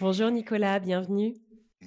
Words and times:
Bonjour 0.00 0.28
Nicolas, 0.32 0.80
bienvenue. 0.80 1.34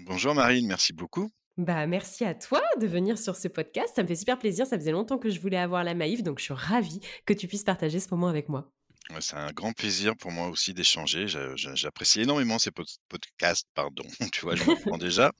Bonjour 0.06 0.34
Marine, 0.34 0.66
merci 0.66 0.94
beaucoup. 0.94 1.30
Bah, 1.58 1.88
merci 1.88 2.24
à 2.24 2.34
toi 2.34 2.62
de 2.80 2.88
venir 2.88 3.18
sur 3.18 3.36
ce 3.36 3.50
podcast. 3.50 3.94
Ça 3.96 4.04
me 4.04 4.08
fait 4.08 4.16
super 4.16 4.40
plaisir. 4.40 4.66
Ça 4.66 4.78
faisait 4.78 4.92
longtemps 4.92 5.18
que 5.18 5.30
je 5.30 5.42
voulais 5.42 5.58
avoir 5.58 5.84
la 5.84 5.94
Maïf, 5.94 6.24
donc 6.24 6.40
je 6.40 6.46
suis 6.46 6.54
ravie 6.54 7.02
que 7.26 7.34
tu 7.34 7.48
puisses 7.48 7.66
partager 7.66 8.00
ce 8.00 8.08
moment 8.12 8.28
avec 8.30 8.48
moi. 8.48 8.72
c'est 9.20 9.36
un 9.36 9.52
grand 9.52 9.74
plaisir 9.74 10.16
pour 10.16 10.32
moi 10.32 10.48
aussi 10.48 10.74
d'échanger. 10.74 11.26
J'apprécie 11.28 12.22
énormément 12.22 12.60
ces 12.60 12.72
podcasts, 13.10 13.68
pardon. 13.74 14.06
tu 14.32 14.42
vois, 14.42 14.56
je 14.56 14.64
comprends 14.64 14.98
déjà. 14.98 15.34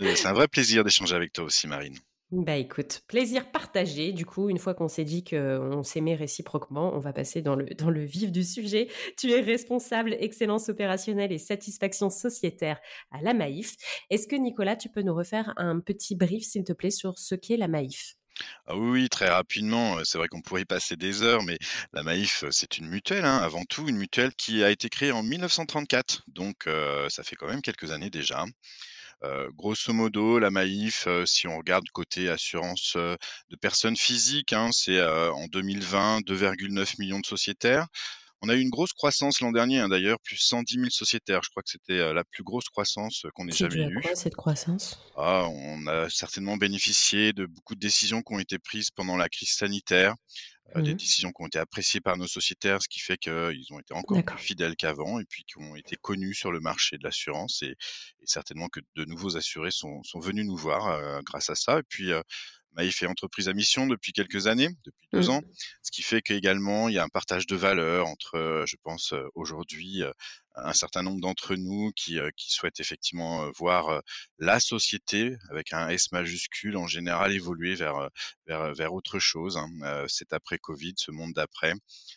Euh, 0.00 0.14
c'est 0.16 0.26
un 0.26 0.32
vrai 0.32 0.48
plaisir 0.48 0.82
d'échanger 0.82 1.14
avec 1.14 1.32
toi 1.32 1.44
aussi, 1.44 1.68
Marine. 1.68 1.98
Bah 2.32 2.56
écoute, 2.56 3.02
plaisir 3.06 3.52
partagé. 3.52 4.12
Du 4.12 4.26
coup, 4.26 4.48
une 4.48 4.58
fois 4.58 4.74
qu'on 4.74 4.88
s'est 4.88 5.04
dit 5.04 5.22
qu'on 5.22 5.84
s'aimait 5.84 6.16
réciproquement, 6.16 6.92
on 6.92 6.98
va 6.98 7.12
passer 7.12 7.40
dans 7.40 7.54
le, 7.54 7.66
dans 7.78 7.88
le 7.88 8.04
vif 8.04 8.32
du 8.32 8.42
sujet. 8.42 8.88
Tu 9.16 9.30
es 9.30 9.40
responsable 9.40 10.16
excellence 10.18 10.68
opérationnelle 10.68 11.30
et 11.30 11.38
satisfaction 11.38 12.10
sociétaire 12.10 12.80
à 13.12 13.22
la 13.22 13.32
Maïf. 13.32 13.76
Est-ce 14.10 14.26
que 14.26 14.34
Nicolas, 14.34 14.74
tu 14.74 14.88
peux 14.88 15.02
nous 15.02 15.14
refaire 15.14 15.54
un 15.56 15.78
petit 15.78 16.16
brief, 16.16 16.42
s'il 16.42 16.64
te 16.64 16.72
plaît, 16.72 16.90
sur 16.90 17.16
ce 17.16 17.36
qu'est 17.36 17.56
la 17.56 17.68
Maïf 17.68 18.14
ah 18.66 18.76
oui, 18.76 19.08
très 19.08 19.30
rapidement. 19.30 19.96
C'est 20.04 20.18
vrai 20.18 20.28
qu'on 20.28 20.42
pourrait 20.42 20.60
y 20.60 20.66
passer 20.66 20.94
des 20.94 21.22
heures, 21.22 21.42
mais 21.42 21.56
la 21.94 22.02
Maïf, 22.02 22.44
c'est 22.50 22.76
une 22.76 22.86
mutuelle, 22.86 23.24
hein, 23.24 23.38
avant 23.38 23.64
tout, 23.64 23.88
une 23.88 23.96
mutuelle 23.96 24.34
qui 24.34 24.62
a 24.62 24.70
été 24.70 24.90
créée 24.90 25.10
en 25.10 25.22
1934. 25.22 26.24
Donc, 26.26 26.68
ça 27.08 27.22
fait 27.22 27.34
quand 27.34 27.48
même 27.48 27.62
quelques 27.62 27.92
années 27.92 28.10
déjà 28.10 28.44
grosso 29.54 29.92
modo, 29.92 30.38
la 30.38 30.50
Maïf, 30.50 31.08
si 31.24 31.46
on 31.46 31.58
regarde 31.58 31.84
côté 31.92 32.28
assurance 32.28 32.96
de 32.96 33.56
personnes 33.60 33.96
physiques, 33.96 34.52
hein, 34.52 34.70
c'est 34.72 35.02
en 35.02 35.46
2020 35.46 36.20
2,9 36.20 36.94
millions 36.98 37.20
de 37.20 37.26
sociétaires. 37.26 37.86
On 38.42 38.50
a 38.50 38.54
eu 38.54 38.60
une 38.60 38.70
grosse 38.70 38.92
croissance 38.92 39.40
l'an 39.40 39.50
dernier, 39.50 39.78
hein, 39.80 39.88
d'ailleurs, 39.88 40.18
plus 40.20 40.36
110 40.36 40.74
000 40.74 40.86
sociétaires. 40.90 41.40
Je 41.42 41.48
crois 41.48 41.62
que 41.62 41.70
c'était 41.70 42.12
la 42.12 42.22
plus 42.22 42.42
grosse 42.44 42.68
croissance 42.68 43.24
qu'on 43.34 43.48
ait 43.48 43.52
jamais 43.52 43.86
eue. 43.86 44.02
Cette 44.14 44.36
croissance? 44.36 45.00
Ah, 45.16 45.48
On 45.48 45.86
a 45.86 46.10
certainement 46.10 46.56
bénéficié 46.56 47.32
de 47.32 47.46
beaucoup 47.46 47.74
de 47.74 47.80
décisions 47.80 48.20
qui 48.20 48.34
ont 48.34 48.38
été 48.38 48.58
prises 48.58 48.90
pendant 48.90 49.16
la 49.16 49.28
crise 49.30 49.52
sanitaire. 49.52 50.14
Mmh 50.74 50.82
des 50.82 50.94
décisions 50.94 51.32
qui 51.32 51.42
ont 51.42 51.46
été 51.46 51.58
appréciées 51.58 52.00
par 52.00 52.16
nos 52.16 52.26
sociétaires, 52.26 52.82
ce 52.82 52.88
qui 52.88 53.00
fait 53.00 53.16
qu'ils 53.16 53.72
ont 53.72 53.78
été 53.78 53.94
encore 53.94 54.22
plus 54.22 54.38
fidèles 54.38 54.76
qu'avant 54.76 55.18
et 55.20 55.24
puis 55.24 55.44
qui 55.44 55.58
ont 55.58 55.76
été 55.76 55.96
connus 55.96 56.34
sur 56.34 56.52
le 56.52 56.60
marché 56.60 56.98
de 56.98 57.04
l'assurance 57.04 57.62
et, 57.62 57.76
certainement 58.24 58.68
que 58.68 58.80
de 58.96 59.04
nouveaux 59.04 59.36
assurés 59.36 59.70
sont, 59.70 60.02
venus 60.16 60.44
nous 60.44 60.56
voir 60.56 61.22
grâce 61.22 61.48
à 61.48 61.54
ça. 61.54 61.78
Et 61.78 61.82
puis 61.88 62.10
Maïf 62.76 63.02
est 63.02 63.06
entreprise 63.06 63.48
à 63.48 63.54
mission 63.54 63.86
depuis 63.86 64.12
quelques 64.12 64.46
années, 64.46 64.68
depuis 64.84 65.08
deux 65.12 65.28
mmh. 65.28 65.30
ans, 65.30 65.42
ce 65.82 65.90
qui 65.90 66.02
fait 66.02 66.20
qu'également 66.20 66.88
il 66.88 66.94
y 66.94 66.98
a 66.98 67.04
un 67.04 67.08
partage 67.08 67.46
de 67.46 67.56
valeurs 67.56 68.06
entre, 68.06 68.64
je 68.66 68.76
pense 68.82 69.14
aujourd'hui, 69.34 70.02
un 70.54 70.72
certain 70.72 71.02
nombre 71.02 71.20
d'entre 71.20 71.54
nous 71.54 71.90
qui, 71.96 72.18
qui 72.36 72.50
souhaitent 72.50 72.80
effectivement 72.80 73.50
voir 73.52 74.02
la 74.38 74.60
société 74.60 75.36
avec 75.50 75.72
un 75.72 75.88
S 75.88 76.12
majuscule 76.12 76.76
en 76.76 76.86
général 76.86 77.32
évoluer 77.32 77.74
vers 77.74 78.10
vers, 78.46 78.72
vers 78.74 78.92
autre 78.92 79.18
chose. 79.18 79.56
Hein. 79.56 80.04
C'est 80.08 80.32
après 80.32 80.58
Covid, 80.58 80.94
ce 80.96 81.10
monde 81.10 81.32
d'après, 81.32 81.74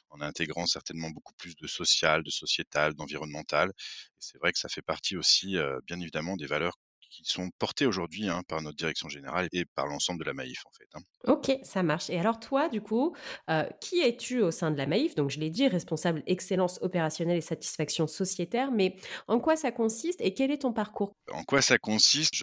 en 0.09 0.21
intégrant 0.21 0.65
certainement 0.65 1.09
beaucoup 1.09 1.33
plus 1.33 1.55
de 1.55 1.67
social, 1.67 2.23
de 2.23 2.29
sociétal, 2.29 2.93
d'environnemental. 2.93 3.71
C'est 4.19 4.37
vrai 4.37 4.51
que 4.51 4.59
ça 4.59 4.69
fait 4.69 4.81
partie 4.81 5.17
aussi, 5.17 5.57
bien 5.87 5.99
évidemment, 5.99 6.37
des 6.37 6.47
valeurs 6.47 6.77
qui 7.09 7.23
sont 7.25 7.49
portés 7.57 7.85
aujourd'hui 7.85 8.29
hein, 8.29 8.41
par 8.47 8.61
notre 8.61 8.77
direction 8.77 9.09
générale 9.09 9.47
et 9.51 9.65
par 9.65 9.87
l'ensemble 9.87 10.19
de 10.19 10.25
la 10.25 10.33
Maïf 10.33 10.65
en 10.65 10.71
fait. 10.71 10.87
Hein. 10.93 11.01
Ok, 11.27 11.51
ça 11.63 11.83
marche. 11.83 12.09
Et 12.09 12.19
alors 12.19 12.39
toi, 12.39 12.69
du 12.69 12.81
coup, 12.81 13.15
euh, 13.49 13.63
qui 13.81 13.99
es-tu 13.99 14.41
au 14.41 14.51
sein 14.51 14.71
de 14.71 14.77
la 14.77 14.85
Maïf 14.85 15.15
Donc 15.15 15.29
je 15.29 15.39
l'ai 15.39 15.49
dit, 15.49 15.67
responsable 15.67 16.23
excellence 16.27 16.79
opérationnelle 16.81 17.37
et 17.37 17.41
satisfaction 17.41 18.07
sociétaire, 18.07 18.71
mais 18.71 18.95
en 19.27 19.39
quoi 19.39 19.55
ça 19.55 19.71
consiste 19.71 20.21
et 20.21 20.33
quel 20.33 20.51
est 20.51 20.59
ton 20.59 20.71
parcours? 20.71 21.13
En 21.31 21.43
quoi 21.43 21.61
ça 21.61 21.77
consiste? 21.77 22.35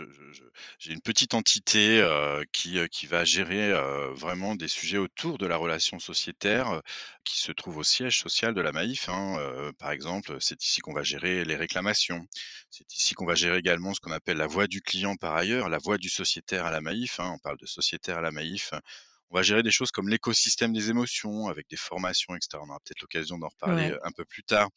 J'ai 0.78 0.92
une 0.92 1.00
petite 1.00 1.34
entité 1.34 2.00
euh, 2.00 2.42
qui, 2.52 2.78
euh, 2.78 2.86
qui 2.86 3.06
va 3.06 3.24
gérer 3.24 3.72
vraiment 4.14 4.54
des 4.54 4.68
sujets 4.68 4.98
autour 4.98 5.38
de 5.38 5.46
la 5.46 5.56
relation 5.56 5.98
sociétaire 5.98 6.80
qui 7.24 7.38
se 7.38 7.52
trouve 7.52 7.78
au 7.78 7.82
siège 7.82 8.20
social 8.20 8.54
de 8.54 8.60
la 8.60 8.72
Maïf. 8.72 9.08
Hein. 9.08 9.72
par 9.78 9.90
exemple, 9.90 10.36
c'est 10.40 10.62
ici 10.62 10.80
qu'on 10.80 10.92
va 10.92 11.02
gérer 11.02 11.44
les 11.44 11.56
réclamations. 11.56 12.26
C'est 12.70 12.92
ici 12.92 13.14
qu'on 13.14 13.26
va 13.26 13.34
gérer 13.34 13.58
également 13.58 13.94
ce 13.94 14.00
qu'on 14.00 14.12
appelle 14.12 14.36
la 14.36 14.46
du 14.66 14.82
client 14.82 15.16
par 15.16 15.36
ailleurs, 15.36 15.68
la 15.68 15.78
voix 15.78 15.98
du 15.98 16.08
sociétaire 16.08 16.66
à 16.66 16.70
la 16.70 16.80
Maïf. 16.80 17.20
Hein, 17.20 17.32
on 17.34 17.38
parle 17.38 17.58
de 17.58 17.66
sociétaire 17.66 18.18
à 18.18 18.20
la 18.20 18.30
Maïf. 18.30 18.72
On 19.30 19.36
va 19.36 19.42
gérer 19.42 19.62
des 19.62 19.70
choses 19.70 19.90
comme 19.90 20.08
l'écosystème 20.08 20.72
des 20.72 20.90
émotions 20.90 21.48
avec 21.48 21.68
des 21.68 21.76
formations, 21.76 22.34
etc. 22.34 22.58
On 22.62 22.68
aura 22.68 22.78
peut-être 22.84 23.00
l'occasion 23.00 23.38
d'en 23.38 23.48
reparler 23.48 23.94
un 24.02 24.12
peu 24.12 24.24
plus 24.24 24.44
tard. 24.44 24.68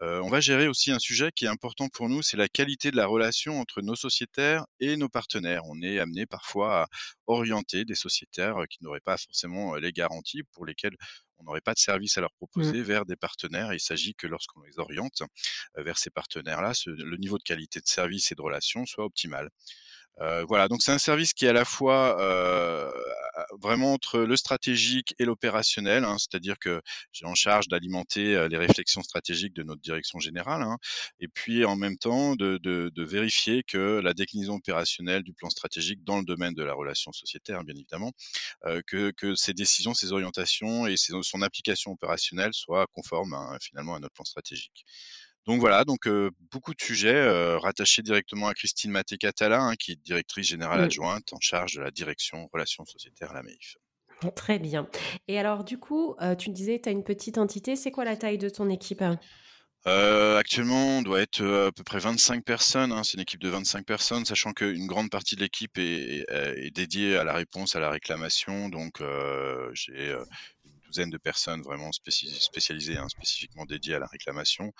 on 0.00 0.28
va 0.28 0.40
gérer 0.40 0.68
aussi 0.68 0.90
un 0.92 0.98
sujet 0.98 1.30
qui 1.34 1.46
est 1.46 1.48
important 1.48 1.88
pour 1.88 2.08
nous, 2.08 2.22
c'est 2.22 2.36
la 2.36 2.48
qualité 2.48 2.90
de 2.90 2.96
la 2.96 3.06
relation 3.06 3.60
entre 3.60 3.80
nos 3.82 3.96
sociétaires 3.96 4.64
et 4.80 4.96
nos 4.96 5.08
partenaires. 5.08 5.62
On 5.64 5.80
est 5.82 5.98
amené 5.98 6.26
parfois 6.26 6.82
à 6.82 6.86
orienter 7.26 7.84
des 7.84 7.94
sociétaires 7.94 8.56
qui 8.68 8.82
n'auraient 8.82 9.00
pas 9.00 9.16
forcément 9.16 9.74
les 9.76 9.92
garanties 9.92 10.42
pour 10.52 10.66
lesquelles 10.66 10.96
on 11.38 11.44
n'aurait 11.44 11.60
pas 11.60 11.74
de 11.74 11.78
service 11.78 12.16
à 12.16 12.20
leur 12.20 12.30
mmh. 12.30 12.38
proposer 12.38 12.82
vers 12.82 13.04
des 13.04 13.16
partenaires. 13.16 13.72
il 13.72 13.80
s'agit 13.80 14.14
que 14.14 14.26
lorsqu'on 14.26 14.62
les 14.62 14.78
oriente 14.78 15.22
vers 15.76 15.98
ces 15.98 16.10
partenaires-là, 16.10 16.72
le 16.86 17.16
niveau 17.16 17.38
de 17.38 17.42
qualité 17.42 17.80
de 17.80 17.88
service 17.88 18.32
et 18.32 18.34
de 18.34 18.42
relation 18.42 18.86
soit 18.86 19.04
optimal. 19.04 19.50
Voilà, 20.18 20.68
donc 20.68 20.82
c'est 20.82 20.92
un 20.92 20.98
service 20.98 21.32
qui 21.34 21.46
est 21.46 21.48
à 21.48 21.52
la 21.52 21.64
fois 21.64 22.16
vraiment 23.60 23.92
entre 23.92 24.20
le 24.20 24.36
stratégique 24.36 25.14
et 25.18 25.24
l'opérationnel, 25.24 26.04
hein, 26.04 26.16
c'est-à-dire 26.18 26.58
que 26.58 26.80
j'ai 27.12 27.26
en 27.26 27.34
charge 27.34 27.68
d'alimenter 27.68 28.48
les 28.48 28.56
réflexions 28.56 29.02
stratégiques 29.02 29.54
de 29.54 29.62
notre 29.62 29.82
direction 29.82 30.18
générale, 30.18 30.62
hein, 30.62 30.78
et 31.20 31.28
puis 31.28 31.64
en 31.64 31.76
même 31.76 31.98
temps 31.98 32.34
de, 32.36 32.90
vérifier 32.96 33.62
que 33.62 34.00
la 34.00 34.14
déclinaison 34.14 34.54
opérationnelle 34.54 35.22
du 35.22 35.32
plan 35.32 35.50
stratégique 35.50 36.02
dans 36.04 36.18
le 36.18 36.24
domaine 36.24 36.54
de 36.54 36.64
la 36.64 36.74
relation 36.74 37.12
sociétaire, 37.12 37.62
bien 37.64 37.74
évidemment, 37.74 38.12
que, 38.86 39.12
ces 39.34 39.52
décisions, 39.52 39.94
ces 39.94 40.12
orientations 40.12 40.86
et 40.86 40.96
son 40.96 41.42
application 41.42 41.92
opérationnelle 41.92 42.54
soient 42.54 42.86
conformes 42.92 43.34
hein, 43.34 43.56
finalement 43.60 43.94
à 43.94 44.00
notre 44.00 44.14
plan 44.14 44.24
stratégique. 44.24 44.84
Donc 45.46 45.60
voilà, 45.60 45.84
donc 45.84 46.08
beaucoup 46.50 46.74
de 46.74 46.80
sujets 46.80 47.56
rattachés 47.56 48.02
directement 48.02 48.48
à 48.48 48.54
Christine 48.54 48.90
Maté-Catala, 48.90 49.60
hein, 49.60 49.76
qui 49.76 49.92
est 49.92 49.96
directrice 50.04 50.48
générale 50.48 50.80
mmh. 50.80 50.84
adjointe 50.84 51.32
en 51.32 51.40
charge 51.40 51.74
de 51.74 51.82
la 51.82 51.90
direction 51.90 52.48
relations 52.52 52.84
sociétaires 52.84 53.30
à 53.30 53.34
la 53.34 53.42
MAIF. 53.42 53.76
Très 54.34 54.58
bien. 54.58 54.88
Et 55.28 55.38
alors 55.38 55.62
du 55.62 55.78
coup, 55.78 56.16
tu 56.38 56.50
disais, 56.50 56.80
tu 56.82 56.88
as 56.88 56.92
une 56.92 57.04
petite 57.04 57.38
entité, 57.38 57.76
c'est 57.76 57.90
quoi 57.90 58.04
la 58.04 58.16
taille 58.16 58.38
de 58.38 58.48
ton 58.48 58.68
équipe 58.70 59.02
actuellement, 59.84 60.98
on 60.98 61.02
doit 61.02 61.20
être 61.20 61.44
à 61.44 61.70
peu 61.72 61.84
près 61.84 62.00
25 62.00 62.44
personnes. 62.44 62.90
Hein, 62.90 63.04
c'est 63.04 63.14
une 63.14 63.20
équipe 63.20 63.40
de 63.40 63.48
25 63.48 63.86
personnes, 63.86 64.24
sachant 64.24 64.52
qu'une 64.52 64.86
grande 64.86 65.10
partie 65.10 65.36
de 65.36 65.42
l'équipe 65.42 65.78
est, 65.78 66.74
dédiée 66.74 67.16
à 67.16 67.24
la 67.24 67.32
réponse 67.32 67.76
à 67.76 67.80
la 67.80 67.90
réclamation. 67.90 68.68
Donc, 68.68 69.00
j'ai 69.74 70.16
douzaine 70.86 71.10
de 71.10 71.18
personnes 71.18 71.62
vraiment 71.62 71.90
spécialisées, 71.92 72.96
hein, 72.96 73.08
spécifiquement 73.08 73.64
dédiées 73.64 73.94
à 73.94 73.98
la 73.98 74.06
réclamation. 74.06 74.72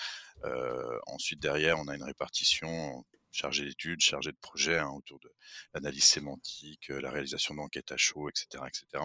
Euh, 0.45 0.99
ensuite, 1.07 1.41
derrière, 1.41 1.79
on 1.79 1.89
a 1.89 1.95
une 1.95 2.05
répartition 2.05 3.05
chargé 3.31 3.65
d'études, 3.65 4.01
chargé 4.01 4.33
de 4.33 4.39
projet 4.39 4.79
hein, 4.79 4.91
autour 4.91 5.19
de 5.21 5.31
l'analyse 5.75 6.05
sémantique, 6.05 6.89
la 6.89 7.11
réalisation 7.11 7.55
d'enquêtes 7.55 7.93
à 7.93 7.97
chaud, 7.97 8.29
etc., 8.29 8.65
etc. 8.67 9.05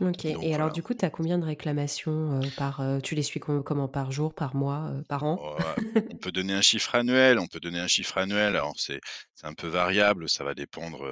OK 0.00 0.24
et 0.24 0.54
alors 0.54 0.70
du 0.70 0.82
coup, 0.82 0.94
tu 0.94 1.04
as 1.04 1.10
combien 1.10 1.38
de 1.38 1.44
réclamations, 1.44 2.46
heu, 2.46 2.50
par, 2.50 2.80
heu 2.80 3.00
tu 3.02 3.14
les 3.14 3.22
suis 3.22 3.38
com 3.40 3.62
comment? 3.62 3.86
Par 3.88 4.12
jour, 4.12 4.32
par 4.34 4.54
mois, 4.56 4.90
heu, 4.92 5.02
par 5.04 5.24
an? 5.24 5.42
Oh, 5.42 5.74
on 6.12 6.16
peut 6.18 6.32
donner 6.32 6.54
un 6.54 6.60
chiffre 6.60 6.94
annuel 6.96 7.38
on 7.38 7.46
peut 7.46 7.60
donner 7.60 7.78
un 7.78 7.86
chiffre 7.86 8.18
annuel. 8.18 8.56
Alors 8.56 8.74
c'est 8.76 9.00
c'est 9.34 9.46
un 9.46 9.54
peu 9.54 9.68
variable, 9.68 10.28
ça 10.28 10.42
va 10.44 10.54
dépendre, 10.54 11.04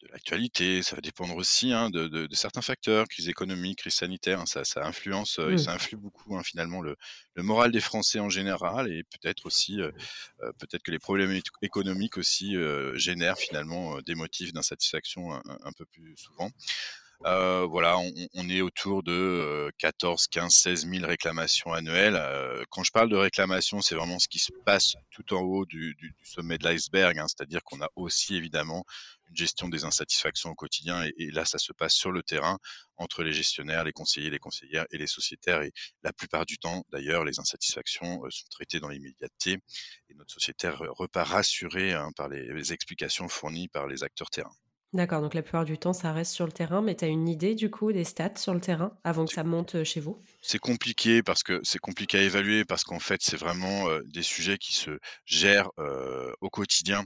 de 0.00 0.06
l'actualité, 0.12 0.82
ça 0.82 0.94
va 0.94 1.00
dépendre 1.02 1.34
aussi, 1.36 1.72
hein, 1.72 1.90
de 1.90 2.06
de 2.06 2.26
de 2.26 2.34
certains 2.36 2.62
facteurs, 2.62 3.08
crise 3.08 3.28
économique, 3.28 3.78
crise 3.80 3.94
sanitaire, 3.94 4.40
hein, 4.40 4.46
ça 4.46 4.64
ça 4.64 4.86
influence, 4.86 5.38
et 5.40 5.56
Mmh. 5.56 5.58
ça 5.58 5.72
influe 5.72 5.96
beaucoup, 5.96 6.36
hein, 6.36 6.42
finalement 6.44 6.80
le 6.82 6.94
le 7.34 7.42
moral 7.42 7.72
des 7.72 7.80
Français 7.80 8.20
en 8.20 8.28
général 8.28 8.90
et 8.92 9.02
peut-être 9.04 9.44
aussi, 9.46 9.78
peut-être 10.58 10.82
que 10.82 10.90
les 10.90 10.98
problèmes 10.98 11.38
économiques 11.62 12.16
aussi, 12.18 12.54
génèrent 12.94 13.38
finalement, 13.38 14.00
des 14.02 14.14
motifs 14.14 14.52
d'insatisfaction 14.52 15.32
un 15.34 15.42
un 15.48 15.58
un 15.64 15.72
peu 15.72 15.84
plus 15.86 16.14
souvent. 16.16 16.50
Heu, 17.26 17.64
voilà, 17.68 17.98
on 18.34 18.48
est 18.48 18.60
autour 18.60 19.02
de, 19.02 19.12
heu, 19.12 19.70
14-15-16 19.78 20.86
000 20.86 21.04
réclamations 21.04 21.72
annuelles. 21.72 22.14
Heu, 22.16 22.64
quand 22.70 22.84
je 22.84 22.92
parle 22.92 23.08
de 23.10 23.16
réclamations, 23.16 23.80
c'est 23.80 23.96
vraiment 23.96 24.20
ce 24.20 24.28
qui 24.28 24.38
se 24.38 24.52
passe 24.64 24.94
tout 25.10 25.34
en 25.34 25.40
haut 25.40 25.66
du 25.66 25.96
sommet 26.22 26.58
de 26.58 26.64
l'iceberg, 26.64 27.18
hein. 27.18 27.26
C'est-à-dire 27.28 27.60
qu'on 27.64 27.80
a 27.82 27.88
aussi 27.96 28.36
évidemment 28.36 28.84
une 29.28 29.36
gestion 29.36 29.68
des 29.68 29.84
insatisfactions 29.84 30.50
au 30.50 30.54
quotidien 30.54 31.04
et 31.18 31.30
là, 31.32 31.44
ça 31.44 31.58
se 31.58 31.72
passe 31.72 31.94
sur 31.94 32.12
le 32.12 32.22
terrain 32.22 32.58
entre 32.96 33.24
les 33.24 33.32
gestionnaires, 33.32 33.82
les 33.84 33.92
conseillers, 33.92 34.30
les 34.30 34.38
conseillères 34.38 34.86
et 34.92 34.98
les 34.98 35.06
sociétaires 35.08 35.62
et 35.62 35.72
la 36.04 36.12
plupart 36.12 36.46
du 36.46 36.56
temps, 36.58 36.84
d'ailleurs, 36.92 37.24
les 37.24 37.40
insatisfactions, 37.40 38.24
heu, 38.24 38.30
sont 38.30 38.46
traitées 38.50 38.78
dans 38.80 38.88
l'immédiateté 38.88 39.58
et 40.08 40.14
notre 40.14 40.32
sociétaire 40.32 40.78
repart 40.96 41.28
rassuré, 41.28 41.92
hein, 41.94 42.10
par 42.16 42.28
les 42.28 42.46
les 42.54 42.72
explications 42.72 43.28
fournies 43.28 43.66
par 43.68 43.88
les 43.88 44.04
acteurs 44.04 44.30
terrain. 44.30 44.52
D'accord, 44.92 45.22
donc 45.22 45.32
la 45.32 45.40
plupart 45.40 45.64
du 45.64 45.78
temps, 45.78 45.94
ça 45.94 46.12
reste 46.12 46.32
sur 46.34 46.44
le 46.44 46.52
terrain, 46.52 46.82
mais 46.82 46.94
tu 46.94 47.02
as 47.04 47.08
une 47.08 47.26
idée 47.26 47.54
du 47.54 47.70
coup 47.70 47.90
des 47.92 48.04
stats 48.04 48.36
sur 48.36 48.52
le 48.52 48.60
terrain 48.60 48.98
avant 49.02 49.26
que 49.26 49.32
ça 49.32 49.42
monte, 49.44 49.74
heu, 49.76 49.84
chez 49.84 50.00
vous? 50.00 50.22
c'est 50.40 50.58
compliqué 50.58 51.22
parce 51.22 51.42
que 51.42 51.60
c'est 51.64 51.78
compliqué 51.78 52.18
à 52.18 52.22
évaluer 52.22 52.64
parce 52.64 52.84
qu'en 52.84 53.00
fait, 53.00 53.20
c'est 53.22 53.36
vraiment, 53.36 53.88
heu, 53.90 54.02
des 54.06 54.22
sujets 54.22 54.56
qui 54.58 54.72
se 54.72 54.98
gèrent, 55.26 55.70
heu, 55.78 56.32
au 56.40 56.48
quotidien. 56.50 57.04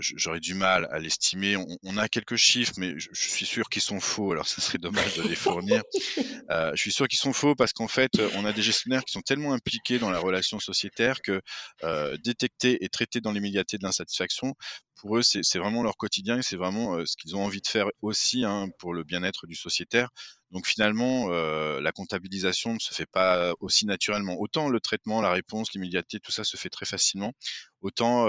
J'aurais 0.00 0.40
du 0.40 0.54
mal 0.54 0.88
à 0.90 0.98
l'estimer. 0.98 1.56
On 1.56 1.66
on 1.82 1.96
a 1.98 2.08
quelques 2.08 2.36
chiffres, 2.36 2.72
mais 2.78 2.98
je 2.98 3.08
je 3.12 3.28
suis 3.28 3.44
sûr 3.46 3.68
qu'ils 3.68 3.82
sont 3.82 4.00
faux, 4.00 4.32
alors 4.32 4.48
ce 4.48 4.60
serait 4.62 4.78
dommage 4.78 5.12
de 5.14 5.22
les 5.22 5.34
fournir. 5.34 5.82
Je 6.74 6.76
suis 6.76 6.92
sûr 6.92 7.08
qu'ils 7.08 7.18
sont 7.18 7.32
faux 7.32 7.54
parce 7.54 7.72
qu'en 7.72 7.88
fait, 7.88 8.20
on 8.34 8.44
a 8.44 8.52
des 8.52 8.62
gestionnaires 8.62 9.04
qui 9.04 9.12
sont 9.12 9.22
tellement 9.22 9.52
impliqués 9.52 9.98
dans 9.98 10.10
la 10.10 10.18
relation 10.18 10.60
sociétaire 10.60 11.20
que, 11.22 11.40
détecter 12.24 12.84
et 12.84 12.88
traiter 12.88 13.20
dans 13.20 13.32
l'immédiateté 13.32 13.78
de 13.78 13.84
l'insatisfaction, 13.84 14.54
pour 14.96 15.16
eux, 15.18 15.22
c'est 15.22 15.58
vraiment 15.58 15.82
leur 15.82 15.96
quotidien 15.96 16.38
et 16.38 16.42
c'est 16.42 16.56
vraiment, 16.56 16.96
heu, 16.98 17.06
ce 17.06 17.16
qu'ils 17.16 17.36
ont 17.36 17.44
envie 17.44 17.60
de 17.60 17.66
faire 17.66 17.86
aussi, 18.02 18.44
hein, 18.44 18.68
pour 18.78 18.94
le 18.94 19.04
bien-être 19.04 19.46
du 19.46 19.54
sociétaire. 19.54 20.10
Donc 20.50 20.66
finalement, 20.66 21.30
heu, 21.30 21.80
la 21.80 21.92
comptabilisation 21.92 22.74
ne 22.74 22.78
se 22.78 22.94
fait 22.94 23.06
pas 23.06 23.54
aussi 23.60 23.86
naturellement. 23.86 24.36
Autant 24.38 24.68
le 24.68 24.80
traitement, 24.80 25.20
la 25.20 25.32
réponse, 25.32 25.72
l'immédiateté, 25.74 26.20
tout 26.20 26.32
ça 26.32 26.44
se 26.44 26.56
fait 26.56 26.70
très 26.70 26.86
facilement, 26.86 27.32
autant, 27.80 28.28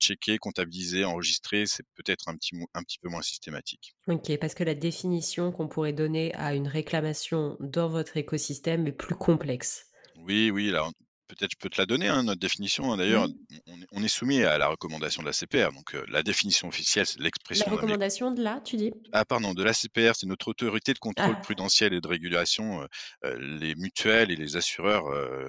checker, 0.00 0.38
comptabiliser, 0.38 1.04
enregistrer, 1.04 1.66
c'est 1.66 1.84
peut-être 1.94 2.28
un 2.28 2.36
petit 2.36 2.56
un 2.74 2.82
petit 2.82 2.98
peu 2.98 3.08
moins 3.08 3.22
systématique. 3.22 3.94
OK, 4.08 4.36
parce 4.38 4.54
que 4.54 4.64
la 4.64 4.74
définition 4.74 5.52
qu'on 5.52 5.68
pourrait 5.68 5.92
donner 5.92 6.34
à 6.34 6.54
une 6.54 6.66
réclamation 6.68 7.56
dans 7.60 7.88
votre 7.88 8.16
écosystème 8.16 8.86
est 8.86 8.92
plus 8.92 9.14
complexe. 9.14 9.86
Oui, 10.16 10.50
oui, 10.50 10.68
alors 10.70 10.92
peut-être 11.36 11.52
je 11.52 11.56
peux 11.58 11.68
te 11.70 11.80
la 11.80 11.86
donner, 11.86 12.08
hein, 12.08 12.22
notre 12.24 12.40
définition, 12.40 12.92
hein, 12.92 12.96
d'ailleurs, 12.96 13.26
Oui. 13.26 13.36
on 13.66 13.78
on 13.92 14.02
est 14.04 14.08
soumis 14.08 14.42
à 14.44 14.58
la 14.58 14.68
recommandation 14.68 15.22
de 15.22 15.26
la 15.28 15.32
CPR, 15.32 15.72
donc 15.72 15.94
heu, 15.94 16.04
la 16.08 16.22
définition 16.22 16.68
officielle, 16.68 17.06
c'est 17.06 17.20
La 17.54 17.64
l'expression 17.64 17.72
mé 17.82 17.96
recommandation 17.96 18.30
de 18.32 18.42
là, 18.42 18.60
tu 18.60 18.76
dis? 18.76 18.92
ah 19.14 19.26
pardon, 19.26 19.52
de 19.52 19.62
l'ACPR, 19.62 20.14
c'est 20.16 20.26
notre 20.26 20.48
autorité 20.48 20.94
de 20.94 20.98
contrôle 20.98 21.36
Ah, 21.36 21.42
prudentiel 21.42 21.92
et 21.92 22.00
de 22.00 22.08
régulation, 22.08 22.82
heu 22.82 22.88
heu, 23.24 23.36
les 23.38 23.74
mutuelles 23.74 24.30
et 24.30 24.36
les 24.36 24.56
assureurs, 24.56 25.04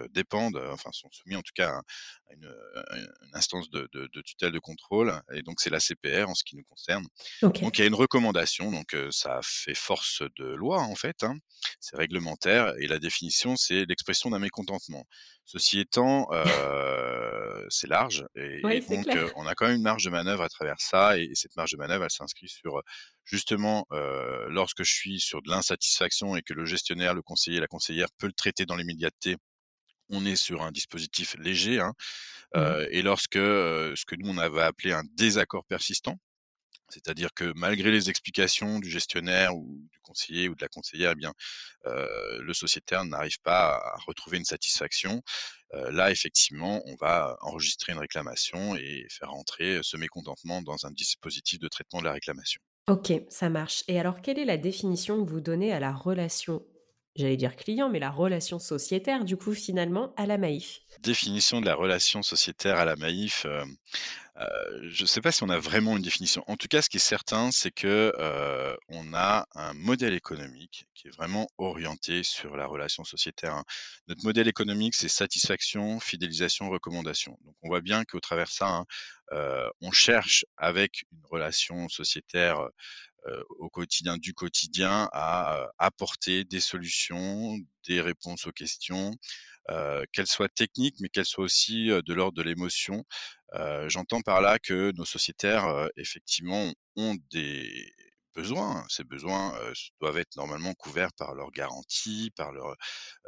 dépendent, 0.09 0.57
enfin 0.71 0.89
sont 0.91 1.07
soumis 1.11 1.37
en 1.37 1.41
tout 1.41 1.53
cas 1.55 1.69
à 2.29 2.33
une, 2.33 2.53
instance 3.33 3.69
de 3.69 3.87
de 3.93 4.09
de 4.13 4.21
tutelle 4.21 4.51
de 4.51 4.59
contrôle 4.59 5.13
et 5.33 5.41
donc 5.43 5.61
c'est 5.61 5.69
l'ACPR 5.69 6.29
en 6.29 6.35
ce 6.35 6.43
qui 6.43 6.57
nous 6.57 6.63
concerne. 6.65 7.05
Donc 7.61 7.77
il 7.77 7.81
y 7.81 7.85
a 7.85 7.87
une 7.87 7.95
recommandation, 7.95 8.69
donc 8.71 8.95
ça 9.11 9.39
fait 9.43 9.75
force 9.75 10.23
de 10.37 10.45
loi 10.45 10.81
en 10.81 10.95
fait, 10.95 11.23
hein. 11.23 11.37
C'est 11.79 11.95
réglementaire 11.97 12.73
et 12.79 12.87
la 12.87 12.99
définition, 12.99 13.55
c'est 13.55 13.85
l'expression 13.85 14.29
d'un 14.29 14.39
mécontentement. 14.39 15.05
Ceci 15.45 15.72
étant, 15.79 16.27
heu, 16.33 17.65
c'est 17.69 17.87
large 17.87 18.25
et 18.35 18.63
Oui, 18.63 18.81
donc 18.89 19.05
clair. 19.05 19.33
on 19.35 19.45
a 19.47 19.55
quand 19.55 19.67
même 19.67 19.75
une 19.77 19.81
marge 19.83 20.03
de 20.05 20.09
manœuvre 20.09 20.43
à 20.43 20.49
travers 20.49 20.75
ça 20.79 21.17
et 21.17 21.23
et 21.25 21.35
cette 21.35 21.55
marge 21.55 21.71
de 21.71 21.77
manœuvre, 21.77 22.03
elle 22.05 22.11
s'inscrit 22.11 22.49
sur, 22.49 22.77
heu, 22.79 22.81
justement, 23.25 23.85
lorsque 24.49 24.83
je 24.83 24.93
suis 24.93 25.19
sur 25.19 25.41
de 25.41 25.49
l'insatisfaction 25.49 26.35
et 26.35 26.41
que 26.43 26.53
le 26.53 26.65
gestionnaire, 26.65 27.13
le 27.15 27.21
conseiller, 27.23 27.59
la 27.59 27.67
conseillère 27.67 28.07
peut 28.19 28.27
le 28.27 28.33
traiter 28.33 28.65
dans 28.65 28.75
l'immédiateté, 28.75 29.37
on 30.09 30.25
est 30.25 30.35
sur 30.37 30.61
un 30.63 30.71
dispositif 30.71 31.35
léger, 31.39 31.79
hein, 31.81 31.93
Mmh. 32.55 32.75
et 32.91 33.01
lorsque, 33.01 33.35
ce 33.37 34.05
que 34.05 34.15
nous 34.17 34.29
on 34.29 34.37
avait 34.37 34.61
appelé 34.61 34.93
un 34.93 35.03
désaccord 35.15 35.65
persistant 35.67 36.17
c'est-à-dire 36.93 37.33
que 37.33 37.51
malgré 37.55 37.91
les 37.91 38.09
explications 38.09 38.79
du 38.79 38.89
gestionnaire 38.89 39.55
ou 39.55 39.87
du 39.91 39.99
conseiller 40.01 40.49
ou 40.49 40.55
de 40.55 40.61
la 40.61 40.69
conseillère, 40.69 41.11
eh 41.13 41.15
bien, 41.15 41.33
heu, 41.87 42.41
le 42.41 42.53
sociétaire 42.53 43.05
n'arrive 43.05 43.39
pas 43.41 43.75
à 43.77 43.97
retrouver 44.07 44.37
une 44.37 44.45
satisfaction. 44.45 45.21
Heu, 45.73 45.91
là, 45.91 46.11
effectivement, 46.11 46.81
on 46.85 46.95
va 46.95 47.37
enregistrer 47.41 47.93
une 47.93 47.99
réclamation 47.99 48.75
et 48.75 49.07
faire 49.09 49.33
entrer 49.33 49.79
ce 49.83 49.97
mécontentement 49.97 50.61
dans 50.61 50.85
un 50.85 50.91
dispositif 50.91 51.59
de 51.59 51.67
traitement 51.69 51.99
de 51.99 52.05
la 52.05 52.13
réclamation. 52.13 52.61
OK, 52.87 53.11
ça 53.29 53.49
marche 53.49 53.83
et 53.87 53.99
alors 53.99 54.21
quelle 54.21 54.39
est 54.39 54.45
la 54.45 54.57
définition 54.57 55.23
que 55.23 55.29
vous 55.29 55.39
donnez 55.41 55.71
à 55.73 55.79
la 55.79 55.93
relation, 55.93 56.65
j'allais 57.15 57.37
dire 57.37 57.55
client, 57.55 57.89
mais 57.89 57.99
la 57.99 58.11
relation 58.11 58.59
sociétaire 58.59 59.23
du 59.25 59.37
coup 59.37 59.53
finalement 59.53 60.13
à 60.15 60.25
la 60.25 60.37
Maïf? 60.37 60.81
Définition 60.99 61.59
de 61.59 61.65
la 61.65 61.75
relation 61.75 62.21
sociétaire 62.23 62.77
à 62.79 62.85
la 62.85 62.95
Maïf, 62.95 63.45
hem, 63.45 63.75
heu, 64.39 64.89
je 64.89 65.03
ne 65.03 65.07
sais 65.07 65.21
pas 65.21 65.31
si 65.31 65.43
on 65.43 65.49
a 65.49 65.59
vraiment 65.59 65.95
une 65.97 66.03
définition. 66.03 66.43
En 66.47 66.57
tout 66.57 66.67
cas, 66.67 66.81
ce 66.81 66.89
qui 66.89 66.97
est 66.97 66.99
certain, 66.99 67.51
c'est 67.51 67.71
que, 67.71 68.13
heu, 68.19 68.77
on 68.89 69.13
a 69.13 69.45
un 69.55 69.73
modèle 69.73 70.13
économique 70.13 70.85
qui 70.95 71.07
est 71.07 71.11
vraiment 71.15 71.47
orienté 71.57 72.23
sur 72.23 72.55
la 72.57 72.65
relation 72.67 73.03
sociétaire, 73.03 73.53
hein. 73.55 73.63
Notre 74.07 74.23
modèle 74.25 74.47
économique, 74.47 74.95
c'est 74.95 75.09
satisfaction, 75.09 75.99
fidélisation, 75.99 76.69
recommandation. 76.69 77.37
Donc 77.45 77.55
on 77.63 77.67
voit 77.69 77.81
bien 77.81 78.03
qu'au 78.05 78.19
travers 78.19 78.49
ça, 78.49 78.67
hein, 78.69 78.85
heu, 79.33 79.69
on 79.81 79.91
cherche 79.91 80.45
avec 80.57 81.03
une 81.11 81.21
relation 81.29 81.87
sociétaire, 81.89 82.59
heu, 83.27 83.43
au 83.59 83.69
quotidien 83.69 84.17
du 84.17 84.33
quotidien 84.33 85.09
à, 85.13 85.69
apporter 85.79 86.43
des 86.45 86.59
solutions, 86.59 87.57
des 87.87 88.01
réponses 88.01 88.47
aux 88.47 88.51
questions, 88.51 89.11
heu, 89.71 90.05
qu'elles 90.13 90.27
soient 90.27 90.49
techniques, 90.49 90.95
mais 90.99 91.09
qu'elles 91.09 91.25
soient 91.25 91.45
aussi, 91.45 91.89
heu, 91.91 92.01
de 92.03 92.13
l'ordre 92.13 92.37
de 92.37 92.43
l'émotion. 92.43 93.03
Heu, 93.55 93.89
j'entends 93.89 94.21
par 94.21 94.41
là 94.41 94.59
que 94.59 94.91
nos 94.95 95.05
sociétaires, 95.05 95.67
heu, 95.67 95.89
effectivement, 95.97 96.71
ont 96.95 97.15
des 97.31 97.91
besoins. 98.35 98.85
Ces 98.89 99.03
besoins, 99.03 99.55
heu, 99.61 99.71
s 99.73 99.89
doivent 100.01 100.17
être 100.17 100.35
normalement 100.37 100.73
couverts 100.75 101.13
par 101.17 101.35
leur 101.35 101.51
garantie, 101.51 102.31
par 102.35 102.51
leur, 102.51 102.69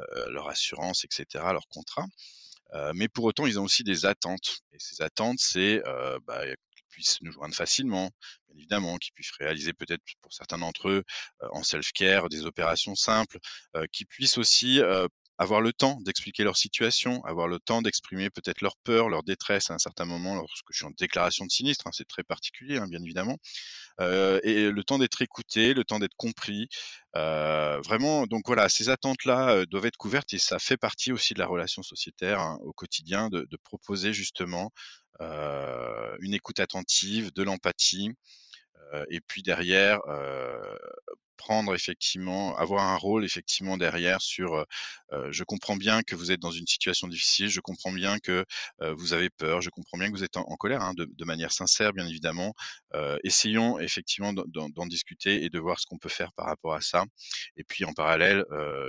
heu, 0.00 0.30
leur 0.30 0.48
assurance 0.48 1.04
et 1.04 1.08
cetera, 1.10 1.52
leur 1.52 1.66
contrat. 1.68 2.06
Mais 2.94 3.08
pour 3.08 3.24
autant, 3.24 3.46
ils 3.46 3.58
ont 3.60 3.64
aussi 3.64 3.84
des 3.84 4.06
attentes 4.06 4.58
et 4.72 4.78
ces 4.78 5.02
attentes, 5.02 5.38
c'est, 5.40 5.82
bah, 6.26 6.42
puissent 6.90 7.18
nous 7.22 7.32
joindre 7.32 7.54
facilement, 7.54 8.10
bien 8.48 8.56
évidemment, 8.58 8.96
qu'ils 8.98 9.12
puissent 9.12 9.32
réaliser 9.38 9.72
peut-être 9.74 10.02
pour 10.22 10.32
certains 10.32 10.58
d'entre 10.58 10.88
eux, 10.88 11.04
heu, 11.42 11.48
en 11.52 11.62
self-care, 11.62 12.28
des 12.30 12.46
opérations 12.46 12.94
simples, 12.94 13.38
heu, 13.76 13.86
qu'ils 13.92 14.06
puissent 14.06 14.38
aussi, 14.38 14.80
heu, 14.80 15.08
avoir 15.38 15.60
le 15.60 15.72
temps 15.72 15.98
d'expliquer 16.02 16.44
leur 16.44 16.56
situation, 16.56 17.22
avoir 17.24 17.48
le 17.48 17.58
temps 17.60 17.82
d'exprimer 17.82 18.30
peut-être 18.30 18.60
leur 18.62 18.76
peur, 18.84 19.08
leur 19.08 19.22
détresse 19.22 19.70
à 19.70 19.74
un 19.74 19.78
certain 19.78 20.04
moment 20.06 20.34
lorsque 20.34 20.66
je 20.70 20.78
suis 20.78 20.86
en 20.86 20.92
déclaration 20.98 21.44
de 21.46 21.50
sinistre, 21.50 21.86
hein, 21.86 21.90
c'est 21.92 22.08
très 22.08 22.22
particulier, 22.24 22.78
hein, 22.78 22.86
bien 22.88 23.02
évidemment. 23.02 23.36
Heu 24.00 24.40
et 24.44 24.70
le 24.70 24.84
temps 24.84 24.98
d'être 24.98 25.22
écouté, 25.22 25.74
le 25.74 25.84
temps 25.84 25.98
d'être 25.98 26.16
compris, 26.16 26.68
heu, 27.16 27.80
vraiment 27.84 28.26
donc 28.26 28.42
voilà, 28.46 28.68
ces 28.68 28.88
attentes-là, 28.90 29.56
heu, 29.56 29.66
doivent 29.66 29.86
être 29.86 29.96
couvertes 29.96 30.32
et 30.34 30.38
ça 30.38 30.58
fait 30.58 30.76
partie 30.78 31.12
aussi 31.12 31.34
de 31.34 31.38
la 31.40 31.46
relation 31.46 31.82
sociétaire, 31.82 32.40
hein, 32.40 32.58
au 32.62 32.72
quotidien 32.72 33.28
de 33.30 33.46
proposer 33.64 34.12
justement, 34.12 34.70
une 35.20 36.34
écoute 36.34 36.60
attentive, 36.60 37.32
de 37.34 37.42
l'empathie, 37.42 38.10
et 39.10 39.20
puis 39.20 39.42
derrière, 39.42 40.00
prendre 41.36 41.74
effectivement, 41.74 42.56
avoir 42.56 42.84
un 42.84 42.96
rôle 42.96 43.24
effectivement 43.24 43.76
derrière 43.76 44.20
sur, 44.20 44.64
je 45.30 45.44
comprends 45.44 45.76
bien 45.76 46.02
que 46.02 46.16
vous 46.16 46.32
êtes 46.32 46.40
dans 46.40 46.50
une 46.50 46.66
situation 46.66 47.08
difficile, 47.08 47.48
je 47.48 47.60
comprends 47.60 47.92
bien 47.92 48.18
que 48.18 48.44
vous 48.80 49.12
avez 49.12 49.30
peur, 49.30 49.60
je 49.60 49.70
comprends 49.70 49.98
bien 49.98 50.08
que 50.08 50.16
vous 50.16 50.24
êtes 50.24 50.36
en, 50.36 50.56
colère, 50.56 50.82
hein, 50.82 50.92
de, 50.96 51.24
manière 51.24 51.52
sincère 51.52 51.92
bien 51.92 52.06
évidemment. 52.06 52.54
essayons 53.22 53.78
effectivement 53.78 54.32
d'en 54.32 54.86
discuter 54.86 55.44
et 55.44 55.50
de 55.50 55.58
voir 55.58 55.78
ce 55.78 55.86
qu'on 55.86 55.98
peut 55.98 56.08
faire 56.08 56.32
par 56.32 56.46
rapport 56.46 56.74
à 56.74 56.80
ça. 56.80 57.04
Et 57.56 57.64
puis 57.64 57.84
en 57.84 57.92
parallèle, 57.92 58.44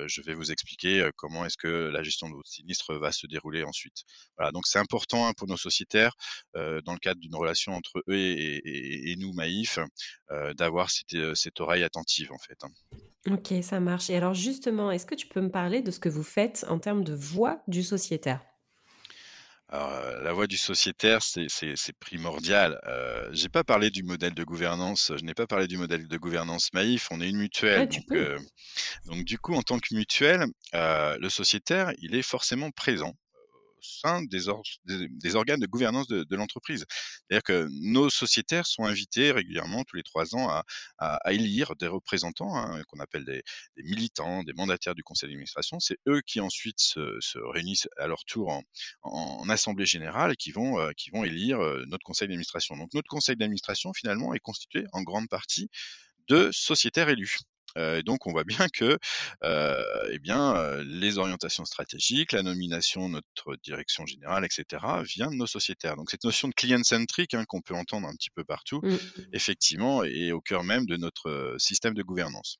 je 0.07 0.21
vais 0.21 0.33
vous 0.33 0.51
expliquer 0.51 1.09
comment 1.15 1.45
est-ce 1.45 1.57
que 1.57 1.67
la 1.67 2.03
gestion 2.03 2.29
de 2.29 2.35
votre 2.35 2.49
sinistre 2.49 2.95
va 2.95 3.11
se 3.11 3.27
dérouler 3.27 3.63
ensuite. 3.63 4.03
Voilà, 4.37 4.51
donc 4.51 4.65
c'est 4.67 4.79
important 4.79 5.27
hein, 5.27 5.33
pour 5.37 5.47
nos 5.47 5.57
sociétaires, 5.57 6.13
dans 6.55 6.93
le 6.93 6.99
cadre 6.99 7.19
d'une 7.19 7.35
relation 7.35 7.73
entre 7.73 7.99
eux 8.07 8.15
et, 8.15 9.15
nous, 9.19 9.33
Maïf, 9.33 9.79
d'avoir 10.57 10.89
cette, 10.89 11.35
cette 11.35 11.59
oreille 11.59 11.83
attentive 11.83 12.31
en 12.31 12.39
fait. 12.39 12.57
Hein. 12.63 13.33
Ok, 13.33 13.53
ça 13.61 13.79
marche. 13.79 14.09
Et 14.09 14.15
alors 14.15 14.33
justement, 14.33 14.91
est-ce 14.91 15.05
que 15.05 15.15
tu 15.15 15.27
peux 15.27 15.41
me 15.41 15.51
parler 15.51 15.81
de 15.81 15.91
ce 15.91 15.99
que 15.99 16.09
vous 16.09 16.23
faites 16.23 16.65
en 16.69 16.79
termes 16.79 17.03
de 17.03 17.13
voix 17.13 17.61
du 17.67 17.83
sociétaire? 17.83 18.41
La 19.69 20.31
voix 20.31 20.47
du 20.47 20.55
sociétaire, 20.57 21.21
c'est 21.21 21.99
primordial. 21.99 22.79
Euh, 22.87 23.27
j'ai 23.33 23.49
pas 23.49 23.65
parlé 23.65 23.89
du 23.89 24.01
modèle 24.03 24.33
de 24.33 24.43
gouvernance. 24.45 25.11
Je 25.17 25.23
n'ai 25.25 25.33
pas 25.33 25.45
parlé 25.45 25.67
du 25.67 25.77
modèle 25.77 26.07
de 26.07 26.17
gouvernance 26.17 26.71
Maïf. 26.73 27.09
On 27.11 27.19
est 27.19 27.29
une 27.29 27.37
mutuelle, 27.37 27.89
donc, 27.89 28.17
donc, 29.05 29.25
du 29.25 29.37
coup, 29.37 29.55
en 29.55 29.61
tant 29.61 29.79
que 29.79 29.93
mutuelle, 29.93 30.45
le 30.73 31.29
sociétaire, 31.29 31.91
il 31.97 32.15
est 32.15 32.21
forcément 32.21 32.71
présent 32.71 33.13
sein 33.81 34.23
des, 34.23 34.47
organes 35.35 35.59
de 35.59 35.67
gouvernance 35.67 36.07
de, 36.07 36.35
l'entreprise. 36.35 36.85
C'est-à-dire 36.89 37.43
que 37.43 37.67
nos 37.81 38.09
sociétaires 38.09 38.65
sont 38.65 38.85
invités 38.85 39.31
régulièrement, 39.31 39.83
tous 39.83 39.95
les 39.95 40.03
trois 40.03 40.35
ans, 40.35 40.61
à, 40.97 41.33
élire 41.33 41.75
des 41.75 41.87
représentants, 41.87 42.55
hein, 42.55 42.81
qu'on 42.87 42.99
appelle 42.99 43.25
des, 43.25 43.43
militants, 43.77 44.43
des 44.43 44.53
mandataires 44.53 44.95
du 44.95 45.03
conseil 45.03 45.29
d'administration. 45.29 45.79
C'est 45.79 45.97
eux 46.07 46.21
qui 46.25 46.39
ensuite 46.39 46.79
se, 46.79 47.37
réunissent 47.53 47.87
à 47.97 48.07
leur 48.07 48.23
tour 48.25 48.61
en, 49.03 49.49
assemblée 49.49 49.85
générale 49.85 50.33
et 50.33 50.35
qui 50.35 50.51
vont, 50.51 50.79
euh, 50.79 50.91
qui 50.97 51.09
vont 51.09 51.23
élire 51.23 51.59
euh, 51.59 51.83
notre 51.87 52.03
conseil 52.03 52.27
d'administration. 52.27 52.75
Donc 52.75 52.93
notre 52.93 53.07
conseil 53.07 53.35
d'administration, 53.37 53.93
finalement, 53.93 54.33
est 54.33 54.39
constitué 54.39 54.85
en 54.91 55.03
grande 55.03 55.29
partie 55.29 55.69
de 56.27 56.49
sociétaires 56.51 57.09
élus 57.09 57.37
donc 58.05 58.27
on 58.27 58.31
voit 58.31 58.43
bien 58.43 58.67
que 58.73 58.97
eh 59.43 60.19
bien, 60.19 60.77
les 60.83 61.17
orientations 61.17 61.65
stratégiques, 61.65 62.31
la 62.31 62.43
nomination 62.43 63.07
de 63.09 63.15
notre 63.15 63.55
direction 63.63 64.05
générale, 64.05 64.45
etc., 64.45 64.83
vient 65.03 65.29
de 65.29 65.35
nos 65.35 65.47
sociétaires. 65.47 65.95
Donc 65.95 66.09
cette 66.09 66.23
notion 66.23 66.47
de 66.47 66.53
client-centric 66.53 67.33
hein, 67.33 67.45
qu'on 67.47 67.61
peut 67.61 67.75
entendre 67.75 68.07
un 68.07 68.13
petit 68.13 68.29
peu 68.29 68.43
partout, 68.43 68.81
mmh. 68.83 68.97
effectivement, 69.33 70.03
est 70.03 70.31
au 70.31 70.41
cœur 70.41 70.63
même 70.63 70.85
de 70.85 70.97
notre 70.97 71.55
système 71.57 71.93
de 71.93 72.03
gouvernance. 72.03 72.57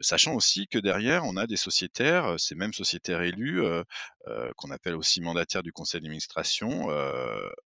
sachant 0.00 0.34
aussi 0.34 0.66
que 0.66 0.78
derrière, 0.78 1.24
on 1.24 1.36
a 1.36 1.46
des 1.46 1.56
sociétaires, 1.56 2.38
ces 2.38 2.54
mêmes 2.54 2.72
sociétaires 2.72 3.22
élus, 3.22 3.62
qu'on 4.56 4.70
appelle 4.70 4.96
aussi 4.96 5.20
mandataires 5.20 5.62
du 5.62 5.72
conseil 5.72 6.00
d'administration, 6.00 6.88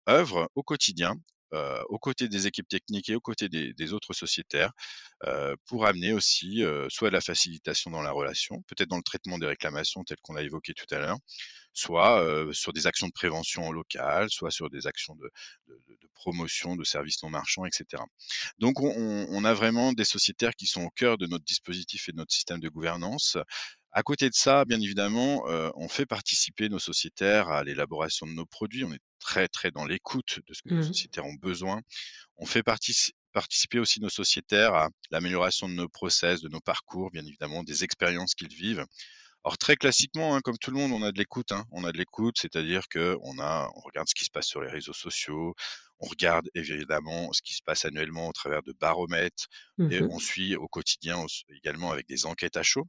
œuvrent 0.09 0.49
au 0.55 0.63
quotidien 0.63 1.15
euh, 1.53 1.83
aux 1.89 1.99
côtés 1.99 2.29
des 2.29 2.47
équipes 2.47 2.69
techniques 2.69 3.09
et 3.09 3.15
aux 3.15 3.21
côtés 3.21 3.49
des, 3.49 3.93
autres 3.93 4.13
sociétaires 4.13 4.73
euh, 5.25 5.55
pour 5.67 5.87
amener 5.87 6.13
aussi 6.13 6.65
euh, 6.65 6.87
soit 6.89 7.11
de 7.11 7.15
la 7.15 7.21
facilitation 7.21 7.91
dans 7.91 8.03
la 8.03 8.11
relation, 8.11 8.63
peut-être 8.63 8.89
dans 8.89 8.97
le 8.97 9.03
traitement 9.03 9.39
des 9.39 9.47
réclamations 9.47 10.03
tel 10.05 10.17
qu'on 10.23 10.37
a 10.37 10.43
évoqué 10.43 10.75
tout 10.75 10.93
à 10.93 10.99
l'heure, 10.99 11.19
soit 11.73 12.25
sur 12.53 12.73
des 12.73 12.87
actions 12.87 13.09
de 13.09 13.13
prévention 13.13 13.71
locale, 13.73 14.31
soit 14.31 14.51
sur 14.51 14.71
des 14.71 14.87
actions 14.87 15.17
de, 15.17 15.31
promotion 16.15 16.77
de 16.77 16.85
services 16.85 17.23
non 17.23 17.31
marchands, 17.31 17.67
etc. 17.67 18.03
Donc 18.59 18.81
on, 18.81 19.45
a 19.45 19.55
vraiment 19.55 19.93
des 19.93 20.05
sociétaires 20.05 20.55
qui 20.55 20.67
sont 20.67 20.83
au 20.85 20.91
cœur 20.91 21.19
de 21.19 21.27
notre 21.27 21.45
dispositif 21.45 22.09
et 22.09 22.13
de 22.13 22.17
notre 22.17 22.33
système 22.33 22.61
de 22.61 22.69
gouvernance. 22.69 23.37
À 23.97 24.03
côté 24.03 24.29
de 24.29 24.35
ça, 24.35 24.65
bien 24.65 24.81
évidemment, 24.81 25.45
on 25.77 25.89
fait 25.89 26.05
participer 26.05 26.69
nos 26.69 26.81
sociétaires 26.81 27.49
à 27.49 27.63
l'élaboration 27.63 28.27
de 28.27 28.33
nos 28.33 28.45
produits. 28.45 28.85
On 28.85 28.93
est 28.93 29.01
très, 29.21 29.47
très 29.47 29.71
dans 29.71 29.87
l'écoute 29.87 30.41
de 30.49 30.53
ce 30.53 30.63
que 30.63 30.75
nos 30.75 30.81
mmh 30.81 30.89
sociétaires 30.89 31.25
ont 31.25 31.35
besoin. 31.35 31.81
On 32.37 32.45
fait 32.45 32.65
participer 32.65 33.79
aussi 33.79 34.01
nos 34.01 34.09
sociétaires 34.09 34.75
à 34.75 34.89
l'amélioration 35.13 35.69
de 35.69 35.75
nos 35.75 35.89
process, 35.89 36.41
de 36.41 36.49
nos 36.49 36.61
parcours, 36.61 37.13
bien 37.13 37.25
évidemment, 37.25 37.63
des 37.63 37.85
expériences 37.85 38.35
qu'ils 38.35 38.53
vivent. 38.53 38.85
Alors 39.45 39.59
très 39.59 39.77
classiquement, 39.77 40.35
hein, 40.35 40.41
comme 40.43 40.59
tout 40.59 40.71
le 40.71 40.79
monde, 40.79 40.91
on 40.91 41.03
a 41.03 41.13
de 41.13 41.19
l'écoute. 41.19 41.53
Hein. 41.53 41.65
On 41.71 41.85
a 41.85 41.93
de 41.93 41.99
l'écoute, 41.99 42.37
c'est-à-dire 42.41 42.89
que 42.89 43.17
on 43.23 43.39
a, 43.39 43.71
on 43.77 43.81
regarde 43.81 44.09
ce 44.09 44.15
qui 44.15 44.25
se 44.25 44.31
passe 44.31 44.47
sur 44.47 44.61
les 44.61 44.71
réseaux 44.71 44.95
sociaux, 44.95 45.55
on 46.05 46.09
regarde 46.09 46.51
évidemment 46.55 47.33
ce 47.33 47.41
qui 47.43 47.55
se 47.55 47.63
passe 47.63 47.85
annuellement 47.85 48.29
au 48.29 48.33
travers 48.33 48.63
de 48.63 48.73
baromètres 48.73 49.47
mmh 49.79 49.93
et 49.93 50.03
on 50.03 50.19
suit 50.19 50.55
au 50.57 50.69
quotidien 50.69 51.25
également 51.51 51.91
avec 51.91 52.07
des 52.07 52.27
enquêtes 52.27 52.57
à 52.57 52.63
chaud. 52.63 52.87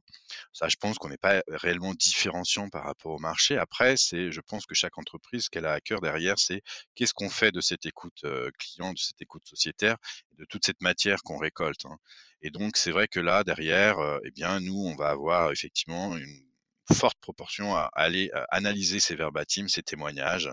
Ça, 0.52 0.68
je 0.68 0.76
pense 0.76 0.98
qu'on 0.98 1.08
n'est 1.08 1.16
pas 1.16 1.42
réellement 1.48 1.94
différenciant 1.94 2.68
par 2.68 2.84
rapport 2.84 3.12
au 3.12 3.18
marché. 3.18 3.56
Après, 3.58 3.96
c'est, 3.96 4.30
je 4.30 4.40
pense 4.40 4.66
que 4.66 4.74
chaque 4.74 4.98
entreprise, 4.98 5.44
ce 5.44 5.50
qu'elle 5.50 5.66
a 5.66 5.72
à 5.72 5.80
cœur 5.80 6.00
derrière, 6.00 6.38
c'est 6.38 6.62
qu'est-ce 6.94 7.14
qu'on 7.14 7.30
fait 7.30 7.52
de 7.52 7.60
cette 7.60 7.86
écoute 7.86 8.24
client, 8.58 8.92
de 8.92 8.98
cette 8.98 9.20
écoute 9.20 9.46
sociétaire, 9.46 9.96
de 10.38 10.44
toute 10.44 10.64
cette 10.64 10.80
matière 10.80 11.22
qu'on 11.22 11.38
récolte. 11.38 11.84
Hein. 11.86 11.96
Et 12.42 12.50
donc, 12.50 12.76
c'est 12.76 12.92
vrai 12.92 13.08
que 13.08 13.20
là, 13.20 13.42
derrière, 13.42 13.96
eh 14.24 14.30
bien, 14.30 14.60
nous, 14.60 14.86
on 14.86 14.94
va 14.94 15.08
avoir 15.08 15.50
effectivement 15.50 16.16
une 16.16 16.46
forte 16.92 17.18
proportion 17.20 17.74
à 17.74 17.90
aller 17.94 18.30
analyser 18.50 19.00
ces 19.00 19.16
verbatims, 19.16 19.68
ces 19.68 19.82
témoignages, 19.82 20.50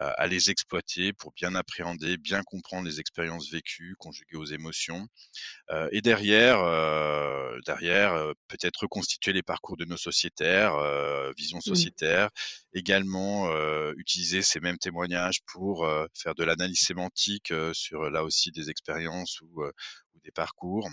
à 0.00 0.26
les 0.26 0.50
exploiter 0.50 1.12
pour 1.12 1.32
bien 1.32 1.54
appréhender, 1.54 2.16
bien 2.16 2.42
comprendre 2.42 2.86
les 2.86 3.00
expériences 3.00 3.50
vécues, 3.50 3.94
conjuguées 3.98 4.36
aux 4.36 4.46
émotions, 4.46 5.06
et 5.92 6.00
derrière, 6.00 6.58
derrière 7.66 8.32
peut-être 8.48 8.82
reconstituer 8.82 9.32
les 9.32 9.42
parcours 9.42 9.76
de 9.76 9.84
nos 9.84 9.98
sociétaires, 9.98 10.74
vision 11.36 11.58
mmh. 11.58 11.62
sociétaire, 11.62 12.30
également 12.72 13.50
utiliser 13.96 14.42
ces 14.42 14.60
mêmes 14.60 14.78
témoignages 14.78 15.40
pour 15.46 15.88
faire 16.14 16.34
de 16.34 16.44
l'analyse 16.44 16.80
sémantique 16.80 17.52
sur 17.72 18.10
là 18.10 18.24
aussi 18.24 18.50
des 18.50 18.70
expériences 18.70 19.40
ou, 19.40 19.62
des 20.22 20.30
parcours. 20.32 20.86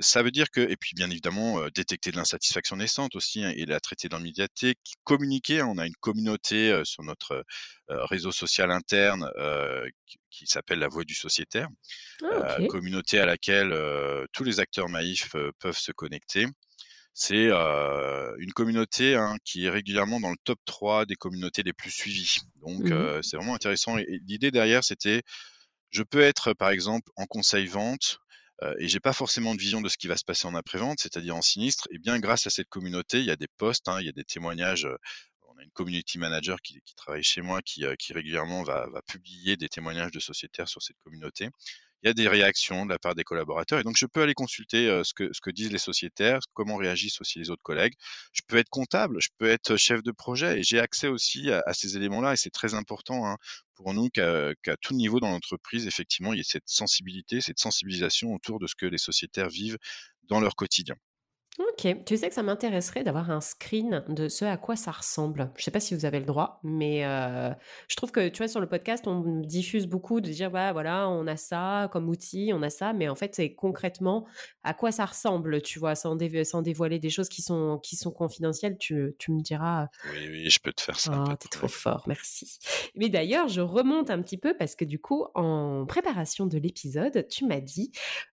ça 0.00 0.22
veut 0.22 0.30
dire 0.30 0.50
que, 0.50 0.60
et 0.60 0.76
puis 0.76 0.92
bien 0.94 1.10
évidemment, 1.10 1.66
détecter 1.74 2.12
de 2.12 2.16
l'insatisfaction 2.16 2.76
naissante 2.76 3.16
aussi 3.16 3.42
hein, 3.42 3.52
et 3.56 3.66
la 3.66 3.80
traiter 3.80 4.08
dans 4.08 4.18
l'immédiateté, 4.18 4.76
communiquer. 5.02 5.60
Hein, 5.60 5.66
on 5.68 5.78
a 5.78 5.86
une 5.86 5.96
communauté 5.96 6.80
sur 6.84 7.02
notre 7.02 7.44
réseau 7.88 8.30
social 8.30 8.70
interne 8.70 9.28
qui, 10.30 10.46
s'appelle 10.46 10.78
la 10.78 10.88
Voix 10.88 11.04
du 11.04 11.14
Sociétaire, 11.14 11.68
ah, 12.22 12.58
communauté 12.68 13.18
à 13.18 13.26
laquelle 13.26 13.76
tous 14.32 14.44
les 14.44 14.60
acteurs 14.60 14.88
maïfs 14.88 15.34
peuvent 15.58 15.78
se 15.78 15.92
connecter. 15.92 16.46
C'est 17.12 17.50
une 17.50 18.52
communauté 18.54 19.14
hein, 19.14 19.36
qui 19.44 19.66
est 19.66 19.70
régulièrement 19.70 20.20
dans 20.20 20.30
le 20.30 20.36
top 20.44 20.58
3 20.64 21.06
des 21.06 21.16
communautés 21.16 21.62
les 21.62 21.72
plus 21.72 21.90
suivies. 21.90 22.38
Donc 22.62 22.80
mmh 22.80 23.22
c'est 23.22 23.36
vraiment 23.36 23.54
intéressant. 23.54 23.98
Et, 23.98 24.20
l'idée 24.26 24.50
derrière, 24.50 24.84
c'était 24.84 25.22
je 25.90 26.02
peux 26.02 26.20
être, 26.20 26.54
par 26.54 26.70
exemple, 26.70 27.10
en 27.16 27.26
conseil 27.26 27.66
vente 27.66 28.20
et 28.78 28.88
j'ai 28.88 29.00
pas 29.00 29.14
forcément 29.14 29.54
de 29.54 29.60
vision 29.60 29.80
de 29.80 29.88
ce 29.88 29.96
qui 29.96 30.06
va 30.06 30.16
se 30.16 30.24
passer 30.24 30.46
en 30.46 30.54
après-vente, 30.54 31.00
c'est-à-dire 31.00 31.34
en 31.34 31.42
sinistre. 31.42 31.88
Et 31.90 31.98
bien, 31.98 32.18
grâce 32.18 32.46
à 32.46 32.50
cette 32.50 32.68
communauté, 32.68 33.18
il 33.18 33.24
y 33.24 33.30
a 33.30 33.36
des 33.36 33.48
posts, 33.56 33.88
hein, 33.88 33.98
il 34.00 34.06
y 34.06 34.10
a 34.10 34.12
des 34.12 34.24
témoignages. 34.24 34.86
on 35.48 35.58
a 35.58 35.62
une 35.62 35.70
community 35.70 36.18
manager 36.18 36.60
qui, 36.62 36.80
travaille 36.94 37.22
chez 37.22 37.40
moi, 37.40 37.62
qui, 37.62 37.84
qui 37.98 38.12
régulièrement 38.12 38.62
va, 38.62 38.86
va, 38.92 39.00
publier 39.02 39.56
des 39.56 39.68
témoignages 39.68 40.12
de 40.12 40.20
sociétaires 40.20 40.68
sur 40.68 40.82
cette 40.82 40.98
communauté 40.98 41.48
il 42.02 42.08
y 42.08 42.10
a 42.10 42.14
des 42.14 42.28
réactions 42.28 42.86
de 42.86 42.90
la 42.90 42.98
part 42.98 43.14
des 43.14 43.24
collaborateurs. 43.24 43.80
Et 43.80 43.82
donc, 43.82 43.96
je 43.98 44.06
peux 44.06 44.22
aller 44.22 44.34
consulter 44.34 45.02
ce, 45.04 45.12
que, 45.14 45.50
disent 45.50 45.72
les 45.72 45.78
sociétaires, 45.78 46.40
comment 46.54 46.76
réagissent 46.76 47.20
aussi 47.20 47.38
les 47.38 47.50
autres 47.50 47.62
collègues. 47.62 47.94
Je 48.32 48.42
peux 48.46 48.56
être 48.56 48.70
comptable, 48.70 49.20
je 49.20 49.28
peux 49.38 49.48
être 49.48 49.76
chef 49.76 50.02
de 50.02 50.12
projet 50.12 50.60
et 50.60 50.62
j'ai 50.62 50.80
accès 50.80 51.08
aussi 51.08 51.50
à, 51.50 51.72
ces 51.72 51.96
éléments-là. 51.96 52.34
Et 52.34 52.36
c'est 52.36 52.50
très 52.50 52.74
important 52.74 53.26
hein, 53.26 53.36
pour 53.74 53.92
nous 53.94 54.08
qu'à 54.10 54.76
tout 54.80 54.94
niveau 54.94 55.20
dans 55.20 55.30
l'entreprise, 55.30 55.86
effectivement, 55.86 56.32
il 56.32 56.38
y 56.38 56.40
ait 56.40 56.44
cette 56.44 56.68
sensibilité, 56.68 57.40
cette 57.40 57.58
sensibilisation 57.58 58.34
autour 58.34 58.58
de 58.58 58.66
ce 58.66 58.74
que 58.74 58.86
les 58.86 58.98
sociétaires 58.98 59.48
vivent 59.48 59.78
dans 60.24 60.40
leur 60.40 60.54
quotidien. 60.56 60.96
OK. 61.58 62.04
Tu 62.06 62.16
sais 62.16 62.28
que 62.28 62.34
ça 62.34 62.42
m'intéresserait 62.42 63.02
d'avoir 63.02 63.30
un 63.30 63.40
screen 63.40 64.04
de 64.08 64.28
ce 64.28 64.44
à 64.44 64.56
quoi 64.56 64.76
ça 64.76 64.92
ressemble. 64.92 65.50
Je 65.56 65.64
sais 65.64 65.70
pas 65.70 65.80
si 65.80 65.94
vous 65.94 66.04
avez 66.04 66.18
le 66.20 66.24
droit, 66.24 66.60
mais 66.62 67.04
euh, 67.04 67.50
je 67.88 67.96
trouve 67.96 68.12
que, 68.12 68.28
tu 68.28 68.38
vois, 68.38 68.48
sur 68.48 68.60
le 68.60 68.68
podcast, 68.68 69.06
on 69.06 69.40
diffuse 69.40 69.86
beaucoup 69.86 70.20
de 70.20 70.30
dire, 70.30 70.50
bah, 70.50 70.72
voilà, 70.72 71.08
on 71.08 71.26
a 71.26 71.36
ça 71.36 71.88
comme 71.92 72.08
outil, 72.08 72.52
on 72.54 72.62
a 72.62 72.70
ça, 72.70 72.92
mais 72.92 73.08
en 73.08 73.14
fait, 73.14 73.34
c'est 73.34 73.54
concrètement 73.54 74.26
à 74.62 74.74
quoi 74.74 74.92
ça 74.92 75.04
ressemble, 75.04 75.60
tu 75.60 75.78
vois, 75.78 75.94
sans, 75.94 76.16
sans 76.44 76.62
dévoiler 76.62 76.98
des 76.98 77.10
choses 77.10 77.28
qui 77.28 77.42
sont, 77.42 77.78
qui 77.82 77.96
sont 77.96 78.10
confidentielles, 78.10 78.78
tu, 78.78 79.14
tu 79.18 79.32
me 79.32 79.40
diras. 79.40 79.88
Oui, 80.12 80.28
oui, 80.30 80.50
je 80.50 80.60
peux 80.60 80.72
te 80.72 80.80
faire 80.80 80.98
ça. 80.98 81.24
Oh, 81.28 81.34
t'es 81.34 81.48
trop 81.48 81.68
fort, 81.68 82.04
merci. 82.06 82.58
Mais 82.94 83.08
d'ailleurs, 83.08 83.48
je 83.48 83.60
remonte 83.60 84.10
un 84.10 84.22
petit 84.22 84.38
peu 84.38 84.56
parce 84.56 84.76
que 84.76 84.84
du 84.84 84.98
coup, 84.98 85.26
en 85.34 85.84
préparation 85.86 86.46
de 86.46 86.58
l'épisode, 86.58 87.26
tu 87.28 87.44
m'as 87.44 87.60
dit, 87.60 87.90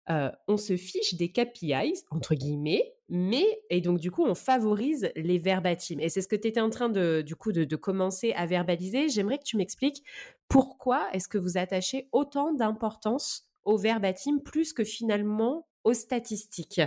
euh, 0.09 0.31
on 0.47 0.57
se 0.57 0.77
fiche 0.77 1.15
des 1.15 1.31
KPIs, 1.31 2.03
entre 2.11 2.35
guillemets, 2.35 2.93
mais 3.09 3.45
et 3.69 3.81
donc 3.81 3.99
du 3.99 4.11
coup 4.11 4.25
on 4.25 4.35
favorise 4.35 5.09
les 5.15 5.37
verbatims. 5.37 5.99
Et 5.99 6.09
c'est 6.09 6.21
ce 6.21 6.27
que 6.27 6.35
tu 6.35 6.47
étais 6.47 6.59
en 6.59 6.69
train 6.69 6.89
de 6.89 7.21
du 7.21 7.35
coup 7.35 7.51
de, 7.51 7.75
commencer 7.75 8.33
à 8.33 8.45
verbaliser. 8.45 9.09
J'aimerais 9.09 9.37
que 9.37 9.43
tu 9.43 9.57
m'expliques 9.57 10.03
pourquoi 10.47 11.07
est-ce 11.13 11.27
que 11.27 11.37
vous 11.37 11.57
attachez 11.57 12.07
autant 12.11 12.53
d'importance 12.53 13.47
au 13.65 13.77
verbatim 13.77 14.39
plus 14.39 14.73
que 14.73 14.83
finalement 14.83 15.67
aux 15.83 15.93
statistiques 15.93 16.81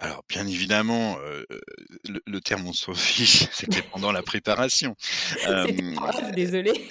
alors, 0.00 0.24
bien 0.28 0.44
évidemment, 0.46 1.16
euh, 1.20 1.44
le, 2.26 2.40
terme 2.40 2.66
on 2.66 2.72
s'en 2.72 2.94
fiche, 2.94 3.46
c'était 3.52 3.80
pendant 3.82 4.10
la 4.10 4.22
préparation. 4.22 4.96
désolé. 6.34 6.88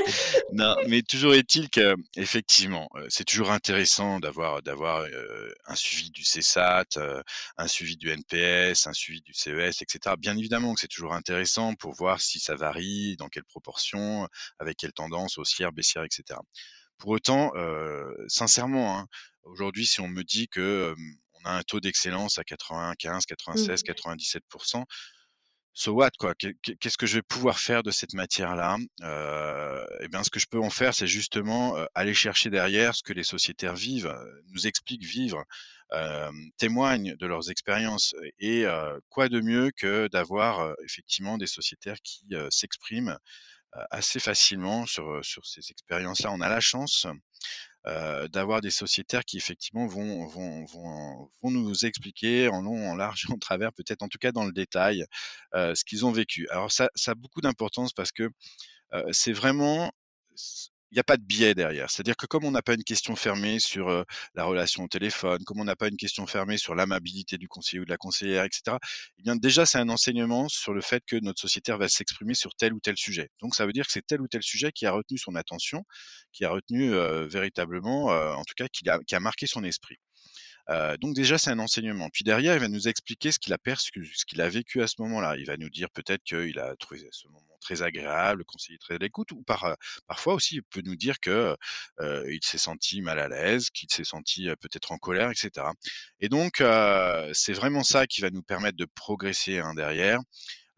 non, 0.52 0.74
mais 0.88 1.02
toujours 1.02 1.34
est-il 1.34 1.68
que, 1.68 1.94
effectivement, 2.16 2.88
c'est 3.08 3.24
toujours 3.24 3.50
intéressant 3.50 4.20
d'avoir 4.20 4.62
d'avoir 4.62 5.06
un 5.66 5.74
suivi 5.74 6.10
du 6.10 6.22
CSAT, 6.22 6.98
un 7.58 7.68
suivi 7.68 7.98
du 7.98 8.08
NPS, 8.08 8.86
un 8.86 8.94
suivi 8.94 9.20
du 9.20 9.34
CES, 9.34 9.82
etc. 9.82 10.16
Bien 10.18 10.36
évidemment 10.36 10.72
que 10.74 10.80
c'est 10.80 10.88
toujours 10.88 11.12
intéressant 11.12 11.74
pour 11.74 11.92
voir 11.94 12.22
si 12.22 12.40
ça 12.40 12.56
varie, 12.56 13.16
dans 13.18 13.28
quelle 13.28 13.44
proportion, 13.44 14.26
avec 14.58 14.78
quelle 14.78 14.92
tendance 14.94 15.36
haussière, 15.36 15.72
baissière, 15.72 16.04
etc. 16.04 16.40
Pour 16.96 17.10
autant, 17.10 17.52
sincèrement, 18.28 18.98
hein, 18.98 19.06
aujourd'hui, 19.42 19.86
si 19.86 20.00
on 20.00 20.08
me 20.08 20.24
dit 20.24 20.48
que 20.48 20.94
un 21.46 21.62
taux 21.62 21.80
d'excellence 21.80 22.38
à 22.38 22.44
95, 22.44 23.26
96, 23.26 23.82
97%. 23.82 24.84
So 25.78 25.92
what 25.92 26.12
quoi? 26.18 26.34
Qu'est-ce 26.34 26.96
que 26.96 27.04
je 27.04 27.16
vais 27.16 27.22
pouvoir 27.22 27.58
faire 27.58 27.82
de 27.82 27.90
cette 27.90 28.14
matière-là? 28.14 28.78
Euh, 29.02 29.84
Eh 30.00 30.08
bien, 30.08 30.22
ce 30.24 30.30
que 30.30 30.40
je 30.40 30.46
peux 30.46 30.58
en 30.58 30.70
faire, 30.70 30.94
c'est 30.94 31.06
justement 31.06 31.76
euh, 31.76 31.84
aller 31.94 32.14
chercher 32.14 32.48
derrière 32.48 32.94
ce 32.94 33.02
que 33.02 33.12
les 33.12 33.24
sociétaires 33.24 33.74
vivent, 33.74 34.06
euh, 34.06 34.42
nous 34.54 34.66
expliquent 34.66 35.04
vivre, 35.04 35.44
euh, 35.92 36.30
témoignent 36.56 37.14
de 37.16 37.26
leurs 37.26 37.50
expériences. 37.50 38.14
Et 38.38 38.64
quoi 39.10 39.28
de 39.28 39.40
mieux 39.40 39.70
que 39.76 40.08
d'avoir 40.08 40.74
effectivement 40.82 41.36
des 41.36 41.46
sociétaires 41.46 42.00
qui 42.02 42.24
s'expriment 42.50 43.18
assez 43.90 44.18
facilement 44.20 44.86
sur, 44.86 45.22
sur 45.22 45.44
ces 45.44 45.60
expériences-là. 45.70 46.32
On 46.32 46.40
a 46.40 46.48
la 46.48 46.60
chance 46.60 47.06
d'avoir 48.32 48.60
des 48.60 48.70
sociétaires 48.70 49.24
qui 49.24 49.36
effectivement 49.36 49.86
vont, 49.86 50.26
vont, 50.26 50.64
vont, 50.64 51.30
vont, 51.42 51.50
nous 51.50 51.86
expliquer 51.86 52.48
en 52.48 52.62
long, 52.62 52.90
en 52.90 52.96
large 52.96 53.26
en 53.30 53.38
travers, 53.38 53.72
peut-être 53.72 54.02
en 54.02 54.08
tout 54.08 54.18
cas 54.18 54.32
dans 54.32 54.44
le 54.44 54.52
détail, 54.52 55.04
euh, 55.54 55.74
ce 55.74 55.84
qu'ils 55.84 56.04
ont 56.04 56.10
vécu. 56.10 56.48
Alors 56.50 56.72
ça, 56.72 56.88
ça 56.96 57.12
a 57.12 57.14
beaucoup 57.14 57.40
d'importance 57.40 57.92
parce 57.92 58.10
que 58.10 58.28
euh, 58.92 59.04
c'est 59.12 59.32
vraiment 59.32 59.92
il 60.90 60.94
n'y 60.96 61.00
a 61.00 61.04
pas 61.04 61.16
de 61.16 61.22
biais 61.22 61.54
derrière. 61.54 61.90
C'est-à-dire 61.90 62.16
que 62.16 62.26
comme 62.26 62.44
on 62.44 62.50
n'a 62.50 62.62
pas 62.62 62.74
une 62.74 62.84
question 62.84 63.16
fermée 63.16 63.58
sur 63.58 64.04
la 64.34 64.44
relation 64.44 64.84
au 64.84 64.88
téléphone, 64.88 65.42
comme 65.44 65.60
on 65.60 65.64
n'a 65.64 65.76
pas 65.76 65.88
une 65.88 65.96
question 65.96 66.26
fermée 66.26 66.58
sur 66.58 66.74
l'amabilité 66.74 67.38
du 67.38 67.48
conseiller 67.48 67.80
ou 67.80 67.84
de 67.84 67.90
la 67.90 67.96
conseillère, 67.96 68.44
etc., 68.44 68.76
eh 69.18 69.22
bien 69.22 69.36
déjà 69.36 69.66
c'est 69.66 69.78
un 69.78 69.88
enseignement 69.88 70.48
sur 70.48 70.72
le 70.72 70.80
fait 70.80 71.02
que 71.06 71.16
notre 71.16 71.40
sociétaire 71.40 71.78
va 71.78 71.88
s'exprimer 71.88 72.34
sur 72.34 72.54
tel 72.54 72.72
ou 72.72 72.80
tel 72.80 72.96
sujet. 72.96 73.28
Donc 73.40 73.54
ça 73.54 73.66
veut 73.66 73.72
dire 73.72 73.86
que 73.86 73.92
c'est 73.92 74.06
tel 74.06 74.20
ou 74.20 74.28
tel 74.28 74.42
sujet 74.42 74.72
qui 74.72 74.86
a 74.86 74.92
retenu 74.92 75.18
son 75.18 75.34
attention, 75.34 75.84
qui 76.32 76.44
a 76.44 76.50
retenu 76.50 76.92
véritablement, 77.28 78.06
en 78.06 78.44
tout 78.44 78.54
cas, 78.56 78.68
qui 78.68 78.88
a, 78.88 78.98
qui 79.06 79.14
a 79.14 79.20
marqué 79.20 79.46
son 79.46 79.64
esprit. 79.64 79.96
Euh, 80.68 80.96
donc 80.96 81.14
déjà, 81.14 81.38
c'est 81.38 81.50
un 81.50 81.58
enseignement. 81.58 82.08
Puis 82.10 82.24
derrière, 82.24 82.54
il 82.54 82.60
va 82.60 82.68
nous 82.68 82.88
expliquer 82.88 83.30
ce 83.32 83.38
qu'il 83.38 83.52
a 83.52 83.58
perçu, 83.58 84.10
ce 84.14 84.24
qu'il 84.24 84.40
a 84.40 84.48
vécu 84.48 84.82
à 84.82 84.86
ce 84.86 84.96
moment-là. 84.98 85.36
Il 85.36 85.46
va 85.46 85.56
nous 85.56 85.70
dire 85.70 85.90
peut-être 85.90 86.22
qu'il 86.24 86.58
a 86.58 86.74
trouvé 86.76 87.06
ce 87.12 87.28
moment 87.28 87.42
très 87.60 87.82
agréable, 87.82 88.44
conseiller 88.44 88.78
très 88.78 88.94
à 88.94 88.98
l'écoute, 88.98 89.32
ou 89.32 89.42
par, 89.42 89.64
euh, 89.64 89.74
parfois 90.06 90.34
aussi, 90.34 90.56
il 90.56 90.62
peut 90.62 90.82
nous 90.84 90.96
dire 90.96 91.20
que 91.20 91.56
euh, 92.00 92.32
il 92.32 92.40
s'est 92.42 92.58
senti 92.58 93.00
mal 93.00 93.18
à 93.18 93.28
l'aise, 93.28 93.70
qu'il 93.70 93.90
s'est 93.90 94.04
senti 94.04 94.48
peut-être 94.60 94.92
en 94.92 94.98
colère, 94.98 95.30
etc. 95.30 95.66
Et 96.20 96.28
donc, 96.28 96.62
c'est 97.32 97.52
vraiment 97.52 97.84
ça 97.84 98.06
qui 98.06 98.20
va 98.20 98.30
nous 98.30 98.42
permettre 98.42 98.76
de 98.76 98.86
progresser 98.86 99.58
hein, 99.58 99.74
derrière. 99.74 100.20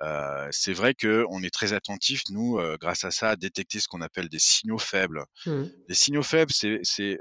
Euh, 0.00 0.46
c'est 0.52 0.72
vrai 0.72 0.94
qu'on 0.94 1.42
est 1.42 1.52
très 1.52 1.72
attentif, 1.72 2.22
nous, 2.30 2.58
grâce 2.80 3.04
à 3.04 3.10
ça, 3.10 3.30
à 3.30 3.36
détecter 3.36 3.80
ce 3.80 3.88
qu'on 3.88 4.00
appelle 4.00 4.28
des 4.28 4.38
signaux 4.38 4.78
faibles. 4.78 5.24
Mmh. 5.46 5.64
Des 5.88 5.94
signaux 5.94 6.22
faibles, 6.22 6.52
c'est 6.52 7.18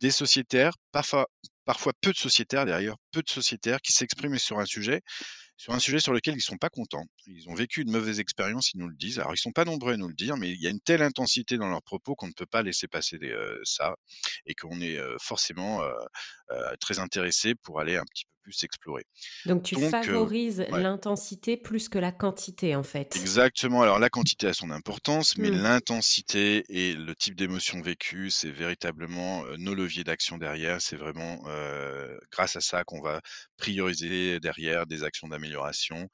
des 0.00 0.10
sociétaires, 0.10 0.74
parfois, 0.92 1.28
parfois 1.68 1.92
peu 2.00 2.12
de 2.12 2.16
sociétaires 2.16 2.64
d'ailleurs, 2.64 2.96
peu 3.12 3.20
de 3.20 3.28
sociétaires 3.28 3.82
qui 3.82 3.92
s'expriment 3.92 4.38
sur 4.38 4.58
un 4.58 4.64
sujet, 4.64 5.02
sur 5.58 5.74
un 5.74 5.78
sujet 5.78 6.00
sur 6.00 6.14
lequel 6.14 6.34
ils 6.34 6.40
sont 6.40 6.56
pas 6.56 6.70
contents. 6.70 7.04
Ils 7.26 7.46
ont 7.50 7.54
vécu 7.54 7.82
une 7.82 7.90
mauvaise 7.90 8.20
expérience, 8.20 8.72
ils 8.72 8.78
nous 8.78 8.88
le 8.88 8.96
disent. 8.96 9.18
Alors 9.18 9.34
ils 9.34 9.38
sont 9.38 9.52
pas 9.52 9.66
nombreux 9.66 9.92
à 9.92 9.98
nous 9.98 10.08
le 10.08 10.14
dire, 10.14 10.38
mais 10.38 10.50
il 10.50 10.62
y 10.62 10.66
a 10.66 10.70
une 10.70 10.80
telle 10.80 11.02
intensité 11.02 11.58
dans 11.58 11.68
leurs 11.68 11.82
propos 11.82 12.14
qu'on 12.14 12.28
ne 12.28 12.32
peut 12.32 12.46
pas 12.46 12.62
laisser 12.62 12.88
passer 12.88 13.18
euh, 13.22 13.60
ça 13.64 13.96
et 14.46 14.54
qu'on 14.54 14.80
est 14.80 14.96
euh, 14.96 15.14
forcément 15.20 15.82
euh, 15.82 15.92
très 16.80 17.00
intéressé 17.00 17.54
pour 17.54 17.80
aller 17.80 17.96
un 17.96 18.04
petit 18.04 18.24
peu 18.24 18.37
s'explorer. 18.52 19.04
Donc 19.46 19.62
tu 19.62 19.76
favorises 19.88 20.66
l'intensité 20.70 21.56
plus 21.56 21.88
que 21.88 21.98
la 21.98 22.12
quantité 22.12 22.76
en 22.76 22.82
fait. 22.82 23.16
Exactement. 23.16 23.82
Alors 23.82 23.98
la 23.98 24.10
quantité 24.10 24.48
a 24.48 24.52
son 24.52 24.70
importance, 24.70 25.36
mais 25.36 25.50
mmh. 25.50 25.62
l'intensité 25.62 26.64
et 26.68 26.94
le 26.94 27.14
type 27.14 27.34
d'émotion 27.34 27.80
vécue, 27.80 28.30
c'est 28.30 28.50
véritablement 28.50 29.44
nos 29.58 29.74
leviers 29.74 30.04
d'action 30.04 30.38
derrière. 30.38 30.80
C'est 30.80 30.96
vraiment 30.96 31.42
grâce 32.30 32.56
à 32.56 32.60
ça 32.60 32.84
qu'on 32.84 33.00
va 33.00 33.20
prioriser 33.56 34.40
derrière 34.40 34.86
des 34.86 35.04
actions 35.04 35.28
d'amélioration 35.28 36.08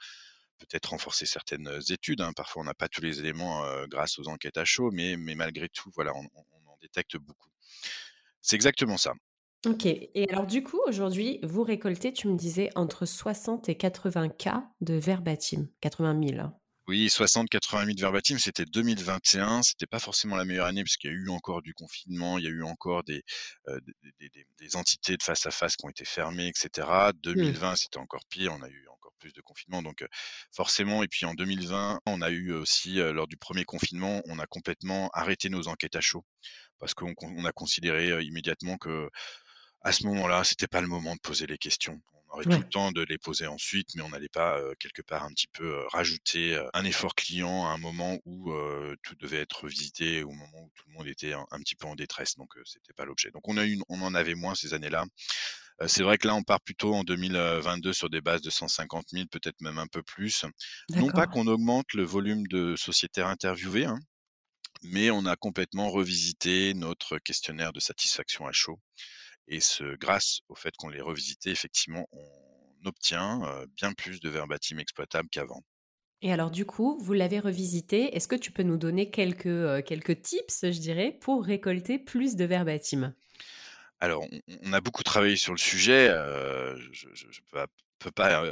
peut-être 0.59 0.90
renforcer 0.90 1.26
certaines 1.26 1.68
études. 1.90 2.20
Hein. 2.20 2.32
Parfois, 2.35 2.62
on 2.62 2.64
n'a 2.64 2.74
pas 2.74 2.88
tous 2.88 3.02
les 3.02 3.18
éléments 3.18 3.64
grâce 3.88 4.18
aux 4.18 4.28
enquêtes 4.28 4.56
à 4.56 4.64
chaud, 4.64 4.90
mais, 4.92 5.16
mais 5.16 5.35
malgré 5.35 5.68
tout, 5.68 5.90
voilà, 5.94 6.12
on 6.14 6.24
en 6.70 6.78
détecte 6.80 7.16
beaucoup. 7.16 7.50
C'est 8.40 8.56
exactement 8.56 8.96
ça. 8.96 9.14
OK 9.66 9.87
et 9.87 10.29
alors 10.31 10.46
du 10.46 10.62
coup, 10.62 10.81
aujourd'hui, 10.87 11.40
vous 11.42 11.62
récoltez, 11.62 12.12
tu 12.12 12.29
me 12.29 12.37
disais, 12.37 12.70
entre 12.74 13.07
60 13.07 13.68
et 13.68 13.77
80 13.77 14.29
cas 14.31 14.64
de 14.81 14.94
verbatim, 14.94 15.68
80 15.81 16.29
000, 16.29 16.40
hein? 16.40 16.55
Oui, 16.87 17.07
60-80 17.07 17.87
000 17.87 17.96
verbatim, 17.98 18.38
c'était 18.38 18.66
2021. 18.66 19.62
C'était 19.62 19.87
pas 19.87 19.98
forcément 19.98 20.37
la 20.37 20.44
meilleure 20.44 20.66
année 20.66 20.85
parce 20.85 20.98
qu'il 20.98 21.11
y 21.11 21.14
a 21.14 21.16
eu 21.16 21.31
encore 21.31 21.62
du 21.62 21.72
confinement, 21.72 22.37
il 22.37 22.44
y 22.44 22.46
a 22.46 22.50
eu 22.50 22.62
encore 22.62 23.03
des, 23.05 23.22
euh, 23.68 23.81
des, 24.59 24.77
entités 24.77 25.16
de 25.16 25.22
face 25.22 25.46
à 25.46 25.50
face 25.50 25.77
qui 25.77 25.87
ont 25.87 25.88
été 25.88 26.05
fermées, 26.05 26.48
etc. 26.48 26.87
2020, 27.22 27.72
mmh. 27.72 27.77
c'était 27.77 27.98
encore 27.98 28.20
pire. 28.29 28.53
On 28.53 28.62
a 28.62 28.68
eu 28.68 28.87
encore 28.92 29.12
plus 29.18 29.33
de 29.33 29.40
confinement. 29.40 29.81
Donc, 29.81 30.03
euh, 30.03 30.09
forcément, 30.55 31.03
et 31.03 31.09
puis 31.09 31.24
en 31.24 31.33
2020, 31.33 32.00
on 32.05 32.20
a 32.20 32.29
eu 32.29 32.53
aussi, 32.53 33.00
euh, 33.00 33.14
lors 33.14 33.29
du 33.29 33.38
premier 33.38 33.64
confinement, 33.64 34.20
on 34.27 34.38
a 34.38 34.46
complètement 34.46 35.09
arrêté 35.14 35.48
nos 35.48 35.68
enquêtes 35.68 35.96
à 35.96 36.03
chaud 36.03 36.24
parce 36.79 36.92
qu'on 36.92 37.44
a 37.46 37.53
considéré 37.53 38.22
immédiatement 38.22 38.77
que 38.77 39.09
à 39.85 39.92
ce 39.92 40.07
moment-là, 40.07 40.44
c'était 40.44 40.66
pas 40.66 40.81
le 40.81 40.88
moment 40.88 41.14
de 41.14 41.20
poser 41.20 41.47
les 41.47 41.59
questions. 41.59 42.01
On 42.12 42.38
aurait 42.38 42.44
tout 42.44 42.59
le 42.59 42.68
temps 42.68 42.90
de 42.90 43.03
les 43.03 43.18
poser 43.18 43.47
ensuite, 43.47 43.94
mais 43.94 44.03
on 44.03 44.09
n'allait 44.09 44.29
pas 44.29 44.59
quelque 44.81 45.03
part 45.03 45.23
un 45.23 45.31
petit 45.31 45.47
peu 45.47 45.87
rajouter 45.92 46.61
un 46.73 46.85
effort 46.85 47.14
client 47.14 47.66
à 47.66 47.68
un 47.68 47.79
moment 47.79 48.18
où 48.25 48.53
tout 49.05 49.14
devait 49.20 49.38
être 49.38 49.68
visité, 49.68 50.25
au 50.25 50.31
moment 50.31 50.62
où 50.64 50.70
tout 50.75 50.85
le 50.88 50.94
monde 50.94 51.07
était 51.07 51.33
un, 51.35 51.61
petit 51.61 51.77
peu 51.77 51.87
en 51.87 51.94
détresse. 51.94 52.35
Donc 52.37 52.49
c'était 52.64 52.92
pas 52.94 53.05
l'objet. 53.05 53.31
Donc 53.31 53.47
on 53.47 53.57
a 53.57 53.64
eu, 53.64 53.79
on 53.88 54.03
en 54.03 54.14
avait 54.14 54.35
moins 54.35 54.57
ces 54.57 54.75
années-là. 54.75 55.05
C'est 55.87 56.03
vrai 56.03 56.18
que 56.18 56.27
là, 56.27 56.35
on 56.35 56.42
part 56.42 56.61
plutôt 56.61 56.94
en 56.94 57.05
2022 57.05 57.92
sur 57.92 58.09
des 58.09 58.20
bases 58.20 58.42
de 58.42 58.51
150 58.51 59.07
000, 59.11 59.27
peut-être 59.31 59.61
même 59.61 59.79
un 59.79 59.87
peu 59.87 60.03
plus. 60.03 60.44
Non 60.90 61.11
pas 61.11 61.27
qu'on 61.27 61.47
augmente 61.47 61.92
le 61.94 62.05
volume 62.05 62.47
de 62.47 62.75
sociétaires 62.77 63.29
interviewés, 63.29 63.85
hein, 63.85 63.99
mais 64.83 65.11
on 65.11 65.27
a 65.27 65.37
complètement 65.37 65.90
revisité 65.90 66.75
notre 66.75 67.18
questionnaire 67.18 67.73
de 67.73 67.81
satisfaction 67.81 68.47
à 68.47 68.53
chaud. 68.53 68.79
Et 69.48 69.61
ce, 69.61 69.96
grâce 69.96 70.40
au 70.48 70.54
fait 70.54 70.74
qu'on 70.76 70.88
les 70.88 71.00
revisitait, 71.00 71.50
effectivement, 71.50 72.07
on 72.12 72.87
obtient 72.87 73.40
bien 73.76 73.92
plus 73.92 74.20
de 74.20 74.28
verbatim 74.28 74.78
exploitables 74.78 75.28
qu'avant. 75.30 75.62
Et 76.22 76.33
alors 76.33 76.50
du 76.50 76.64
coup, 76.64 76.98
vous 77.00 77.12
l'avez 77.12 77.38
revisité. 77.38 78.16
Est-ce 78.16 78.28
que 78.28 78.37
tu 78.37 78.50
peux 78.50 78.62
nous 78.62 78.78
donner 78.78 79.11
quelques, 79.11 79.85
quelques 79.85 80.22
tips, 80.22 80.61
je 80.62 80.78
dirais, 80.78 81.18
pour 81.20 81.44
récolter 81.44 81.98
plus 81.98 82.35
de 82.35 82.46
verbatim? 82.46 83.14
Alors, 84.00 84.26
on, 84.62 84.72
a 84.72 84.80
beaucoup 84.80 85.02
travaillé 85.02 85.37
sur 85.37 85.52
le 85.52 85.59
sujet. 85.59 86.09
je 86.09 87.07
ne 87.09 87.66
peux, 87.98 88.11
pas 88.11 88.42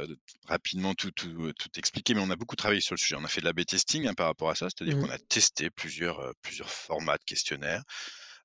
rapidement 0.47 0.93
tout, 0.93 1.11
tout, 1.11 1.53
expliquer, 1.75 2.13
mais 2.13 2.21
on 2.21 2.29
a 2.29 2.35
beaucoup 2.35 2.55
travaillé 2.55 2.81
sur 2.81 2.93
le 2.93 2.99
sujet. 2.99 3.15
On 3.15 3.23
a 3.23 3.27
fait 3.27 3.41
de 3.41 3.45
la 3.45 3.53
B-testing 3.53 4.07
hein, 4.07 4.13
par 4.13 4.27
rapport 4.27 4.49
à 4.49 4.55
ça, 4.55 4.67
c'est-à-dire 4.69 4.97
mmh. 4.97 5.01
qu'on 5.01 5.11
a 5.11 5.17
testé 5.17 5.69
plusieurs, 5.69 6.31
plusieurs 6.43 6.69
formats 6.69 7.17
de 7.17 7.23
questionnaires. 7.23 7.83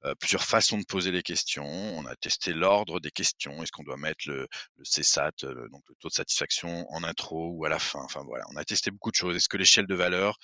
Euh, 0.05 0.15
plusieurs 0.15 0.45
façons 0.45 0.79
de 0.79 0.85
poser 0.85 1.11
les 1.11 1.23
questions. 1.23 1.65
On 1.67 2.07
a 2.07 2.15
testé 2.15 2.53
l'ordre 2.53 3.01
des 3.01 3.11
questions. 3.11 3.63
Est-ce 3.63 3.73
qu'on 3.73 3.83
doit 3.83 3.97
mettre 3.97 4.29
le, 4.29 4.47
le 4.77 4.85
CSAT, 4.85 5.33
euh, 5.43 5.69
donc 5.71 5.83
le 5.89 5.95
taux 5.97 6.09
de 6.09 6.15
satisfaction, 6.15 6.87
en 6.91 7.03
intro 7.03 7.51
ou 7.53 7.65
à 7.65 7.69
la 7.69 7.81
fin? 7.81 8.01
Enfin 8.01 8.23
voilà, 8.25 8.45
on 8.53 8.57
a 8.57 8.65
testé 8.65 8.93
beaucoup 8.93 9.11
de 9.11 9.17
choses. 9.17 9.35
Est-ce 9.35 9.49
que 9.49 9.57
l'échelle 9.57 9.87
de 9.87 9.95
valeur 9.97 10.39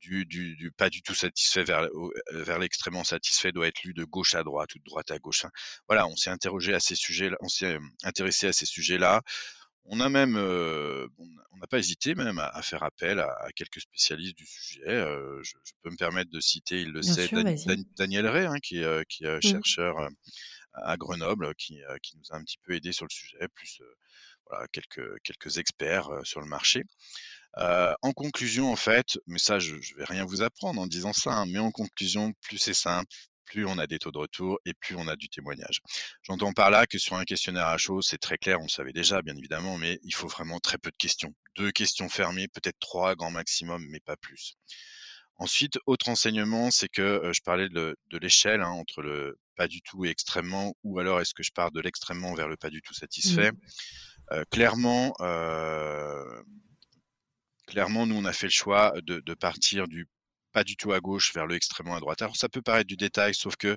du, 0.00 0.26
du, 0.26 0.56
du, 0.56 0.70
pas 0.72 0.90
du 0.90 1.00
tout 1.02 1.14
satisfait 1.14 1.64
vers, 1.64 1.84
euh, 1.84 2.10
vers 2.32 2.58
l'extrêmement 2.58 3.04
satisfait 3.04 3.50
doit 3.50 3.66
être 3.66 3.82
lue 3.82 3.94
de 3.94 4.04
gauche 4.04 4.34
à 4.34 4.42
droite 4.42 4.74
ou 4.74 4.78
de 4.78 4.84
droite 4.84 5.10
à 5.10 5.18
gauche 5.18 5.46
Voilà, 5.88 6.06
on 6.06 6.16
s'est 6.16 6.30
interrogé 6.30 6.74
à 6.74 6.80
ces 6.80 6.94
sujets, 6.94 7.30
on 7.40 7.48
s'est 7.48 7.78
intéressé 8.04 8.48
à 8.48 8.52
ces 8.52 8.66
sujets-là. 8.66 9.22
On 9.90 10.00
a 10.00 10.08
même, 10.08 10.36
on 10.36 11.56
n'a 11.56 11.66
pas 11.66 11.78
hésité 11.78 12.14
même 12.14 12.38
à, 12.38 12.62
faire 12.62 12.82
appel 12.82 13.20
à, 13.20 13.48
quelques 13.56 13.80
spécialistes 13.80 14.36
du 14.36 14.46
sujet. 14.46 14.84
je, 15.42 15.54
peux 15.82 15.90
me 15.90 15.96
permettre 15.96 16.30
de 16.30 16.40
citer, 16.40 16.82
il 16.82 16.92
le 16.92 17.02
sait, 17.02 17.28
Daniel 17.96 18.26
Ray, 18.26 18.46
hein, 18.46 18.58
qui, 18.62 18.78
est, 18.78 19.04
qui 19.08 19.24
est 19.24 19.38
mmh. 19.38 19.42
chercheur 19.42 19.96
à 20.74 20.96
Grenoble, 20.96 21.54
qui, 21.54 21.80
qui, 22.02 22.16
nous 22.16 22.24
a 22.30 22.36
un 22.36 22.44
petit 22.44 22.58
peu 22.64 22.74
aidé 22.74 22.92
sur 22.92 23.06
le 23.06 23.12
sujet, 23.12 23.48
plus 23.54 23.80
voilà, 24.48 24.66
quelques, 24.72 25.20
quelques 25.22 25.58
experts 25.58 26.10
sur 26.22 26.40
le 26.40 26.46
marché. 26.46 26.84
en 27.56 28.12
conclusion, 28.12 28.70
en 28.70 28.76
fait, 28.76 29.18
mais 29.26 29.38
ça, 29.38 29.58
je, 29.58 29.74
ne 29.74 29.96
vais 29.96 30.04
rien 30.04 30.24
vous 30.24 30.42
apprendre 30.42 30.80
en 30.80 30.86
disant 30.86 31.12
ça, 31.12 31.32
hein, 31.32 31.46
mais 31.46 31.58
en 31.58 31.70
conclusion, 31.70 32.32
plus 32.42 32.58
c'est 32.58 32.74
simple, 32.74 33.08
plus 33.48 33.66
on 33.66 33.78
a 33.78 33.86
des 33.86 33.98
taux 33.98 34.12
de 34.12 34.18
retour 34.18 34.58
et 34.64 34.74
plus 34.74 34.94
on 34.96 35.08
a 35.08 35.16
du 35.16 35.28
témoignage. 35.28 35.80
J'entends 36.22 36.52
par 36.52 36.70
là 36.70 36.86
que 36.86 36.98
sur 36.98 37.16
un 37.16 37.24
questionnaire 37.24 37.66
à 37.66 37.78
chaud, 37.78 38.02
c'est 38.02 38.18
très 38.18 38.38
clair, 38.38 38.60
on 38.60 38.64
le 38.64 38.68
savait 38.68 38.92
déjà 38.92 39.22
bien 39.22 39.36
évidemment, 39.36 39.78
mais 39.78 39.98
il 40.02 40.14
faut 40.14 40.28
vraiment 40.28 40.60
très 40.60 40.78
peu 40.78 40.90
de 40.90 40.96
questions. 40.96 41.34
Deux 41.56 41.70
questions 41.70 42.08
fermées, 42.08 42.48
peut-être 42.48 42.78
trois 42.78 43.14
grand 43.14 43.30
maximum, 43.30 43.84
mais 43.88 44.00
pas 44.00 44.16
plus. 44.16 44.54
Ensuite, 45.36 45.78
autre 45.86 46.08
enseignement, 46.08 46.70
c'est 46.70 46.88
que 46.88 47.30
je 47.32 47.40
parlais 47.42 47.68
de, 47.68 47.96
l'échelle 48.20 48.60
hein, 48.60 48.70
entre 48.70 49.02
le 49.02 49.38
pas 49.56 49.68
du 49.68 49.80
tout 49.82 50.04
et 50.04 50.08
extrêmement, 50.08 50.74
ou 50.84 50.98
alors 50.98 51.20
est-ce 51.20 51.34
que 51.34 51.42
je 51.42 51.52
pars 51.52 51.70
de 51.70 51.80
l'extrêmement 51.80 52.34
vers 52.34 52.48
le 52.48 52.56
pas 52.56 52.70
du 52.70 52.82
tout 52.82 52.94
satisfait? 52.94 53.52
Mmh. 53.52 54.42
clairement, 54.50 55.12
clairement, 57.66 58.06
nous, 58.06 58.16
on 58.16 58.24
a 58.24 58.32
fait 58.32 58.46
le 58.46 58.52
choix 58.52 58.92
de, 59.02 59.20
de 59.20 59.34
partir 59.34 59.88
du 59.88 60.06
pas 60.52 60.64
du 60.64 60.76
tout 60.76 60.92
à 60.92 61.00
gauche 61.00 61.32
vers 61.34 61.46
le 61.46 61.54
extrêmement 61.54 61.96
à 61.96 62.00
droite. 62.00 62.22
Alors 62.22 62.36
ça 62.36 62.48
peut 62.48 62.62
paraître 62.62 62.88
du 62.88 62.96
détail, 62.96 63.34
sauf 63.34 63.56
que 63.56 63.76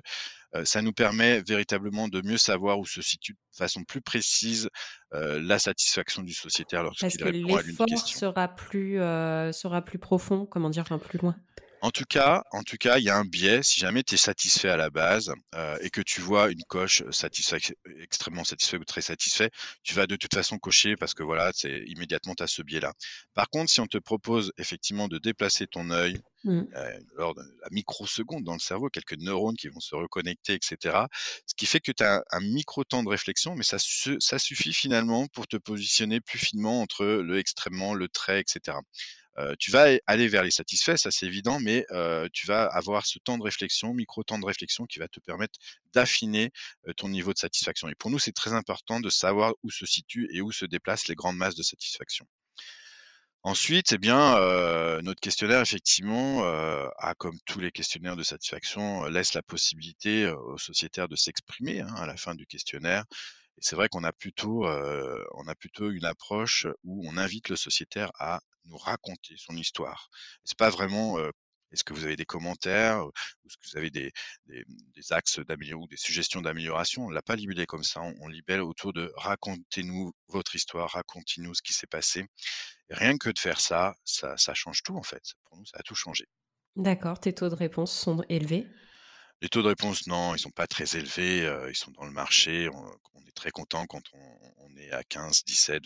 ça 0.64 0.82
nous 0.82 0.92
permet 0.92 1.40
véritablement 1.42 2.08
de 2.08 2.20
mieux 2.26 2.36
savoir 2.36 2.78
où 2.78 2.84
se 2.84 3.00
situe 3.00 3.32
de 3.32 3.56
façon 3.56 3.84
plus 3.84 4.02
précise 4.02 4.68
la 5.12 5.58
satisfaction 5.58 6.22
du 6.22 6.34
sociétaire 6.34 6.82
lorsqu'il 6.82 7.08
répond 7.24 7.56
à 7.56 7.62
l'une 7.62 7.70
l'effort 7.70 8.08
sera 8.08 8.48
plus 8.48 8.96
sera 8.96 9.82
plus 9.82 9.98
profond, 9.98 10.44
comment 10.46 10.70
dire, 10.70 10.82
enfin 10.82 10.98
plus 10.98 11.18
loin. 11.18 11.36
En 11.82 11.90
tout 11.90 12.04
cas, 12.04 12.44
en 12.52 12.62
tout 12.62 12.76
cas, 12.76 12.98
il 12.98 13.04
y 13.04 13.10
a 13.10 13.16
un 13.16 13.24
biais. 13.24 13.60
Si 13.64 13.80
jamais 13.80 14.04
tu 14.04 14.14
es 14.14 14.16
satisfait 14.16 14.68
à 14.68 14.76
la 14.76 14.88
base 14.88 15.34
euh, 15.56 15.76
et 15.80 15.90
que 15.90 16.00
tu 16.00 16.20
vois 16.20 16.48
une 16.48 16.62
coche 16.62 17.02
satisfait, 17.10 17.58
extrêmement 18.00 18.44
satisfait 18.44 18.76
ou 18.76 18.84
très 18.84 19.02
satisfait, 19.02 19.50
tu 19.82 19.92
vas 19.94 20.06
de 20.06 20.14
toute 20.14 20.32
façon 20.32 20.58
cocher 20.58 20.94
parce 20.96 21.12
que 21.12 21.24
voilà, 21.24 21.50
c'est 21.52 21.82
immédiatement 21.88 22.36
tu 22.36 22.44
as 22.44 22.46
ce 22.46 22.62
biais-là. 22.62 22.92
Par 23.34 23.50
contre, 23.50 23.68
si 23.68 23.80
on 23.80 23.88
te 23.88 23.98
propose 23.98 24.52
effectivement 24.58 25.08
de 25.08 25.18
déplacer 25.18 25.66
ton 25.66 25.90
œil 25.90 26.20
mmh. 26.44 26.60
euh, 26.76 27.00
lors 27.16 27.34
de 27.34 27.42
la 27.42 27.68
microseconde 27.72 28.44
dans 28.44 28.54
le 28.54 28.60
cerveau, 28.60 28.88
quelques 28.88 29.18
neurones 29.18 29.56
qui 29.56 29.66
vont 29.66 29.80
se 29.80 29.96
reconnecter, 29.96 30.54
etc. 30.54 31.06
Ce 31.46 31.54
qui 31.56 31.66
fait 31.66 31.80
que 31.80 31.90
tu 31.90 32.04
as 32.04 32.22
un, 32.30 32.40
micro 32.40 32.84
temps 32.84 33.02
de 33.02 33.08
réflexion, 33.08 33.56
mais 33.56 33.64
ça, 33.64 33.78
ça 34.20 34.38
suffit 34.38 34.72
finalement 34.72 35.26
pour 35.26 35.48
te 35.48 35.56
positionner 35.56 36.20
plus 36.20 36.38
finement 36.38 36.80
entre 36.80 37.04
le 37.04 37.38
extrêmement, 37.38 37.92
le 37.92 38.06
très, 38.06 38.38
etc 38.38 38.76
tu 39.58 39.70
vas 39.70 39.98
aller 40.06 40.28
vers 40.28 40.42
les 40.42 40.50
satisfaits, 40.50 40.96
ça 40.96 41.10
c'est 41.10 41.26
évident, 41.26 41.58
mais 41.60 41.84
tu 42.32 42.46
vas 42.46 42.64
avoir 42.64 43.06
ce 43.06 43.18
temps 43.18 43.38
de 43.38 43.42
réflexion, 43.42 43.94
micro-temps 43.94 44.38
de 44.38 44.46
réflexion 44.46 44.86
qui 44.86 44.98
va 44.98 45.08
te 45.08 45.20
permettre 45.20 45.58
d'affiner 45.94 46.50
ton 46.96 47.08
niveau 47.08 47.32
de 47.32 47.38
satisfaction. 47.38 47.88
Et 47.88 47.94
pour 47.94 48.10
nous, 48.10 48.18
c'est 48.18 48.32
très 48.32 48.52
important 48.52 49.00
de 49.00 49.10
savoir 49.10 49.54
où 49.62 49.70
se 49.70 49.86
situent 49.86 50.28
et 50.32 50.40
où 50.40 50.52
se 50.52 50.64
déplacent 50.64 51.08
les 51.08 51.14
grandes 51.14 51.36
masses 51.36 51.56
de 51.56 51.62
satisfaction. 51.62 52.26
Ensuite, 53.44 53.90
eh 53.90 53.98
bien, 53.98 54.38
notre 55.02 55.20
questionnaire, 55.20 55.60
effectivement, 55.60 56.44
a, 56.44 57.14
comme 57.18 57.36
tous 57.44 57.58
les 57.58 57.72
questionnaires 57.72 58.16
de 58.16 58.22
satisfaction, 58.22 59.04
laisse 59.06 59.34
la 59.34 59.42
possibilité 59.42 60.28
aux 60.28 60.58
sociétaires 60.58 61.08
de 61.08 61.16
s'exprimer 61.16 61.80
hein, 61.80 61.92
à 61.96 62.06
la 62.06 62.16
fin 62.16 62.34
du 62.36 62.46
questionnaire. 62.46 63.04
Et 63.58 63.60
c'est 63.60 63.76
vrai 63.76 63.88
qu'on 63.88 64.04
a 64.04 64.12
plutôt, 64.12 64.64
on 64.66 65.48
a 65.48 65.54
plutôt 65.54 65.90
une 65.90 66.04
approche 66.04 66.66
où 66.84 67.06
on 67.08 67.16
invite 67.16 67.48
le 67.48 67.56
sociétaire 67.56 68.10
à 68.18 68.40
nous 68.64 68.78
raconter 68.78 69.34
son 69.36 69.56
histoire. 69.56 70.08
C'est 70.44 70.58
pas 70.58 70.70
vraiment 70.70 71.18
est-ce 71.72 71.84
que 71.84 71.94
vous 71.94 72.04
avez 72.04 72.16
des 72.16 72.26
commentaires 72.26 73.04
ou 73.04 73.10
est-ce 73.46 73.56
que 73.56 73.70
vous 73.70 73.78
avez 73.78 73.90
des, 73.90 74.12
axes 75.10 75.40
d'amélioration 75.40 75.84
ou 75.84 75.88
des 75.88 75.96
suggestions 75.96 76.42
d'amélioration? 76.42 77.06
On 77.06 77.10
ne 77.10 77.14
l'a 77.14 77.22
pas 77.22 77.36
libellé 77.36 77.66
comme 77.66 77.82
ça. 77.82 78.02
On, 78.20 78.28
libelle 78.28 78.60
autour 78.60 78.92
de 78.92 79.10
racontez-nous 79.16 80.12
votre 80.28 80.54
histoire, 80.54 80.90
racontez-nous 80.90 81.54
ce 81.54 81.62
qui 81.62 81.72
s'est 81.72 81.86
passé. 81.86 82.26
Rien 82.90 83.16
que 83.16 83.30
de 83.30 83.38
faire 83.38 83.60
ça, 83.60 83.94
ça 84.04 84.54
change 84.54 84.82
tout 84.82 84.96
en 84.96 85.02
fait. 85.02 85.22
Pour 85.44 85.56
nous, 85.56 85.66
ça 85.66 85.78
a 85.78 85.82
tout 85.82 85.94
changé. 85.94 86.26
D'accord. 86.76 87.20
Tes 87.20 87.34
taux 87.34 87.48
de 87.48 87.54
réponse 87.54 87.92
sont 87.92 88.22
élevés? 88.28 88.66
Les 89.42 89.48
taux 89.48 89.62
de 89.62 89.68
réponse, 89.68 90.06
non, 90.06 90.36
ils 90.36 90.38
sont 90.38 90.52
pas 90.52 90.68
très 90.68 90.96
élevés. 90.96 91.52
ils 91.68 91.76
sont 91.76 91.90
dans 91.90 92.04
le 92.04 92.12
marché. 92.12 92.68
On, 92.72 93.26
est 93.26 93.34
très 93.34 93.50
content 93.50 93.86
quand 93.86 94.02
on, 94.12 94.76
est 94.76 94.92
à 94.92 95.02
15, 95.02 95.42
17, 95.44 95.82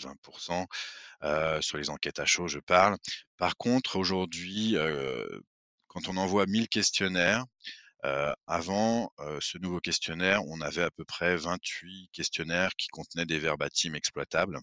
20% 1.22 1.62
sur 1.62 1.78
les 1.78 1.88
enquêtes 1.88 2.18
à 2.18 2.26
chaud, 2.26 2.48
je 2.48 2.58
parle. 2.58 2.96
Par 3.38 3.56
contre, 3.56 3.96
aujourd'hui, 3.96 4.76
quand 5.86 6.08
on 6.08 6.18
envoie 6.18 6.44
1000 6.46 6.68
questionnaires, 6.68 7.44
avant 8.46 9.10
ce 9.40 9.56
nouveau 9.56 9.80
questionnaire, 9.80 10.44
on 10.46 10.60
avait 10.60 10.82
à 10.82 10.90
peu 10.90 11.06
près 11.06 11.38
28 11.38 12.10
questionnaires 12.12 12.72
qui 12.76 12.88
contenaient 12.88 13.24
des 13.24 13.38
verbatims 13.38 13.94
exploitables. 13.94 14.60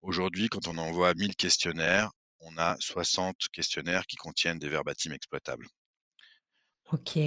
Aujourd'hui, 0.00 0.48
quand 0.48 0.66
on 0.66 0.78
envoie 0.78 1.12
1000 1.12 1.36
questionnaires, 1.36 2.10
on 2.40 2.56
a 2.56 2.74
60 2.80 3.36
questionnaires 3.52 4.06
qui 4.06 4.16
contiennent 4.16 4.58
des 4.58 4.70
verbatims 4.70 5.12
exploitables. 5.12 5.66
Ok. 6.90 7.18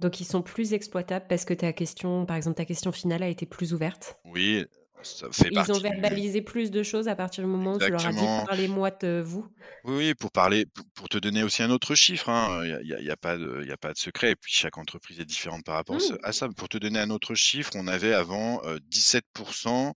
Donc 0.00 0.20
ils 0.20 0.24
sont 0.24 0.42
plus 0.42 0.74
exploitables 0.74 1.26
parce 1.28 1.44
que 1.44 1.54
ta 1.54 1.72
question, 1.72 2.24
par 2.24 2.36
exemple, 2.36 2.56
ta 2.56 2.64
question 2.64 2.92
finale 2.92 3.22
a 3.22 3.28
été 3.28 3.46
plus 3.46 3.74
ouverte. 3.74 4.16
Oui, 4.24 4.64
ça 5.02 5.26
fait 5.32 5.48
Ils 5.50 5.72
ont 5.72 5.78
verbalisé 5.78 6.42
plus 6.42 6.70
de 6.70 6.82
choses 6.82 7.08
à 7.08 7.16
partir 7.16 7.44
du 7.44 7.50
moment 7.50 7.74
où 7.74 7.78
tu 7.78 7.90
leur 7.90 8.04
as 8.04 8.12
dit 8.12 8.24
parlez-moi 8.46 8.90
de 8.90 9.20
vous. 9.24 9.46
Oui, 9.84 10.14
pour 10.14 10.30
parler, 10.30 10.66
pour 10.94 11.08
te 11.08 11.18
donner 11.18 11.42
aussi 11.42 11.62
un 11.62 11.70
autre 11.70 11.94
chiffre, 11.94 12.28
hein, 12.28 12.64
il 12.64 12.96
n'y 13.02 13.10
a, 13.10 13.16
pas 13.16 13.38
de, 13.38 13.68
a 13.70 13.76
pas 13.76 13.92
de 13.92 13.98
secret. 13.98 14.32
Et 14.32 14.36
puis 14.36 14.52
chaque 14.52 14.78
entreprise 14.78 15.20
est 15.20 15.24
différente 15.24 15.64
par 15.64 15.74
rapport 15.74 15.96
mmh. 15.96 16.18
à 16.22 16.32
ça. 16.32 16.48
Pour 16.48 16.68
te 16.68 16.78
donner 16.78 16.98
un 16.98 17.10
autre 17.10 17.34
chiffre, 17.34 17.72
on 17.74 17.86
avait 17.86 18.14
avant 18.14 18.60
17% 18.90 19.92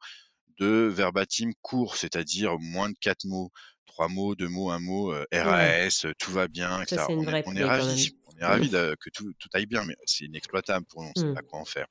de 0.59 0.67
verbatim 0.67 1.53
court, 1.63 1.97
c'est-à-dire 1.97 2.59
moins 2.59 2.91
de 2.91 2.97
4 3.01 3.25
mots, 3.25 3.51
3 3.95 4.09
mots, 4.09 4.35
2 4.35 4.49
mots, 4.49 4.71
1 4.71 4.79
mot, 4.79 5.15
RAS, 5.33 6.07
tout 6.19 6.33
va 6.33 6.49
bien, 6.49 6.81
etc. 6.83 7.05
on, 7.09 7.27
est, 7.27 7.43
on 7.47 7.57
est 7.57 7.65
ravis 7.65 8.15
est 8.43 8.47
ravi 8.47 8.71
que 8.71 9.11
tout, 9.11 9.33
aille 9.53 9.67
bien, 9.67 9.85
mais 9.85 9.97
c'est 10.05 10.25
inexploitable 10.25 10.87
pour 10.87 11.03
nous, 11.03 11.13
on 11.15 11.21
ne 11.21 11.27
sait 11.27 11.35
pas 11.35 11.43
mmh. 11.43 11.47
quoi 11.47 11.61
en 11.61 11.65
faire. 11.65 11.87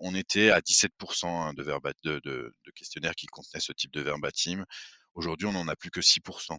on 0.00 0.14
était 0.14 0.50
à 0.50 0.60
17% 0.60 1.26
hein, 1.26 1.54
de, 1.54 1.62
de, 2.04 2.20
de, 2.24 2.70
questionnaires 2.74 3.14
qui 3.14 3.26
contenaient 3.26 3.60
ce 3.60 3.72
type 3.72 3.92
de 3.92 4.00
verbatim. 4.00 4.64
Aujourd'hui, 5.14 5.46
on 5.46 5.52
n'en 5.52 5.68
a 5.68 5.76
plus 5.76 5.90
que 5.90 6.00
6%. 6.00 6.56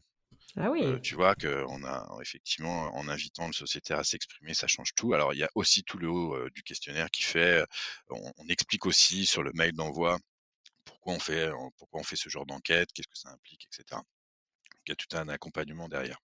Ah 0.57 0.71
oui. 0.71 0.99
tu 1.01 1.15
vois 1.15 1.35
qu'on 1.35 1.83
a 1.83 2.17
effectivement, 2.21 2.95
en 2.95 3.07
invitant 3.07 3.47
le 3.47 3.53
sociétaire 3.53 3.99
à 3.99 4.03
s'exprimer, 4.03 4.53
ça 4.53 4.67
change 4.67 4.93
tout. 4.95 5.13
Alors, 5.13 5.33
il 5.33 5.39
y 5.39 5.43
a 5.43 5.49
aussi 5.53 5.83
tout 5.83 5.97
le 5.97 6.09
haut 6.09 6.49
du 6.49 6.63
questionnaire 6.63 7.09
qui 7.11 7.23
fait, 7.23 7.63
on, 8.09 8.47
explique 8.47 8.85
aussi 8.85 9.25
sur 9.25 9.43
le 9.43 9.51
mail 9.53 9.73
d'envoi 9.73 10.17
pourquoi 10.85 11.13
on 11.13 11.19
fait, 11.19 11.49
pourquoi 11.77 12.01
on 12.01 12.03
fait 12.03 12.15
ce 12.15 12.29
genre 12.29 12.47
d'enquête, 12.47 12.89
qu'est-ce 12.93 13.07
que 13.07 13.17
ça 13.17 13.29
implique, 13.29 13.67
etc. 13.67 14.01
il 14.89 14.91
y 14.91 14.93
a 14.93 14.95
tout 14.95 15.15
un 15.15 15.29
accompagnement 15.29 15.87
derrière. 15.87 16.19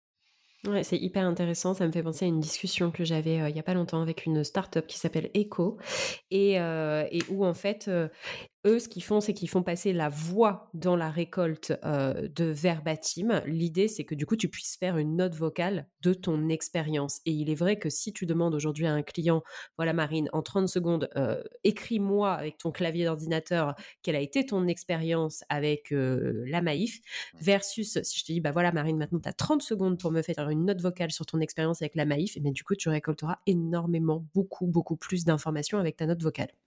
C'est 0.82 0.96
hyper 0.96 1.26
intéressant. 1.26 1.74
Ça 1.74 1.86
me 1.86 1.92
fait 1.92 2.02
penser 2.02 2.24
à 2.24 2.28
une 2.28 2.40
discussion 2.40 2.90
que 2.90 3.04
j'avais 3.04 3.50
il 3.50 3.54
y 3.54 3.58
a 3.58 3.62
pas 3.62 3.74
longtemps 3.74 4.00
avec 4.00 4.24
une 4.24 4.42
start-up 4.44 4.86
qui 4.86 4.98
s'appelle 4.98 5.30
Echo 5.34 5.76
et 6.30 6.58
où 7.28 7.44
en 7.44 7.52
fait 7.52 7.90
eux, 8.66 8.78
ce 8.78 8.88
qu'ils 8.88 9.04
font, 9.04 9.20
c'est 9.20 9.34
qu'ils 9.34 9.48
font 9.48 9.62
passer 9.62 9.92
la 9.92 10.08
voix 10.08 10.70
dans 10.74 10.96
la 10.96 11.10
récolte 11.10 11.72
de 11.82 12.44
verbatim. 12.44 13.42
L'idée, 13.46 13.88
c'est 13.88 14.04
que 14.04 14.14
du 14.14 14.26
coup, 14.26 14.36
tu 14.36 14.48
puisses 14.48 14.76
faire 14.76 14.98
une 14.98 15.16
note 15.16 15.34
vocale 15.34 15.86
de 16.02 16.14
ton 16.14 16.48
expérience. 16.48 17.20
Et 17.26 17.32
il 17.32 17.50
est 17.50 17.54
vrai 17.54 17.78
que 17.78 17.90
si 17.90 18.12
tu 18.12 18.26
demandes 18.26 18.54
aujourd'hui 18.54 18.86
à 18.86 18.92
un 18.92 19.02
client, 19.02 19.42
voilà 19.76 19.92
Marine, 19.92 20.28
en 20.32 20.42
30 20.42 20.68
secondes, 20.68 21.08
écris-moi 21.62 22.32
avec 22.32 22.58
ton 22.58 22.70
clavier 22.70 23.04
d'ordinateur 23.04 23.74
quelle 24.02 24.16
a 24.16 24.20
été 24.20 24.46
ton 24.46 24.66
expérience 24.66 25.44
avec 25.48 25.88
la 25.90 26.62
Maïf, 26.62 27.00
versus 27.40 27.98
si 28.02 28.18
je 28.18 28.24
te 28.24 28.32
dis, 28.32 28.40
bah 28.40 28.52
voilà 28.52 28.72
Marine, 28.72 28.96
maintenant 28.96 29.20
tu 29.20 29.28
as 29.28 29.32
30 29.32 29.62
secondes 29.62 29.98
pour 29.98 30.10
me 30.10 30.22
faire 30.22 30.48
une 30.48 30.64
note 30.64 30.80
vocale 30.80 31.10
sur 31.10 31.26
ton 31.26 31.40
expérience 31.40 31.82
avec 31.82 31.94
la 31.94 32.04
Maïf, 32.04 32.36
et 32.36 32.40
bien 32.40 32.52
du 32.52 32.64
coup, 32.64 32.74
tu 32.74 32.88
récolteras 32.88 33.38
énormément, 33.46 34.26
beaucoup, 34.34 34.66
beaucoup 34.66 34.96
plus 34.96 35.24
d'informations 35.24 35.78
avec 35.78 35.96
ta 35.96 36.06
note 36.06 36.22
vocale. 36.22 36.63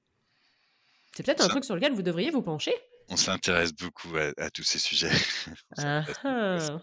C'est 1.17 1.23
peut-être 1.23 1.43
un 1.43 1.47
truc 1.47 1.65
sur 1.65 1.73
lequel 1.73 1.93
vous 1.93 2.03
devriez 2.03 2.29
vous 2.29 2.43
pencher. 2.43 2.71
On 3.09 3.15
s'intéresse 3.15 3.73
beaucoup 3.73 4.15
à, 4.37 4.51
tous 4.51 4.61
ces 4.61 4.77
sujets. 4.77 5.09
Ah, 5.79 6.05
ah. 6.23 6.79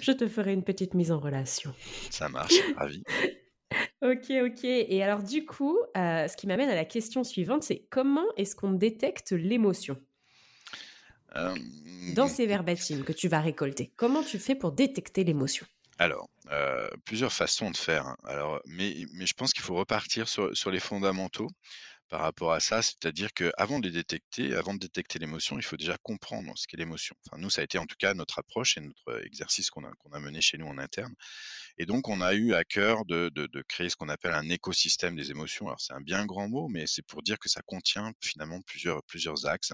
Je 0.00 0.10
te 0.10 0.26
ferai 0.26 0.52
une 0.52 0.64
petite 0.64 0.94
mise 0.94 1.12
en 1.12 1.20
relation. 1.20 1.72
Ça 2.10 2.28
marche, 2.28 2.56
ravi. 2.76 3.04
ok, 4.02 4.32
ok. 4.44 4.64
Et 4.64 5.04
alors 5.04 5.22
du 5.22 5.46
coup, 5.46 5.78
euh, 5.96 6.26
ce 6.26 6.36
qui 6.36 6.48
m'amène 6.48 6.68
à 6.68 6.74
la 6.74 6.84
question 6.84 7.22
suivante, 7.22 7.62
c'est 7.62 7.86
comment 7.90 8.26
est-ce 8.36 8.56
qu'on 8.56 8.72
détecte 8.72 9.30
l'émotion 9.30 9.96
euh, 11.36 11.54
dans 12.16 12.26
ces 12.26 12.46
verbatims 12.46 13.04
que 13.04 13.12
tu 13.12 13.28
vas 13.28 13.40
récolter? 13.40 13.92
Comment 13.94 14.24
tu 14.24 14.40
fais 14.40 14.56
pour 14.56 14.72
détecter 14.72 15.22
l'émotion? 15.22 15.64
Alors, 16.00 16.28
euh, 16.50 16.88
plusieurs 17.04 17.32
façons 17.32 17.70
de 17.70 17.76
faire. 17.76 18.16
Alors, 18.24 18.60
mais, 18.66 18.96
mais 19.14 19.26
je 19.26 19.34
pense 19.34 19.52
qu'il 19.52 19.62
faut 19.62 19.76
repartir 19.76 20.28
sur, 20.28 20.56
sur 20.56 20.72
les 20.72 20.80
fondamentaux 20.80 21.48
par 22.08 22.20
rapport 22.20 22.52
à 22.52 22.60
ça, 22.60 22.80
c'est-à-dire 22.82 23.32
qu'avant 23.34 23.80
de 23.80 23.88
détecter, 23.90 24.54
avant 24.54 24.74
de 24.74 24.78
détecter 24.78 25.18
l'émotion, 25.18 25.58
il 25.58 25.62
faut 25.62 25.76
déjà 25.76 25.96
comprendre 26.02 26.52
ce 26.56 26.66
qu'est 26.66 26.76
l'émotion. 26.76 27.14
Enfin, 27.26 27.40
nous, 27.40 27.50
ça 27.50 27.60
a 27.60 27.64
été 27.64 27.78
en 27.78 27.86
tout 27.86 27.96
cas 27.98 28.14
notre 28.14 28.38
approche 28.38 28.76
et 28.76 28.80
notre 28.80 29.24
exercice 29.24 29.70
qu'on 29.70 29.84
a, 29.84 30.20
mené 30.20 30.40
chez 30.40 30.58
nous 30.58 30.66
en 30.66 30.78
interne. 30.78 31.14
Et 31.76 31.86
donc, 31.86 32.08
on 32.08 32.20
a 32.20 32.34
eu 32.34 32.54
à 32.54 32.64
cœur 32.64 33.04
de, 33.04 33.30
créer 33.68 33.90
ce 33.90 33.96
qu'on 33.96 34.08
appelle 34.08 34.34
un 34.34 34.48
écosystème 34.48 35.16
des 35.16 35.30
émotions. 35.30 35.66
Alors, 35.66 35.80
c'est 35.80 35.92
un 35.92 36.00
bien 36.00 36.24
grand 36.26 36.48
mot, 36.48 36.68
mais 36.68 36.86
c'est 36.86 37.06
pour 37.06 37.22
dire 37.22 37.38
que 37.38 37.48
ça 37.48 37.60
contient 37.66 38.12
finalement 38.22 38.60
plusieurs, 38.62 39.02
axes. 39.46 39.72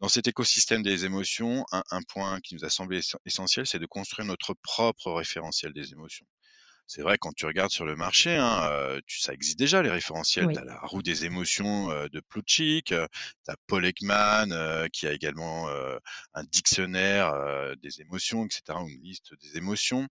Dans 0.00 0.08
cet 0.08 0.28
écosystème 0.28 0.82
des 0.82 1.04
émotions, 1.04 1.64
un 1.72 2.02
point 2.08 2.40
qui 2.40 2.54
nous 2.54 2.64
a 2.64 2.70
semblé 2.70 3.00
essentiel, 3.26 3.66
c'est 3.66 3.78
de 3.78 3.86
construire 3.86 4.26
notre 4.26 4.54
propre 4.54 5.12
référentiel 5.12 5.74
des 5.74 5.92
émotions. 5.92 6.26
C'est 6.90 7.02
vrai 7.02 7.18
quand 7.18 7.32
tu 7.32 7.46
regardes 7.46 7.70
sur 7.70 7.84
le 7.84 7.94
marché, 7.94 8.34
hein, 8.34 8.98
tu, 9.06 9.20
ça 9.20 9.32
existe 9.32 9.56
déjà 9.56 9.80
les 9.80 9.90
référentiels. 9.90 10.48
Tu 10.52 10.58
as 10.58 10.64
la 10.64 10.76
roue 10.80 11.02
des 11.02 11.24
émotions 11.24 11.86
de 11.86 12.20
Plutchik, 12.28 12.86
tu 12.86 12.94
as 12.94 13.56
Paul 13.68 13.86
Ekman 13.86 14.88
qui 14.92 15.06
a 15.06 15.12
également 15.12 15.68
un 16.34 16.44
dictionnaire 16.50 17.32
des 17.80 18.00
émotions, 18.00 18.44
etc., 18.44 18.62
une 18.88 19.02
liste 19.04 19.34
des 19.40 19.56
émotions. 19.56 20.08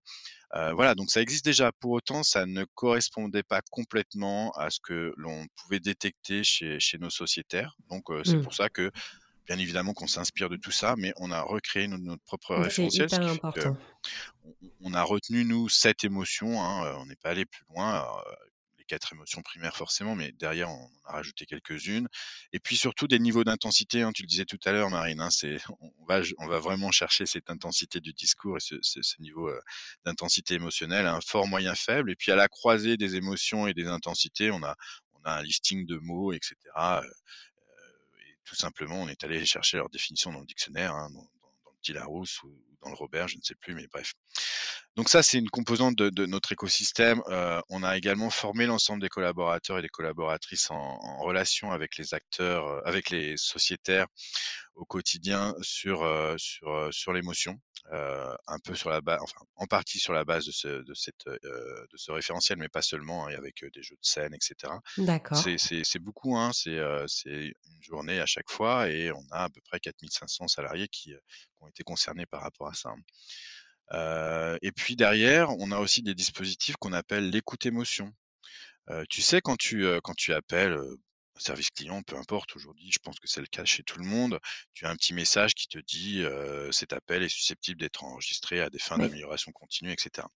voilà, 0.54 0.94
donc 0.94 1.10
ça 1.10 1.20
existe 1.20 1.44
déjà. 1.44 1.70
Pour 1.70 1.90
autant, 1.90 2.22
ça 2.22 2.46
ne 2.46 2.64
correspondait 2.74 3.42
pas 3.42 3.60
complètement 3.70 4.50
à 4.52 4.70
ce 4.70 4.80
que 4.80 5.12
l'on 5.18 5.46
pouvait 5.56 5.80
détecter 5.80 6.44
chez, 6.44 6.80
chez 6.80 6.96
nos 6.96 7.10
sociétaires. 7.10 7.76
Donc 7.90 8.04
c'est 8.24 8.36
mmh. 8.36 8.42
pour 8.42 8.54
ça 8.54 8.70
que 8.70 8.90
bien 9.50 9.58
évidemment 9.58 9.94
qu'on 9.94 10.06
s'inspire 10.06 10.48
de 10.48 10.56
tout 10.56 10.70
ça, 10.70 10.94
mais 10.96 11.12
on 11.16 11.32
a 11.32 11.42
recréé 11.42 11.88
notre, 11.88 12.22
propre 12.22 12.54
référentiel. 12.54 13.10
C'est 13.10 13.16
important. 13.16 13.76
On, 14.80 14.94
a 14.94 15.02
retenu, 15.02 15.44
nous, 15.44 15.68
sept 15.68 16.04
émotions. 16.04 16.62
Hein, 16.62 16.86
euh, 16.86 16.94
on 16.98 17.06
n'est 17.06 17.16
pas 17.16 17.30
allé 17.30 17.44
plus 17.46 17.64
loin. 17.68 18.00
Euh, 18.00 18.32
les 18.78 18.84
quatre 18.84 19.12
émotions 19.12 19.42
primaires, 19.42 19.76
forcément, 19.76 20.14
mais 20.14 20.30
derrière, 20.38 20.70
on 20.70 20.88
a 21.04 21.14
rajouté 21.14 21.46
quelques-unes. 21.46 22.06
Et 22.52 22.60
puis 22.60 22.76
surtout, 22.76 23.08
des 23.08 23.18
niveaux 23.18 23.42
d'intensité. 23.42 24.02
Hein, 24.02 24.12
tu 24.14 24.22
le 24.22 24.28
disais 24.28 24.44
tout 24.44 24.58
à 24.64 24.70
l'heure, 24.70 24.88
Marine. 24.88 25.20
Hein, 25.20 25.30
c'est, 25.30 25.56
on, 25.80 26.04
va, 26.06 26.20
on 26.38 26.46
va 26.46 26.60
vraiment 26.60 26.92
chercher 26.92 27.26
cette 27.26 27.50
intensité 27.50 27.98
du 27.98 28.12
discours 28.12 28.56
et 28.56 28.60
ce, 28.60 29.20
niveau 29.20 29.48
euh, 29.48 29.60
d'intensité 30.04 30.54
émotionnelle, 30.54 31.06
un 31.06 31.20
fort, 31.20 31.48
moyen, 31.48 31.74
faible. 31.74 32.12
Et 32.12 32.14
puis 32.14 32.30
à 32.30 32.36
la 32.36 32.46
croisée 32.46 32.96
des 32.96 33.16
émotions 33.16 33.66
et 33.66 33.74
des 33.74 33.88
intensités, 33.88 34.52
on 34.52 34.62
a, 34.62 34.76
on 35.14 35.24
a 35.24 35.38
un 35.38 35.42
listing 35.42 35.86
de 35.86 35.96
mots, 35.96 36.32
etc 36.32 36.54
tout 38.50 38.56
simplement, 38.56 38.96
on 38.96 39.06
est 39.06 39.22
allé 39.22 39.46
chercher 39.46 39.76
leur 39.76 39.88
définition 39.90 40.32
dans 40.32 40.40
le 40.40 40.46
dictionnaire, 40.46 40.92
hein, 40.92 41.08
dans, 41.12 41.20
le 41.20 41.78
petit 41.80 41.92
Larousse 41.92 42.42
ou, 42.42 42.52
dans 42.82 42.88
le 42.88 42.96
Robert, 42.96 43.28
je 43.28 43.36
ne 43.36 43.42
sais 43.42 43.54
plus, 43.54 43.74
mais 43.74 43.86
bref. 43.86 44.14
Donc 45.00 45.08
ça, 45.08 45.22
c'est 45.22 45.38
une 45.38 45.48
composante 45.48 45.96
de, 45.96 46.26
notre 46.26 46.52
écosystème. 46.52 47.22
Euh, 47.28 47.58
on 47.70 47.82
a 47.82 47.96
également 47.96 48.28
formé 48.28 48.66
l'ensemble 48.66 49.00
des 49.00 49.08
collaborateurs 49.08 49.78
et 49.78 49.80
des 49.80 49.88
collaboratrices 49.88 50.70
en, 50.70 50.98
relation 51.22 51.72
avec 51.72 51.96
les 51.96 52.12
acteurs, 52.12 52.66
euh, 52.66 52.80
avec 52.84 53.08
les 53.08 53.38
sociétaires 53.38 54.08
au 54.74 54.84
quotidien 54.84 55.54
sur 55.62 56.02
euh, 56.02 56.34
sur 56.36 56.92
sur 56.92 57.14
l'émotion, 57.14 57.58
un 57.90 58.58
peu 58.62 58.74
sur 58.74 58.90
la 58.90 59.00
base, 59.00 59.20
enfin 59.22 59.40
en 59.56 59.64
partie 59.64 59.98
sur 59.98 60.12
la 60.12 60.26
base 60.26 60.44
de 60.44 60.52
ce 60.52 60.68
de 60.68 60.92
cette 60.92 61.24
de 61.24 61.96
ce 61.96 62.12
référentiel, 62.12 62.58
mais 62.58 62.68
pas 62.68 62.82
seulement, 62.82 63.26
hein, 63.26 63.34
avec 63.38 63.64
des 63.72 63.82
jeux 63.82 63.96
de 63.96 64.06
scène, 64.06 64.34
etc. 64.34 64.70
D'accord. 64.98 65.38
C'est 65.38 65.98
beaucoup, 65.98 66.36
hein, 66.36 66.50
c'est 66.52 66.78
c'est 67.06 67.54
une 67.70 67.82
journée 67.82 68.20
à 68.20 68.26
chaque 68.26 68.50
fois 68.50 68.90
et 68.90 69.10
on 69.12 69.24
a 69.30 69.44
à 69.44 69.48
peu 69.48 69.62
près 69.62 69.80
4500 69.80 70.46
salariés 70.48 70.88
qui, 70.88 71.14
qui 71.14 71.62
ont 71.62 71.68
été 71.68 71.84
concernés 71.84 72.26
par 72.26 72.42
rapport 72.42 72.68
à 72.68 72.74
ça. 72.74 72.92
Euh, 73.92 74.56
et 74.62 74.72
puis 74.72 74.96
derrière, 74.96 75.50
on 75.58 75.72
a 75.72 75.78
aussi 75.78 76.02
des 76.02 76.14
dispositifs 76.14 76.76
qu'on 76.76 76.92
appelle 76.92 77.30
l'écoute 77.30 77.66
émotion. 77.66 78.12
Euh, 78.90 79.04
tu 79.08 79.22
sais, 79.22 79.40
quand 79.40 79.56
tu, 79.56 79.84
euh, 79.86 80.00
quand 80.02 80.14
tu 80.14 80.32
appelles 80.32 80.74
un 80.74 81.40
service 81.40 81.70
client, 81.70 82.02
peu 82.02 82.16
importe, 82.16 82.54
aujourd'hui, 82.56 82.90
je 82.92 82.98
pense 82.98 83.18
que 83.18 83.28
c'est 83.28 83.40
le 83.40 83.46
cas 83.46 83.64
chez 83.64 83.82
tout 83.82 83.98
le 83.98 84.04
monde, 84.04 84.38
tu 84.74 84.86
as 84.86 84.90
un 84.90 84.96
petit 84.96 85.14
message 85.14 85.54
qui 85.54 85.68
te 85.68 85.78
dit 85.78 86.24
cet 86.70 86.92
appel 86.92 87.22
est 87.22 87.28
susceptible 87.28 87.80
d'être 87.80 88.04
enregistré 88.04 88.60
à 88.60 88.70
des 88.70 88.78
fins 88.78 88.98
d'amélioration 88.98 89.50
continue, 89.52 89.92
etc. 89.92 90.26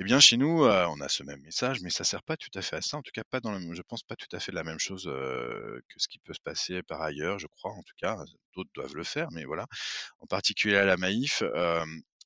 Eh 0.00 0.04
bien, 0.04 0.20
chez 0.20 0.36
nous, 0.36 0.64
on 0.64 1.00
a 1.00 1.08
ce 1.08 1.22
même 1.24 1.40
message, 1.40 1.80
mais 1.80 1.90
ça 1.90 2.04
sert 2.04 2.22
pas 2.22 2.36
tout 2.36 2.50
à 2.54 2.62
fait 2.62 2.76
à 2.76 2.82
ça. 2.82 2.98
En 2.98 3.02
tout 3.02 3.10
cas, 3.12 3.22
pas 3.30 3.40
dans 3.40 3.52
le, 3.52 3.74
je 3.74 3.82
pense 3.82 4.02
pas 4.02 4.16
tout 4.16 4.28
à 4.32 4.38
fait 4.38 4.52
de 4.52 4.56
la 4.56 4.64
même 4.64 4.78
chose 4.78 5.04
que 5.04 5.98
ce 5.98 6.08
qui 6.08 6.18
peut 6.18 6.34
se 6.34 6.40
passer 6.40 6.82
par 6.82 7.00
ailleurs. 7.00 7.38
Je 7.38 7.46
crois, 7.46 7.72
en 7.72 7.82
tout 7.82 7.94
cas, 7.96 8.16
d'autres 8.54 8.70
doivent 8.74 8.96
le 8.96 9.04
faire, 9.04 9.28
mais 9.32 9.44
voilà. 9.44 9.66
En 10.20 10.26
particulier 10.26 10.76
à 10.76 10.84
la 10.84 10.96
Maïf, 10.96 11.42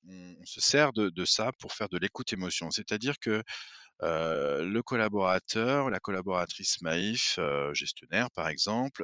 on, 0.09 0.45
se 0.45 0.61
sert 0.61 0.93
de, 0.93 1.25
ça 1.25 1.53
pour 1.59 1.73
faire 1.73 1.88
de 1.88 1.99
l'écoute 1.99 2.33
émotion. 2.33 2.71
C'est-à-dire 2.71 3.19
que 3.21 3.43
le 4.01 4.81
collaborateur, 4.81 5.91
la 5.91 6.01
collaboratrice 6.01 6.81
Maïf, 6.83 7.38
gestionnaire 7.73 8.31
par 8.33 8.49
exemple, 8.49 9.03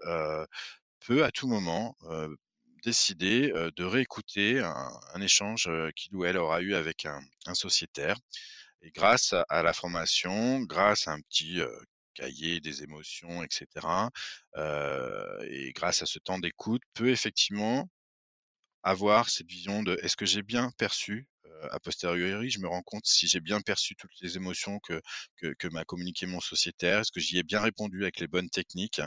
peut 1.00 1.24
à 1.24 1.30
tout 1.30 1.48
moment 1.48 1.96
décider 2.84 3.52
de 3.76 3.84
réécouter 3.84 4.60
un, 4.60 5.20
échange 5.20 5.68
qu'il 5.96 6.14
ou 6.16 6.24
elle 6.24 6.36
aura 6.36 6.60
eu 6.62 6.74
avec 6.74 7.06
un, 7.06 7.20
sociétaire. 7.54 8.16
Et 8.82 8.90
grâce 8.90 9.34
à, 9.48 9.62
la 9.62 9.72
formation, 9.72 10.60
grâce 10.60 11.08
à 11.08 11.12
un 11.12 11.20
petit 11.20 11.60
cahier 12.14 12.60
des 12.60 12.82
émotions, 12.82 13.42
etc., 13.42 13.86
et 15.48 15.72
grâce 15.72 16.02
à 16.02 16.06
ce 16.06 16.18
temps 16.18 16.38
d'écoute, 16.38 16.82
peut 16.94 17.10
effectivement 17.10 17.88
avoir 18.88 19.28
cette 19.28 19.48
vision 19.48 19.82
de 19.82 19.98
est-ce 20.02 20.16
que 20.16 20.26
j'ai 20.26 20.42
bien 20.42 20.70
perçu 20.78 21.26
a 21.70 21.80
posteriori, 21.80 22.50
je 22.50 22.60
me 22.60 22.68
rends 22.68 22.82
compte 22.82 23.04
si 23.06 23.26
j'ai 23.26 23.40
bien 23.40 23.60
perçu 23.60 23.94
toutes 23.96 24.12
les 24.20 24.36
émotions 24.36 24.78
que, 24.80 25.00
que, 25.58 25.68
m'a 25.68 25.84
communiqué 25.84 26.26
mon 26.26 26.40
sociétaire, 26.40 27.00
est-ce 27.00 27.12
que 27.12 27.20
j'y 27.20 27.38
ai 27.38 27.42
bien 27.42 27.60
répondu 27.60 28.02
avec 28.02 28.20
les 28.20 28.26
bonnes 28.26 28.48
techniques, 28.50 29.00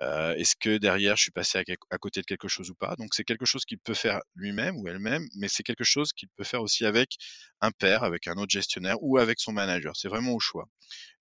est-ce 0.00 0.54
que 0.56 0.76
derrière 0.78 1.16
je 1.16 1.22
suis 1.22 1.30
passé 1.30 1.62
à, 1.90 1.98
côté 1.98 2.20
de 2.20 2.26
quelque 2.26 2.48
chose 2.48 2.70
ou 2.70 2.74
pas? 2.74 2.96
Donc 2.96 3.14
c'est 3.14 3.24
quelque 3.24 3.44
chose 3.44 3.64
qu'il 3.64 3.78
peut 3.78 3.94
faire 3.94 4.20
lui-même 4.34 4.76
ou 4.76 4.88
elle-même, 4.88 5.26
mais 5.36 5.48
c'est 5.48 5.62
quelque 5.62 5.84
chose 5.84 6.12
qu'il 6.12 6.28
peut 6.36 6.44
faire 6.44 6.62
aussi 6.62 6.84
avec 6.84 7.16
un 7.60 7.70
père, 7.70 8.02
avec 8.02 8.26
un 8.26 8.34
autre 8.34 8.50
gestionnaire 8.50 8.96
ou 9.00 9.18
avec 9.18 9.40
son 9.40 9.52
manager. 9.52 9.96
C'est 9.96 10.08
vraiment 10.08 10.32
au 10.32 10.40
choix. 10.40 10.66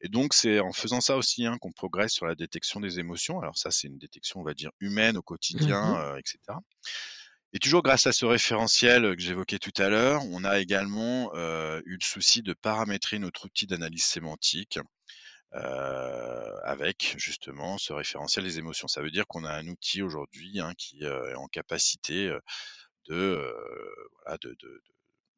Et 0.02 0.10
donc 0.10 0.34
c'est 0.34 0.60
en 0.60 0.74
faisant 0.74 1.02
ça 1.02 1.18
aussi 1.18 1.46
hein, 1.46 1.58
qu'on 1.62 1.72
progresse 1.72 2.13
sur 2.13 2.26
la 2.26 2.36
détection 2.36 2.80
des 2.80 3.00
émotions. 3.00 3.39
Alors 3.39 3.58
ça 3.58 3.72
c'est 3.72 3.88
une 3.88 3.98
détection 3.98 4.42
on 4.42 4.44
va 4.44 4.54
dire 4.54 4.72
humaine 4.80 5.18
au 5.18 5.20
mmh 5.20 5.24
quotidien, 5.24 6.18
etc. 6.18 6.38
Et 7.56 7.60
toujours 7.60 7.84
grâce 7.84 8.08
à 8.08 8.12
ce 8.12 8.26
référentiel 8.26 9.16
que 9.16 9.22
j'évoquais 9.22 9.60
tout 9.60 9.74
à 9.78 9.88
l'heure, 9.88 10.24
on 10.32 10.44
a 10.44 10.60
également 10.60 11.32
eu 11.36 11.94
le 11.94 12.04
souci 12.04 12.42
de 12.42 12.54
paramétrer 12.54 13.20
notre 13.20 13.46
outil 13.46 13.68
d'analyse 13.68 14.06
sémantique 14.06 14.80
avec 15.52 17.13
justement 17.18 17.78
ce 17.78 17.94
référentiel 17.94 18.44
des 18.44 18.58
émotions. 18.58 18.88
Ça 18.88 19.02
veut 19.04 19.12
dire 19.12 19.28
qu'on 19.28 19.44
a 19.44 19.54
un 19.54 19.68
outil 19.68 20.02
aujourd'hui 20.02 20.60
hein, 20.60 20.74
qui 20.80 21.04
est 21.04 21.36
en 21.36 21.48
capacité 21.48 22.36
de, 23.08 23.54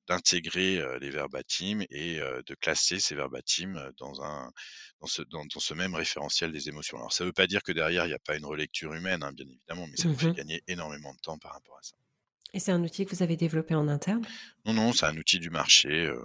d'intégrer 0.08 0.82
les 1.01 1.10
verbatims 1.10 1.84
et 1.89 2.19
de 2.19 2.56
classer 2.56 3.01
ces 3.01 3.15
verbatims 3.15 3.91
dans 3.97 4.21
un 4.23 4.54
dans 5.01 5.08
ce, 5.08 5.21
dans, 5.23 5.45
ce 5.58 5.73
même 5.73 5.95
référentiel 5.95 6.54
des 6.54 6.69
émotions. 6.69 6.97
Alors 6.97 7.12
ça 7.12 7.25
ne 7.25 7.30
veut 7.30 7.34
pas 7.34 7.47
dire 7.47 7.62
que 7.62 7.73
derrière 7.73 8.06
il 8.06 8.10
n'y 8.10 8.13
a 8.13 8.19
pas 8.19 8.38
une 8.38 8.45
relecture 8.45 8.93
humaine, 8.93 9.21
hein, 9.21 9.34
bien 9.34 9.45
évidemment, 9.45 9.86
mais 9.88 9.97
ça 9.97 10.08
nous 10.08 10.17
fait 10.17 10.30
mmh 10.30 10.34
gagner 10.36 10.63
énormément 10.67 11.13
de 11.13 11.19
temps 11.19 11.38
par 11.38 11.51
rapport 11.51 11.78
à 11.78 11.84
ça. 11.84 11.97
Et 12.53 12.60
c'est 12.60 12.71
un 12.71 12.84
outil 12.84 13.05
que 13.05 13.15
vous 13.15 13.23
avez 13.23 13.36
développé 13.36 13.75
en 13.75 13.88
interne? 13.88 14.25
Non, 14.65 14.73
non, 14.73 14.93
c'est 14.93 15.05
un 15.05 15.17
outil 15.17 15.39
du 15.39 15.49
marché. 15.49 15.89
Euh, 15.89 16.21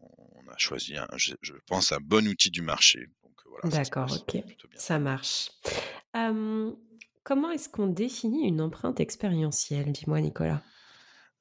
on, 0.00 0.48
a 0.52 0.56
choisi, 0.56 0.94
je, 1.16 1.54
pense, 1.66 1.92
un 1.92 2.00
bon 2.00 2.26
outil 2.28 2.50
du 2.50 2.62
marché. 2.62 3.08
D'accord, 3.64 4.10
ok. 4.12 4.42
Ça 4.74 4.98
marche. 4.98 5.50
comment 6.12 7.50
est-ce 7.50 7.68
qu'on 7.68 7.88
définit 7.88 8.46
une 8.46 8.60
empreinte 8.60 9.00
expérientielle? 9.00 9.92
Dis-moi, 9.92 10.20
Nicolas. 10.20 10.62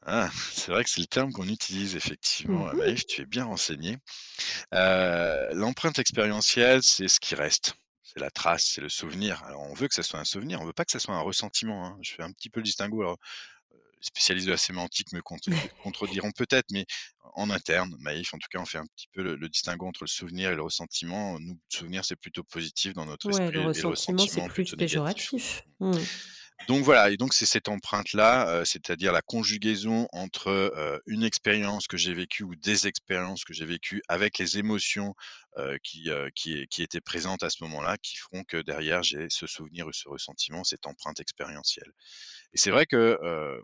Ah, 0.05 0.29
c'est 0.53 0.71
vrai 0.71 0.83
que 0.83 0.89
c'est 0.89 1.01
le 1.01 1.07
terme 1.07 1.31
qu'on 1.31 1.47
utilise 1.47 1.95
effectivement. 1.95 2.65
Mmh 2.73 2.95
tu 3.07 3.21
es 3.21 3.25
bien 3.25 3.45
renseigné. 3.45 3.97
Euh, 4.73 5.49
l'empreinte 5.53 5.99
expérientielle, 5.99 6.79
c'est 6.83 7.07
ce 7.07 7.19
qui 7.19 7.35
reste 7.35 7.75
c'est 8.11 8.19
la 8.19 8.31
trace, 8.31 8.71
c'est 8.73 8.81
le 8.81 8.89
souvenir. 8.89 9.43
Alors 9.43 9.61
on 9.61 9.73
veut 9.73 9.87
que 9.87 9.93
ça 9.93 10.03
soit 10.03 10.19
un 10.19 10.25
souvenir, 10.25 10.61
on 10.61 10.65
veut 10.65 10.73
pas 10.73 10.85
que 10.85 10.91
ça 10.91 10.99
soit 10.99 11.15
un 11.15 11.21
ressentiment. 11.21 11.85
Hein. 11.85 11.97
Je 12.01 12.13
fais 12.13 12.23
un 12.23 12.31
petit 12.31 12.49
peu 12.49 12.59
le 12.59 12.63
distinguo. 12.63 13.01
Alors, 13.01 13.17
les 13.71 14.05
spécialistes 14.05 14.47
de 14.47 14.51
la 14.51 14.57
sémantique 14.57 15.11
me 15.13 15.21
contrediront 15.83 16.31
peut-être, 16.31 16.67
mais 16.71 16.85
en 17.35 17.49
interne, 17.49 17.95
Maïf, 17.99 18.33
en 18.33 18.37
tout 18.37 18.47
cas, 18.49 18.59
on 18.59 18.65
fait 18.65 18.77
un 18.79 18.85
petit 18.95 19.07
peu 19.13 19.21
le, 19.21 19.49
distinguo 19.49 19.87
entre 19.87 20.03
le 20.03 20.07
souvenir 20.07 20.51
et 20.51 20.55
le 20.55 20.63
ressentiment. 20.63 21.39
Nous, 21.39 21.53
le 21.53 21.59
souvenir, 21.77 22.03
c'est 22.03 22.15
plutôt 22.15 22.43
positif 22.43 22.93
dans 22.93 23.05
notre 23.05 23.29
esprit. 23.29 23.51
Le 23.51 23.61
ressentiment, 23.61 24.25
c'est 24.25 24.47
plus 24.47 24.75
péjoratif. 24.75 25.63
Mmh. 25.79 25.93
Donc 26.67 26.83
voilà, 26.83 27.09
et 27.09 27.15
donc 27.15 27.33
c'est 27.33 27.45
cette 27.45 27.69
empreinte-là, 27.69 28.63
c'est-à-dire 28.65 29.13
la 29.13 29.21
conjugaison 29.21 30.07
entre 30.11 31.01
une 31.07 31.23
expérience 31.23 31.87
que 31.87 31.95
j'ai 31.95 32.13
vécue 32.13 32.43
ou 32.43 32.53
des 32.55 32.85
expériences 32.85 33.45
que 33.45 33.53
j'ai 33.53 33.65
vécues 33.65 34.01
avec 34.09 34.37
les 34.37 34.57
émotions 34.57 35.15
qui, 35.83 36.09
qui, 36.35 36.67
qui, 36.67 36.83
étaient 36.83 37.01
présentes 37.01 37.43
à 37.43 37.49
ce 37.49 37.63
moment-là, 37.63 37.97
qui 37.97 38.17
feront 38.17 38.43
que 38.43 38.57
derrière 38.61 39.03
j'ai 39.03 39.29
ce 39.29 39.47
souvenir 39.47 39.87
ou 39.87 39.93
ce 39.93 40.07
ressentiment, 40.07 40.63
cette 40.63 40.85
empreinte 40.87 41.19
expérientielle. 41.19 41.91
Et 42.53 42.57
c'est 42.57 42.71
vrai 42.71 42.85
que 42.85 43.17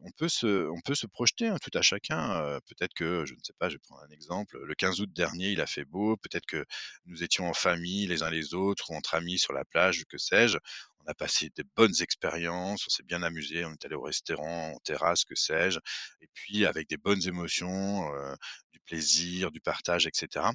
on 0.03 0.11
peut 0.11 0.29
se, 0.29 0.69
on 0.69 0.81
peut 0.81 0.95
se 0.95 1.07
projeter 1.07 1.47
hein, 1.47 1.57
tout 1.61 1.75
à 1.77 1.81
chacun. 1.81 2.59
peut-être 2.67 2.93
que, 2.93 3.25
je 3.25 3.33
ne 3.33 3.39
sais 3.43 3.53
pas, 3.57 3.69
je 3.69 3.75
vais 3.75 3.79
prendre 3.79 4.03
un 4.03 4.11
exemple. 4.11 4.57
Le 4.63 4.75
15 4.75 5.01
août 5.01 5.11
dernier, 5.13 5.51
il 5.51 5.61
a 5.61 5.67
fait 5.67 5.85
beau. 5.85 6.17
Peut-être 6.17 6.45
que 6.45 6.65
nous 7.05 7.23
étions 7.23 7.47
en 7.47 7.53
famille, 7.53 8.07
les 8.07 8.23
uns 8.23 8.29
les 8.29 8.53
autres, 8.53 8.91
ou 8.91 8.95
entre 8.95 9.15
amis 9.15 9.39
sur 9.39 9.53
la 9.53 9.65
plage, 9.65 10.03
que 10.09 10.17
sais-je 10.17 10.57
on 11.05 11.11
a 11.11 11.13
passé 11.13 11.49
des 11.55 11.63
bonnes 11.75 11.93
expériences, 12.01 12.85
on 12.87 12.89
s'est 12.89 13.03
bien 13.03 13.21
amusé, 13.23 13.65
on 13.65 13.73
est 13.73 13.85
allé 13.85 13.95
au 13.95 14.01
restaurant, 14.01 14.73
en 14.73 14.79
terrasse, 14.79 15.23
que 15.23 15.35
sais-je, 15.35 15.79
et 16.21 16.27
puis 16.33 16.65
avec 16.65 16.89
des 16.89 16.97
bonnes 16.97 17.27
émotions, 17.27 18.11
euh, 18.13 18.35
du 18.75 18.81
plaisir, 18.81 19.51
du 19.51 19.61
partage, 19.61 20.05
etc. 20.05 20.45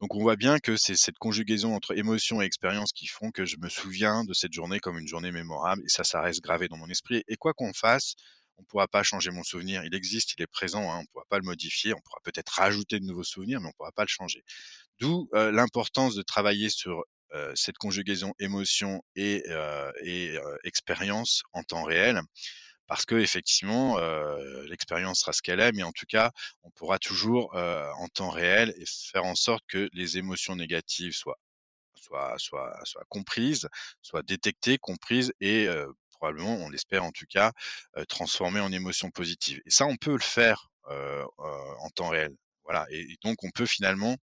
Donc 0.00 0.14
on 0.14 0.20
voit 0.20 0.36
bien 0.36 0.58
que 0.58 0.76
c'est 0.76 0.96
cette 0.96 1.16
conjugaison 1.16 1.74
entre 1.74 1.96
émotion 1.96 2.42
et 2.42 2.44
expérience 2.44 2.92
qui 2.92 3.06
font 3.06 3.30
que 3.30 3.46
je 3.46 3.56
me 3.56 3.70
souviens 3.70 4.22
de 4.24 4.34
cette 4.34 4.52
journée 4.52 4.80
comme 4.80 4.98
une 4.98 5.08
journée 5.08 5.32
mémorable, 5.32 5.82
et 5.82 5.88
ça, 5.88 6.04
ça 6.04 6.20
reste 6.20 6.42
gravé 6.42 6.68
dans 6.68 6.76
mon 6.76 6.90
esprit. 6.90 7.24
Et 7.26 7.36
quoi 7.36 7.54
qu'on 7.54 7.72
fasse, 7.72 8.16
on 8.58 8.62
ne 8.62 8.66
pourra 8.66 8.86
pas 8.86 9.02
changer 9.02 9.30
mon 9.30 9.42
souvenir. 9.42 9.82
Il 9.84 9.94
existe, 9.94 10.34
il 10.36 10.42
est 10.42 10.46
présent, 10.46 10.92
hein, 10.92 10.98
on 10.98 11.00
ne 11.00 11.06
pourra 11.06 11.24
pas 11.30 11.38
le 11.38 11.44
modifier. 11.44 11.94
On 11.94 12.00
pourra 12.04 12.20
peut-être 12.22 12.50
rajouter 12.50 13.00
de 13.00 13.04
nouveaux 13.06 13.24
souvenirs, 13.24 13.60
mais 13.60 13.66
on 13.66 13.70
ne 13.70 13.74
pourra 13.74 13.92
pas 13.92 14.04
le 14.04 14.08
changer. 14.08 14.44
D'où 15.00 15.28
l'importance 15.32 16.14
de 16.14 16.22
travailler 16.22 16.68
sur 16.68 17.02
cette 17.54 17.78
conjugaison 17.78 18.32
émotion 18.38 19.02
et, 19.16 19.42
et 20.04 20.38
expérience 20.62 21.42
en 21.52 21.62
temps 21.64 21.82
réel 21.82 22.20
parce 22.86 23.06
que 23.06 23.14
effectivement 23.16 23.98
l'expérience 24.68 25.20
sera 25.20 25.32
ce 25.32 25.42
qu'elle 25.42 25.60
est, 25.60 25.72
mais 25.72 25.82
en 25.82 25.92
tout 25.92 26.06
cas 26.08 26.30
on 26.62 26.70
pourra 26.70 26.98
toujours 26.98 27.54
en 27.54 28.08
temps 28.08 28.30
réel 28.30 28.74
et 28.78 28.84
faire 28.86 29.24
en 29.24 29.34
sorte 29.34 29.64
que 29.68 29.88
les 29.92 30.18
émotions 30.18 30.56
négatives 30.56 31.14
soient 31.14 31.38
soient 31.94 32.34
soient, 32.38 32.78
soient 32.84 33.04
comprises, 33.08 33.68
soient 34.02 34.22
détectées, 34.22 34.78
comprises 34.78 35.32
et 35.40 35.68
probablement, 36.24 36.56
on 36.56 36.70
l'espère 36.70 37.04
en 37.04 37.12
tout 37.12 37.26
cas, 37.28 37.52
transformées 38.08 38.60
en 38.60 38.72
émotions 38.72 39.10
positives. 39.10 39.60
Et 39.66 39.70
ça, 39.70 39.86
on 39.86 39.96
peut 39.96 40.12
le 40.12 40.18
faire 40.18 40.70
en 40.88 41.90
temps 41.94 42.08
réel. 42.08 42.34
Voilà. 42.64 42.86
Et, 42.90 43.16
donc 43.22 43.44
on 43.44 43.50
peut 43.50 43.66
finalement 43.66 44.16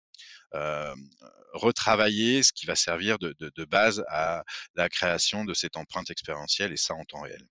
retravailler 1.53 2.43
ce 2.43 2.53
qui 2.53 2.67
va 2.67 2.77
servir 2.77 3.19
de, 3.19 3.35
de, 3.39 3.65
base 3.65 4.05
à 4.09 4.45
la 4.75 4.89
création 4.89 5.45
de 5.45 5.55
cette 5.55 5.77
empreinte 5.77 6.11
expérientielle 6.11 6.73
et 6.73 6.77
ça 6.77 6.95
en 6.95 7.05
temps 7.05 7.23
réel. 7.23 7.45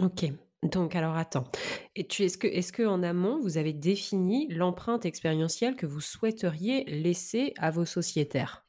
Ok. 0.00 0.24
Donc 0.62 0.94
alors 0.94 1.16
attends. 1.16 1.44
Et 1.96 2.06
tu, 2.06 2.22
est-ce 2.22 2.38
que, 2.38 2.46
est-ce 2.46 2.72
que 2.72 2.84
en 2.84 3.02
amont 3.02 3.40
vous 3.40 3.58
avez 3.58 3.72
défini 3.72 4.46
l'empreinte 4.48 5.04
expérientielle 5.04 5.74
que 5.74 5.86
vous 5.86 6.00
souhaiteriez 6.00 6.84
laisser 6.84 7.52
à 7.58 7.70
vos 7.70 7.84
sociétaires? 7.84 8.64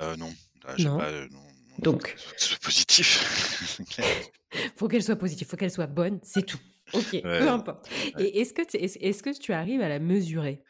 Euh, 0.00 0.16
Non. 0.16 0.32
non. 0.78 0.98
Pas, 0.98 1.08
euh, 1.08 1.28
non, 1.30 1.40
Donc. 1.78 2.14
Soit 2.36 2.58
positif. 2.62 3.80
faut 4.76 4.88
qu'elle 4.88 5.02
soit 5.02 5.16
positive, 5.16 5.48
faut 5.48 5.56
qu'elle 5.56 5.70
soit 5.70 5.88
bonne, 5.88 6.20
c'est 6.22 6.46
tout. 6.46 6.60
Ok, 6.92 7.22
peu 7.22 7.48
importe. 7.48 7.88
Et 8.18 8.40
est-ce 8.40 8.52
que, 8.52 8.62
est-ce 8.76 9.22
que 9.22 9.38
tu 9.38 9.52
arrives 9.52 9.80
à 9.80 9.88
la 9.88 9.98
mesurer? 10.00 10.62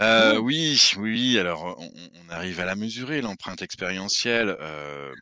Euh, 0.00 0.38
oui, 0.38 0.78
oui, 0.98 1.38
alors 1.38 1.76
on, 1.78 2.30
arrive 2.30 2.60
à 2.60 2.64
la 2.64 2.76
mesurer, 2.76 3.22
l'empreinte 3.22 3.62
expérientielle. 3.62 4.56
Euh, 4.60 5.14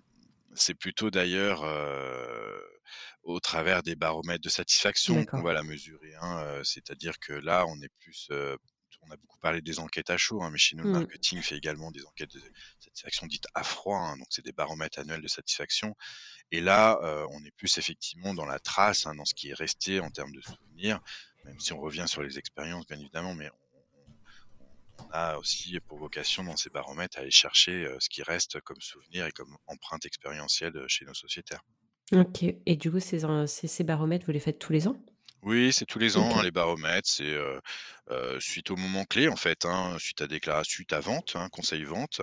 c'est 0.55 0.75
plutôt 0.75 1.11
d'ailleurs 1.11 1.63
euh, 1.65 2.59
au 3.23 3.41
travers 3.41 3.83
des 3.83 3.97
baromètres 3.97 4.43
de 4.45 4.49
satisfaction 4.49 5.25
qu'on 5.25 5.43
va 5.43 5.53
la 5.53 5.63
mesurer. 5.63 6.15
Hein, 6.21 6.61
C'est-à-dire 6.65 7.19
que 7.19 7.33
là, 7.33 7.65
on 7.67 7.81
est 7.81 7.93
plus 8.01 8.29
euh, 8.31 8.57
on 9.07 9.11
a 9.13 9.17
beaucoup 9.17 9.39
parlé 9.39 9.61
des 9.61 9.81
enquêtes 9.81 10.11
à 10.11 10.17
chaud, 10.17 10.43
hein, 10.43 10.51
mais 10.51 10.59
chez 10.59 10.77
nous, 10.77 10.85
le 10.85 10.91
mmh. 10.91 10.99
marketing 10.99 11.43
fait 11.43 11.57
également 11.57 11.91
des 11.91 12.05
enquêtes 12.05 12.33
de 12.33 12.41
satisfaction 12.79 13.27
dites 13.27 13.47
à 13.55 13.63
froid, 13.63 13.99
hein, 13.99 14.17
donc 14.17 14.27
c'est 14.31 14.45
des 14.45 14.53
baromètres 14.53 14.99
annuels 14.99 15.21
de 15.21 15.29
satisfaction. 15.29 15.95
Et 16.51 16.61
là, 16.61 16.99
euh, 17.03 17.27
on 17.31 17.45
est 17.45 17.51
plus 17.53 17.79
effectivement 17.79 18.35
dans 18.35 18.47
la 18.47 18.59
trace, 18.59 19.07
hein, 19.07 19.15
dans 19.15 19.25
ce 19.25 19.35
qui 19.35 19.51
est 19.51 19.55
resté 19.55 20.01
en 20.01 20.11
termes 20.11 20.33
de 20.33 20.41
souvenirs, 20.41 21.01
même 21.45 21.59
si 21.61 21.73
on 21.73 21.81
revient 21.81 22.07
sur 22.07 22.23
les 22.23 22.39
expériences, 22.39 22.87
bien 22.87 22.99
évidemment, 22.99 23.35
mais 23.35 23.51
on 24.99 25.11
a 25.13 25.37
aussi 25.39 25.79
pour 25.81 25.99
vocation 25.99 26.45
dans 26.45 26.57
ces 26.57 26.71
baromètres 26.71 27.19
à 27.19 27.21
aller 27.23 27.31
chercher 27.31 27.89
ce 27.99 28.09
qui 28.09 28.23
reste 28.23 28.61
comme 28.61 28.81
souvenir 28.81 29.27
et 29.27 29.33
comme 29.33 29.57
empreinte 29.67 30.07
expérientielle 30.07 30.85
chez 30.89 31.05
nos 31.05 31.15
sociétaires. 31.15 31.63
Ok. 32.13 32.43
Et 32.43 32.77
du 32.77 32.91
coup, 32.91 33.01
ces, 33.01 33.21
ces, 33.47 33.85
baromètres, 33.85 34.27
vous 34.27 34.33
les 34.33 34.41
faites 34.41 34.59
tous 34.59 34.73
les 34.73 34.89
ans? 34.89 34.97
Oui, 35.43 35.73
c'est 35.73 35.85
tous 35.85 35.99
les 35.99 36.17
ans, 36.17 36.39
hein, 36.39 36.43
les 36.43 36.51
baromètres, 36.51 37.09
c'est 37.09 37.37
suite 38.41 38.71
au 38.71 38.77
moment 38.77 39.05
clé 39.05 39.29
en 39.29 39.37
fait, 39.37 39.67
hein, 39.67 39.97
suite 39.99 40.23
à 40.23 40.27
déclaration, 40.27 40.71
suite 40.71 40.93
à 40.95 41.01
vente, 41.01 41.37
hein, 41.37 41.49
conseil 41.51 41.85
vente, 41.85 42.23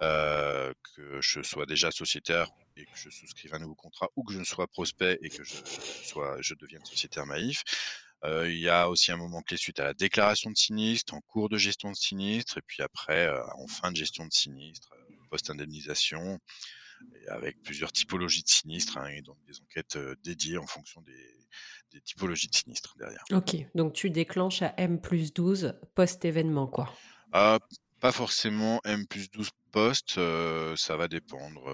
que 0.00 1.20
je 1.20 1.42
sois 1.42 1.64
déjà 1.66 1.92
sociétaire 1.92 2.50
et 2.76 2.84
que 2.84 2.96
je 2.96 3.08
souscrive 3.08 3.54
un 3.54 3.58
nouveau 3.58 3.74
contrat 3.74 4.10
ou 4.16 4.24
que 4.24 4.32
je 4.32 4.38
ne 4.38 4.44
sois 4.44 4.66
prospect 4.66 5.18
et 5.22 5.30
que 5.30 5.44
je 5.44 5.54
sois, 6.04 6.36
je 6.40 6.54
devienne 6.54 6.84
sociétaire 6.84 7.24
Maïf. 7.24 7.62
Euh, 8.24 8.50
il 8.50 8.58
y 8.58 8.68
a 8.68 8.88
aussi 8.88 9.12
un 9.12 9.16
moment 9.16 9.42
clé 9.42 9.56
suite 9.56 9.80
à 9.80 9.84
la 9.84 9.94
déclaration 9.94 10.50
de 10.50 10.56
sinistre, 10.56 11.14
en 11.14 11.20
cours 11.20 11.48
de 11.48 11.58
gestion 11.58 11.90
de 11.90 11.96
sinistre, 11.96 12.58
et 12.58 12.62
puis 12.66 12.82
après, 12.82 13.26
euh, 13.26 13.42
en 13.58 13.66
fin 13.66 13.90
de 13.92 13.96
gestion 13.96 14.24
de 14.24 14.32
sinistre, 14.32 14.88
post-indemnisation, 15.30 16.38
avec 17.28 17.60
plusieurs 17.62 17.92
typologies 17.92 18.42
de 18.42 18.48
sinistres, 18.48 18.96
hein, 18.96 19.08
et 19.08 19.22
donc 19.22 19.36
des 19.46 19.60
enquêtes 19.60 19.98
dédiées 20.24 20.56
en 20.56 20.66
fonction 20.66 21.02
des, 21.02 21.46
des, 21.92 22.00
typologies 22.00 22.48
de 22.48 22.54
sinistres 22.54 22.94
derrière. 22.96 23.22
Ok, 23.32 23.54
donc 23.74 23.92
tu 23.92 24.08
déclenches 24.08 24.62
à 24.62 24.72
M 24.78 25.00
plus 25.00 25.34
12 25.34 25.74
post-événement, 25.94 26.66
quoi 26.66 26.90
Pas 27.32 28.12
forcément 28.12 28.80
M 28.84 29.06
plus 29.06 29.30
12 29.30 29.50
post, 29.72 30.14
ça 30.14 30.96
va 30.96 31.06
dépendre. 31.06 31.64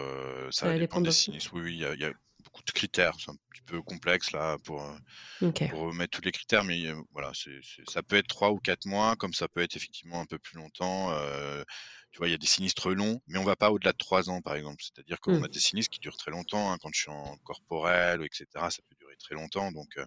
ça, 0.51 0.67
va 0.67 0.79
dépendre, 0.79 1.07
des 1.07 1.13
sinistres. 1.13 1.55
Oui, 1.55 1.63
oui, 1.63 1.75
il 1.75 2.01
y 2.01 2.05
a 2.05 2.13
beaucoup 2.53 2.65
de 2.65 2.73
critères. 2.73 3.15
C'est 3.19 3.31
un 3.31 3.37
petit 3.51 3.63
peu 3.63 3.83
complexe 3.83 4.33
là 4.33 4.59
pour, 4.65 4.83
euh, 4.83 5.51
pour 5.71 5.93
mettre 5.95 6.19
tous 6.19 6.25
les 6.25 6.33
critères, 6.33 6.65
mais 6.65 6.87
euh, 6.87 7.01
voilà, 7.13 7.33
c'est, 7.35 7.61
ça 7.89 8.03
peut 8.03 8.17
être 8.17 8.27
trois 8.27 8.51
ou 8.51 8.59
quatre 8.59 8.87
mois, 8.87 9.17
comme 9.17 9.33
ça 9.33 9.49
peut 9.49 9.63
être 9.63 9.77
effectivement 9.77 10.21
un 10.21 10.27
peu 10.27 10.39
plus 10.39 10.57
longtemps. 10.57 11.13
Euh, 11.13 11.65
tu 12.11 12.19
vois, 12.19 12.29
il 12.29 12.33
y 12.33 12.35
a 12.35 12.39
des 12.39 12.47
sinistres 12.47 12.91
longs, 12.91 13.23
mais 13.27 13.39
on 13.39 13.45
va 13.45 13.57
pas 13.57 13.71
au-delà 13.71 13.93
de 13.93 13.97
trois 13.97 14.29
ans, 14.29 14.43
par 14.43 14.55
exemple. 14.55 14.83
C'est-à-dire 14.83 15.19
qu'on 15.21 15.41
mmh. 15.41 15.45
a 15.45 15.49
des 15.49 15.61
sinistres 15.61 15.91
qui 15.91 16.01
durent 16.01 16.19
très 16.19 16.31
longtemps. 16.31 16.71
Hein, 16.71 16.77
quand 16.83 16.91
je 16.93 17.01
suis 17.01 17.11
en 17.11 17.39
corporel, 17.39 18.23
etc., 18.23 18.47
ça 18.55 18.83
peut 18.89 18.97
durer 18.99 19.17
très 19.17 19.35
longtemps. 19.35 19.73
Donc, 19.73 19.99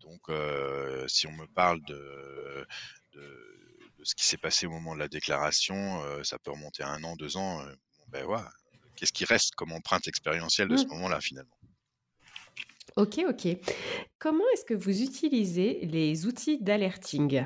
donc 0.00 0.20
si 1.10 1.26
on 1.26 1.32
me 1.32 1.46
parle 1.48 1.82
de, 1.82 2.66
de, 3.12 3.96
ce 4.02 4.14
qui 4.14 4.24
s'est 4.24 4.38
passé 4.38 4.66
au 4.66 4.70
moment 4.70 4.94
de 4.94 5.00
la 5.00 5.08
déclaration, 5.08 6.02
ça 6.24 6.38
peut 6.38 6.52
remonter 6.52 6.82
à 6.84 6.88
un 6.88 7.04
an, 7.04 7.16
deux 7.16 7.36
ans. 7.36 7.62
ben 8.08 8.24
voilà, 8.24 8.50
qu'est-ce 8.94 9.12
qui 9.12 9.26
reste 9.26 9.54
comme 9.56 9.72
empreinte 9.72 10.08
expérientielle 10.08 10.68
de 10.68 10.78
ce 10.78 10.86
mmh. 10.86 10.88
moment-là 10.88 11.20
finalement? 11.20 11.56
Ok, 12.96 13.20
ok. 13.28 13.48
Comment 14.18 14.44
est-ce 14.54 14.64
que 14.64 14.74
vous 14.74 15.02
utilisez 15.02 15.84
les 15.86 16.26
outils 16.26 16.58
d'alerting? 16.62 17.44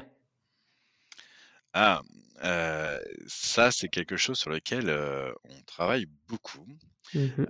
Ah, 1.72 2.02
euh, 2.44 2.98
ça 3.26 3.70
c'est 3.70 3.88
quelque 3.88 4.16
chose 4.16 4.38
sur 4.38 4.50
lequel 4.50 4.88
euh, 4.88 5.32
on 5.44 5.60
travaille 5.62 6.06
beaucoup. 6.28 6.66
Mmh 7.14 7.44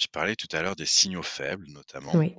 je 0.00 0.06
parlais 0.06 0.34
tout 0.34 0.48
à 0.52 0.62
l'heure 0.62 0.76
des 0.76 0.86
signaux 0.86 1.22
faibles 1.22 1.66
notamment. 1.68 2.16
Oui. 2.16 2.34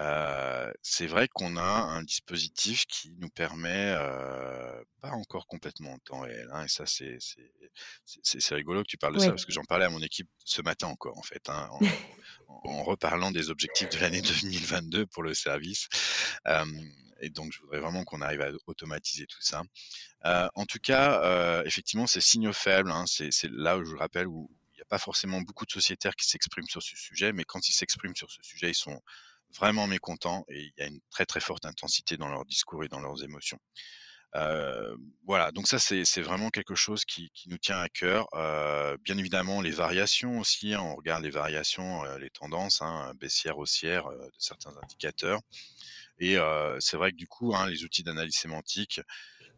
Euh, 0.00 0.72
c'est 0.82 1.06
vrai 1.06 1.28
qu'on 1.28 1.58
a 1.58 1.62
un 1.62 2.02
dispositif 2.02 2.86
qui 2.86 3.12
nous 3.18 3.28
permet, 3.28 3.94
euh, 3.98 4.82
pas 5.02 5.10
encore 5.10 5.46
complètement 5.46 5.92
en 5.92 5.98
temps 5.98 6.20
réel, 6.20 6.48
hein, 6.52 6.64
et 6.64 6.68
ça 6.68 6.84
c'est 6.86 8.54
rigolo 8.54 8.82
que 8.82 8.88
tu 8.88 8.96
parles 8.96 9.14
de 9.14 9.18
ça 9.18 9.28
parce 9.28 9.44
que 9.44 9.52
j'en 9.52 9.64
parlais 9.64 9.84
à 9.84 9.90
mon 9.90 10.00
équipe 10.00 10.28
ce 10.42 10.62
matin 10.62 10.86
encore 10.86 11.18
en 11.18 11.22
fait, 11.22 11.46
hein, 11.50 11.68
en, 12.48 12.82
reparlant 12.82 13.30
des 13.30 13.50
objectifs 13.50 13.90
de 13.90 13.98
l'année 13.98 14.22
2022 14.42 15.06
pour 15.06 15.22
le 15.22 15.34
service. 15.34 15.88
et 17.20 17.28
donc 17.28 17.52
je 17.52 17.60
voudrais 17.60 17.80
vraiment 17.80 18.04
qu'on 18.04 18.22
arrive 18.22 18.40
à 18.40 18.50
automatiser 18.66 19.26
tout 19.26 19.42
ça. 19.42 19.62
En 20.54 20.64
tout 20.64 20.80
cas, 20.82 21.62
effectivement, 21.66 22.06
ces 22.06 22.22
signaux 22.22 22.54
faibles, 22.54 22.90
hein, 22.90 23.04
c'est 23.06 23.50
là 23.50 23.76
où 23.76 23.84
je 23.84 23.96
rappelle 23.96 24.28
où 24.28 24.50
il 24.72 24.76
n'y 24.76 24.82
a 24.82 24.86
pas 24.86 24.98
forcément 24.98 25.42
beaucoup 25.42 25.66
de 25.66 25.72
sociétaires 25.72 26.16
qui 26.16 26.26
s'expriment 26.26 26.68
sur 26.68 26.82
ce 26.82 26.96
sujet, 26.96 27.34
mais 27.34 27.44
quand 27.44 27.68
ils 27.68 27.74
s'expriment 27.74 28.16
sur 28.16 28.30
ce 28.30 28.42
sujet, 28.42 28.70
ils 28.70 28.74
sont 28.74 28.98
vraiment 29.56 29.86
mécontents 29.86 30.44
et 30.48 30.60
il 30.60 30.72
y 30.78 30.82
a 30.82 30.86
une 30.86 31.00
très 31.10 31.26
très 31.26 31.40
forte 31.40 31.66
intensité 31.66 32.16
dans 32.16 32.28
leur 32.28 32.44
discours 32.44 32.84
et 32.84 32.88
dans 32.88 33.00
leurs 33.00 33.22
émotions. 33.24 33.58
Euh, 34.36 34.96
voilà, 35.26 35.50
donc 35.50 35.66
ça 35.66 35.78
c'est 35.80 36.22
vraiment 36.22 36.50
quelque 36.50 36.76
chose 36.76 37.04
qui, 37.04 37.32
nous 37.46 37.58
tient 37.58 37.80
à 37.80 37.88
cœur. 37.88 38.28
Euh, 38.34 38.96
bien 39.02 39.18
évidemment, 39.18 39.60
les 39.60 39.72
variations 39.72 40.38
aussi, 40.38 40.74
hein, 40.74 40.80
on 40.82 40.94
regarde 40.94 41.24
les 41.24 41.30
variations, 41.30 42.04
euh, 42.04 42.18
les 42.18 42.30
tendances, 42.30 42.80
hein, 42.82 43.12
baissières, 43.16 43.58
haussières 43.58 44.06
euh, 44.06 44.26
de 44.26 44.32
certains 44.38 44.72
indicateurs. 44.82 45.40
Et 46.20 46.36
euh, 46.36 46.76
c'est 46.80 46.96
vrai 46.96 47.12
que 47.12 47.16
du 47.16 47.26
coup, 47.26 47.54
hein, 47.54 47.68
les 47.68 47.82
outils 47.84 48.02
d'analyse 48.02 48.36
sémantique, 48.36 49.00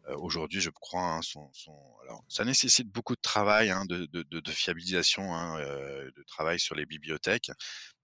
aujourd'hui, 0.09 0.59
je 0.59 0.69
crois, 0.69 1.15
hein, 1.15 1.21
sont, 1.21 1.49
sont, 1.53 1.77
Alors, 2.03 2.23
ça 2.27 2.43
nécessite 2.43 2.89
beaucoup 2.89 3.15
de 3.15 3.21
travail, 3.21 3.69
hein, 3.69 3.85
de, 3.85 4.05
de, 4.11 4.23
de, 4.23 4.51
fiabilisation, 4.51 5.33
hein, 5.33 5.59
euh, 5.59 6.11
de 6.11 6.23
travail 6.23 6.59
sur 6.59 6.75
les 6.75 6.85
bibliothèques. 6.85 7.51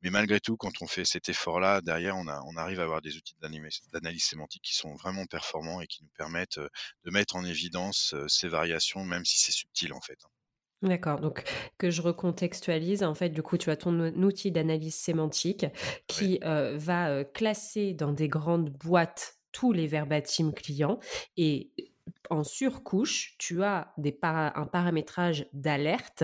Mais 0.02 0.10
malgré 0.10 0.40
tout, 0.40 0.56
quand 0.56 0.82
on 0.82 0.88
fait 0.88 1.06
cet 1.06 1.28
effort-là, 1.30 1.82
derrière, 1.82 2.16
on, 2.16 2.28
a, 2.28 2.42
on 2.46 2.56
arrive 2.56 2.80
à 2.80 2.84
avoir 2.84 3.02
des 3.02 3.18
outils 3.18 3.36
d'analyse 3.40 4.24
sémantique 4.24 4.64
qui 4.64 4.76
sont 4.76 4.96
vraiment 4.96 5.26
performants 5.26 5.82
et 5.82 5.88
qui 5.88 6.04
nous 6.04 6.12
permettent 6.18 6.60
euh, 6.60 6.70
de 7.04 7.12
mettre 7.12 7.36
en 7.36 7.44
évidence 7.44 8.16
ces 8.28 8.48
variations, 8.48 9.04
même 9.04 9.26
si 9.26 9.40
c'est 9.40 9.52
subtil 9.52 9.94
en 9.94 10.02
fait. 10.02 10.20
D'accord, 10.82 11.20
donc 11.20 11.44
que 11.78 11.90
je 11.90 12.02
recontextualise, 12.02 13.04
en 13.04 13.14
fait, 13.14 13.30
du 13.30 13.44
coup, 13.44 13.58
tu 13.58 13.70
as 13.70 13.76
ton 13.76 14.00
outil 14.24 14.50
d'analyse 14.50 14.96
sémantique 14.96 15.66
qui 16.08 16.40
va 16.42 17.26
classer 17.26 17.94
dans 17.94 18.14
des 18.14 18.30
grandes 18.30 18.70
boîtes 18.70 19.39
tous 19.52 19.72
les 19.72 19.88
verbatims 19.88 20.54
clients 20.54 21.00
et 21.38 21.72
en 22.30 22.44
surcouche, 22.44 23.36
tu 23.38 23.64
as 23.64 23.94
des 23.98 24.18
un 24.22 24.66
paramétrage 24.66 25.48
d'alerte 25.54 26.24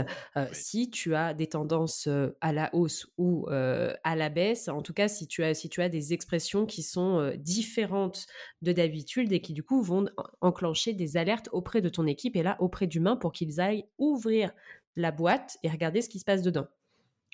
si 0.52 0.90
tu 0.90 1.16
as 1.16 1.34
des 1.34 1.48
tendances 1.48 2.10
à 2.42 2.54
la 2.54 2.74
hausse 2.74 3.08
ou 3.18 3.48
à 3.50 4.16
la 4.16 4.30
baisse. 4.30 4.68
En 4.68 4.82
tout 4.82 4.94
cas, 4.94 5.08
si 5.08 5.28
tu 5.28 5.44
as, 5.44 5.54
si 5.54 5.70
tu 5.70 5.82
as 5.82 5.90
des 5.90 6.14
expressions 6.14 6.66
qui 6.66 6.84
sont 6.84 7.34
différentes 7.38 8.26
de 8.62 8.72
d'habitude 8.72 9.32
et 9.32 9.42
qui 9.42 9.54
du 9.54 9.64
coup 9.64 9.82
vont 9.82 10.08
enclencher 10.42 10.94
des 10.94 11.18
alertes 11.18 11.50
auprès 11.52 11.82
de 11.82 11.90
ton 11.90 12.06
équipe 12.08 12.36
et 12.36 12.44
là 12.44 12.58
auprès 12.60 12.88
d'humains 12.88 13.16
pour 13.16 13.32
qu'ils 13.32 13.60
aillent 13.60 13.86
ouvrir 13.98 14.52
la 14.96 15.12
boîte 15.12 15.58
et 15.64 15.70
regarder 15.70 16.02
ce 16.02 16.10
qui 16.10 16.20
se 16.20 16.26
passe 16.26 16.42
dedans. 16.42 16.68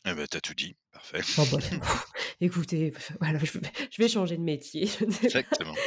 Eh 0.05 0.13
ben, 0.13 0.27
tu 0.27 0.37
as 0.37 0.41
tout 0.41 0.53
dit, 0.53 0.75
parfait. 0.91 1.21
Oh 1.37 1.45
bah, 1.45 1.59
écoutez, 2.41 2.93
voilà, 3.19 3.39
je 3.39 3.59
vais 3.59 3.71
je 3.91 4.01
vais 4.01 4.07
changer 4.09 4.37
de 4.37 4.41
métier. 4.43 4.89
Exactement. 5.23 5.79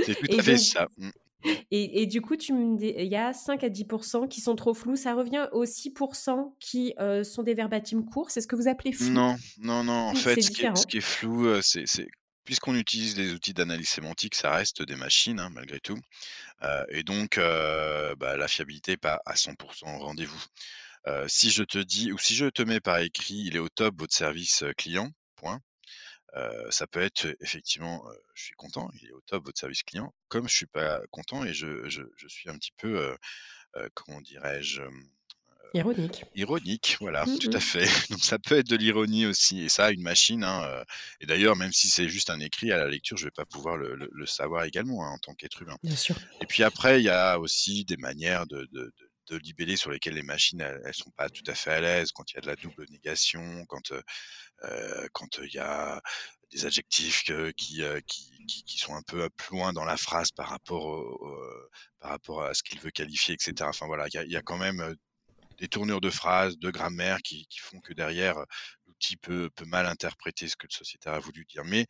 C'est 0.00 0.16
tout 0.16 0.26
Et 0.28 0.40
à 0.40 0.42
fait 0.42 0.56
donc 0.56 0.58
ça. 0.58 0.88
Mmh. 0.98 1.10
et 1.70 2.02
et 2.02 2.06
du 2.06 2.20
coup, 2.20 2.36
tu 2.36 2.52
me 2.52 2.76
dis 2.78 2.94
il 2.96 3.06
y 3.08 3.16
a 3.16 3.32
5 3.32 3.64
à 3.64 3.68
10% 3.68 4.26
qui 4.28 4.40
sont 4.40 4.56
trop 4.56 4.74
flous, 4.74 4.96
ça 4.96 5.14
revient 5.14 5.48
aux 5.52 5.64
6% 5.66 6.56
qui, 6.60 6.94
heu, 7.00 7.24
sont 7.24 7.42
des 7.42 7.54
verbatim 7.54 8.04
courts, 8.04 8.30
c'est 8.30 8.40
ce 8.40 8.46
que 8.48 8.56
vous 8.56 8.68
appelez 8.68 8.92
flou? 8.92 9.06
Non, 9.14 9.36
non, 9.58 9.84
non, 9.84 10.08
en 10.08 10.14
fait, 10.14 10.42
ce 10.42 10.50
qui 10.50 10.62
est 10.62 10.68
ce 10.74 10.84
différent? 10.84 10.84
qui 10.86 10.98
est 10.98 11.00
flou, 11.00 11.46
heu, 11.46 11.60
c'est 11.62 11.84
puisqu'on 12.44 12.74
utilise 12.76 13.14
des 13.14 13.32
outils 13.34 13.52
d'analyse 13.52 13.88
sémantique, 13.90 14.34
ça 14.34 14.50
reste 14.52 14.82
des 14.82 14.96
machines, 14.96 15.38
hein, 15.38 15.50
malgré 15.50 15.80
tout, 15.80 15.98
heu 16.64 16.84
et 16.90 17.02
donc 17.04 17.36
bah, 17.38 18.36
la 18.36 18.48
fiabilité 18.48 18.92
est 18.92 18.96
pas 18.98 19.20
à 19.26 19.36
100 19.36 19.52
au 19.82 19.98
rendez-vous. 19.98 20.42
Si 21.28 21.50
je 21.50 21.62
te 21.64 21.78
dis 21.78 22.12
ou 22.12 22.18
si 22.18 22.34
je 22.36 22.46
te 22.46 22.62
mets 22.62 22.80
par 22.80 22.98
écrit: 22.98 23.36
«Il 23.46 23.56
est 23.56 23.60
au 23.60 23.68
top 23.68 23.94
votre 23.98 24.14
service, 24.14 24.64
client, 24.76 25.10
point», 25.36 25.60
heu, 26.36 26.68
ça 26.70 26.86
peut 26.88 27.00
être, 27.02 27.28
effectivement, 27.40 28.04
je 28.34 28.44
suis 28.44 28.54
content, 28.56 28.90
il 29.02 29.08
est 29.08 29.12
au 29.12 29.20
top 29.22 29.46
votre 29.46 29.58
service 29.60 29.82
client, 29.84 30.14
comme 30.28 30.48
je 30.48 30.56
suis 30.56 30.66
pas 30.66 31.00
content 31.10 31.44
et 31.44 31.54
je 31.54 31.88
je 31.90 32.02
je 32.16 32.28
suis 32.28 32.50
un 32.50 32.56
petit 32.58 32.72
peu, 32.78 33.16
comment 33.94 34.20
dirais-je? 34.22 34.82
Ironique. 35.72 36.26
ironique, 36.34 36.96
voilà, 37.00 37.26
Mmh 37.26 37.38
tout 37.40 37.48
à 37.52 37.60
fait. 37.60 37.86
Donc 38.10 38.20
ça 38.24 38.38
peut 38.38 38.58
être 38.58 38.68
de 38.68 38.76
l'ironie 38.76 39.26
aussi 39.26 39.60
et 39.62 39.68
ça, 39.68 39.90
une 39.90 40.02
machine, 40.02 40.44
hein, 40.44 40.84
et 41.20 41.26
d'ailleurs, 41.26 41.56
même 41.56 41.72
si 41.72 41.88
c'est 41.88 42.08
juste 42.08 42.30
un 42.30 42.40
écrit, 42.40 42.70
à 42.72 42.76
la 42.78 42.88
lecture, 42.88 43.16
je 43.16 43.24
vais 43.26 43.30
pas 43.30 43.46
pouvoir 43.46 43.76
le 43.76 43.94
le 43.96 44.08
le 44.12 44.26
savoir 44.26 44.64
également, 44.64 45.04
hein, 45.04 45.10
en 45.12 45.18
tant 45.18 45.34
qu'être 45.34 45.62
humain. 45.62 45.76
Bien 45.82 45.96
sûr. 45.96 46.18
Et 46.40 46.46
puis 46.46 46.64
après, 46.64 47.00
il 47.00 47.04
y 47.04 47.10
a 47.10 47.38
aussi 47.40 47.84
des 47.86 47.96
manières 47.98 48.46
de 48.48 48.66
de 48.72 48.92
de 48.98 49.07
de 49.30 49.36
libeller 49.38 49.76
sur 49.76 49.90
lesquelles 49.90 50.14
les 50.14 50.22
machines, 50.22 50.60
elles 50.62 50.94
sont 50.94 51.10
pas 51.12 51.28
tout 51.30 51.42
à 51.48 51.54
fait 51.54 51.72
à 51.72 51.80
l'aise, 51.80 52.12
quand 52.12 52.30
il 52.32 52.36
y 52.36 52.38
a 52.38 52.42
de 52.42 52.46
la 52.48 52.56
double 52.56 52.86
négation, 52.90 53.64
quand, 53.68 53.92
heu 53.92 54.02
heu, 54.64 55.08
quand, 55.14 55.38
heu, 55.40 55.46
il 55.48 55.54
y 55.54 55.58
a 55.60 56.00
des 56.52 56.66
adjectifs 56.66 57.24
qui, 57.56 57.82
qui 58.08 58.64
qui 58.64 58.78
sont 58.78 58.94
un 58.96 59.02
peu, 59.02 59.28
plus 59.30 59.56
loin 59.58 59.72
dans 59.74 59.84
la 59.86 59.96
phrase 59.98 60.30
par 60.32 60.48
rapport 60.50 60.86
au 60.86 61.20
par 62.00 62.10
rapport 62.12 62.42
à 62.44 62.54
ce 62.54 62.62
qu'il 62.64 62.80
veut 62.80 62.90
qualifier 62.92 63.34
et 63.36 63.38
cetera. 63.40 63.70
Enfin 63.70 63.86
voilà, 63.86 64.06
il 64.12 64.32
y 64.32 64.36
a 64.36 64.42
quand 64.42 64.58
même, 64.58 64.94
des 65.58 65.68
tournures 65.68 66.00
de 66.02 66.10
phrases, 66.10 66.58
de 66.58 66.70
grammaire 66.70 67.18
qui 67.24 67.46
font 67.60 67.80
que 67.80 67.94
derrière, 67.94 68.36
l'outil 68.86 69.16
peut 69.18 69.50
peut 69.56 69.66
mal 69.66 69.86
interpréter 69.86 70.48
ce 70.48 70.56
que 70.56 70.66
le 70.68 70.74
sociétaire 70.76 71.14
a 71.14 71.20
voulu 71.20 71.44
dire. 71.46 71.64
Mais 71.66 71.86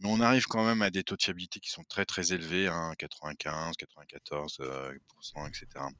mais 0.00 0.08
on 0.10 0.20
arrive 0.20 0.46
quand 0.46 0.64
même 0.64 0.82
à 0.82 0.90
des 0.90 1.04
taux 1.04 1.16
de 1.16 1.22
fiabilité 1.22 1.60
qui 1.60 1.70
sont 1.70 1.84
très, 1.84 2.04
très 2.06 2.32
élevés, 2.32 2.68
hein, 2.68 2.92
95-94 2.98 4.58
heu, 4.60 4.98
% 5.22 5.46
et 5.48 5.50
cetera. 5.54 5.86
Donc 5.88 5.96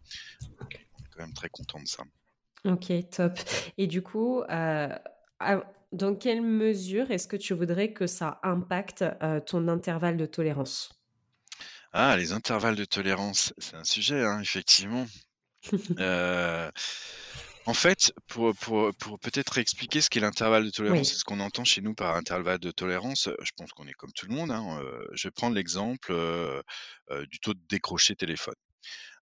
on 0.94 0.98
est 1.04 1.08
quand 1.10 1.22
même 1.22 1.34
très 1.34 1.50
content 1.50 1.80
de 1.80 1.88
ça. 1.88 2.04
OK, 2.64 2.92
top 3.10 3.38
et 3.78 3.86
du 3.86 4.02
coup, 4.02 4.40
heu, 4.42 4.44
à 4.48 5.62
dans 5.92 6.14
quelle 6.14 6.42
mesure 6.42 7.10
est-ce 7.10 7.26
que 7.26 7.36
tu 7.36 7.54
voudrais 7.54 7.92
que 7.92 8.06
ça 8.06 8.38
impacte, 8.42 9.02
heu, 9.22 9.40
ton 9.44 9.66
intervalle 9.68 10.16
de 10.16 10.26
tolérance? 10.26 10.90
Ah, 11.92 12.16
les 12.16 12.32
intervalles 12.32 12.76
de 12.76 12.84
tolérance, 12.84 13.52
c'est 13.58 13.74
un 13.76 13.84
sujet, 13.84 14.24
hein, 14.24 14.40
effectivement. 14.40 15.06
Heu, 15.98 16.70
en 17.66 17.74
fait, 17.74 18.12
pour 18.26 18.54
pour 18.56 18.90
pour 18.96 19.18
peut-être 19.20 19.58
expliquer 19.58 20.00
ce 20.00 20.08
qu'est 20.10 20.20
l'intervalle 20.20 20.64
de 20.64 20.70
tolérance 20.70 21.12
Oui. 21.12 21.14
et 21.14 21.18
ce 21.18 21.24
qu'on 21.24 21.40
entend 21.40 21.64
chez 21.64 21.80
nous 21.82 21.94
par 21.94 22.16
intervalle 22.16 22.58
de 22.58 22.70
tolérance, 22.70 23.28
je 23.42 23.50
pense 23.56 23.70
qu'on 23.72 23.86
est 23.86 23.92
comme 23.92 24.12
tout 24.12 24.26
le 24.26 24.34
monde, 24.34 24.50
hein, 24.50 24.80
heu, 24.82 25.06
je 25.12 25.28
vais 25.28 25.32
prendre 25.32 25.54
l'exemple, 25.56 26.12
heu 26.12 26.62
heu, 27.10 27.26
du 27.26 27.38
taux 27.40 27.54
de 27.54 27.60
décroché 27.68 28.16
téléphone. 28.16 28.54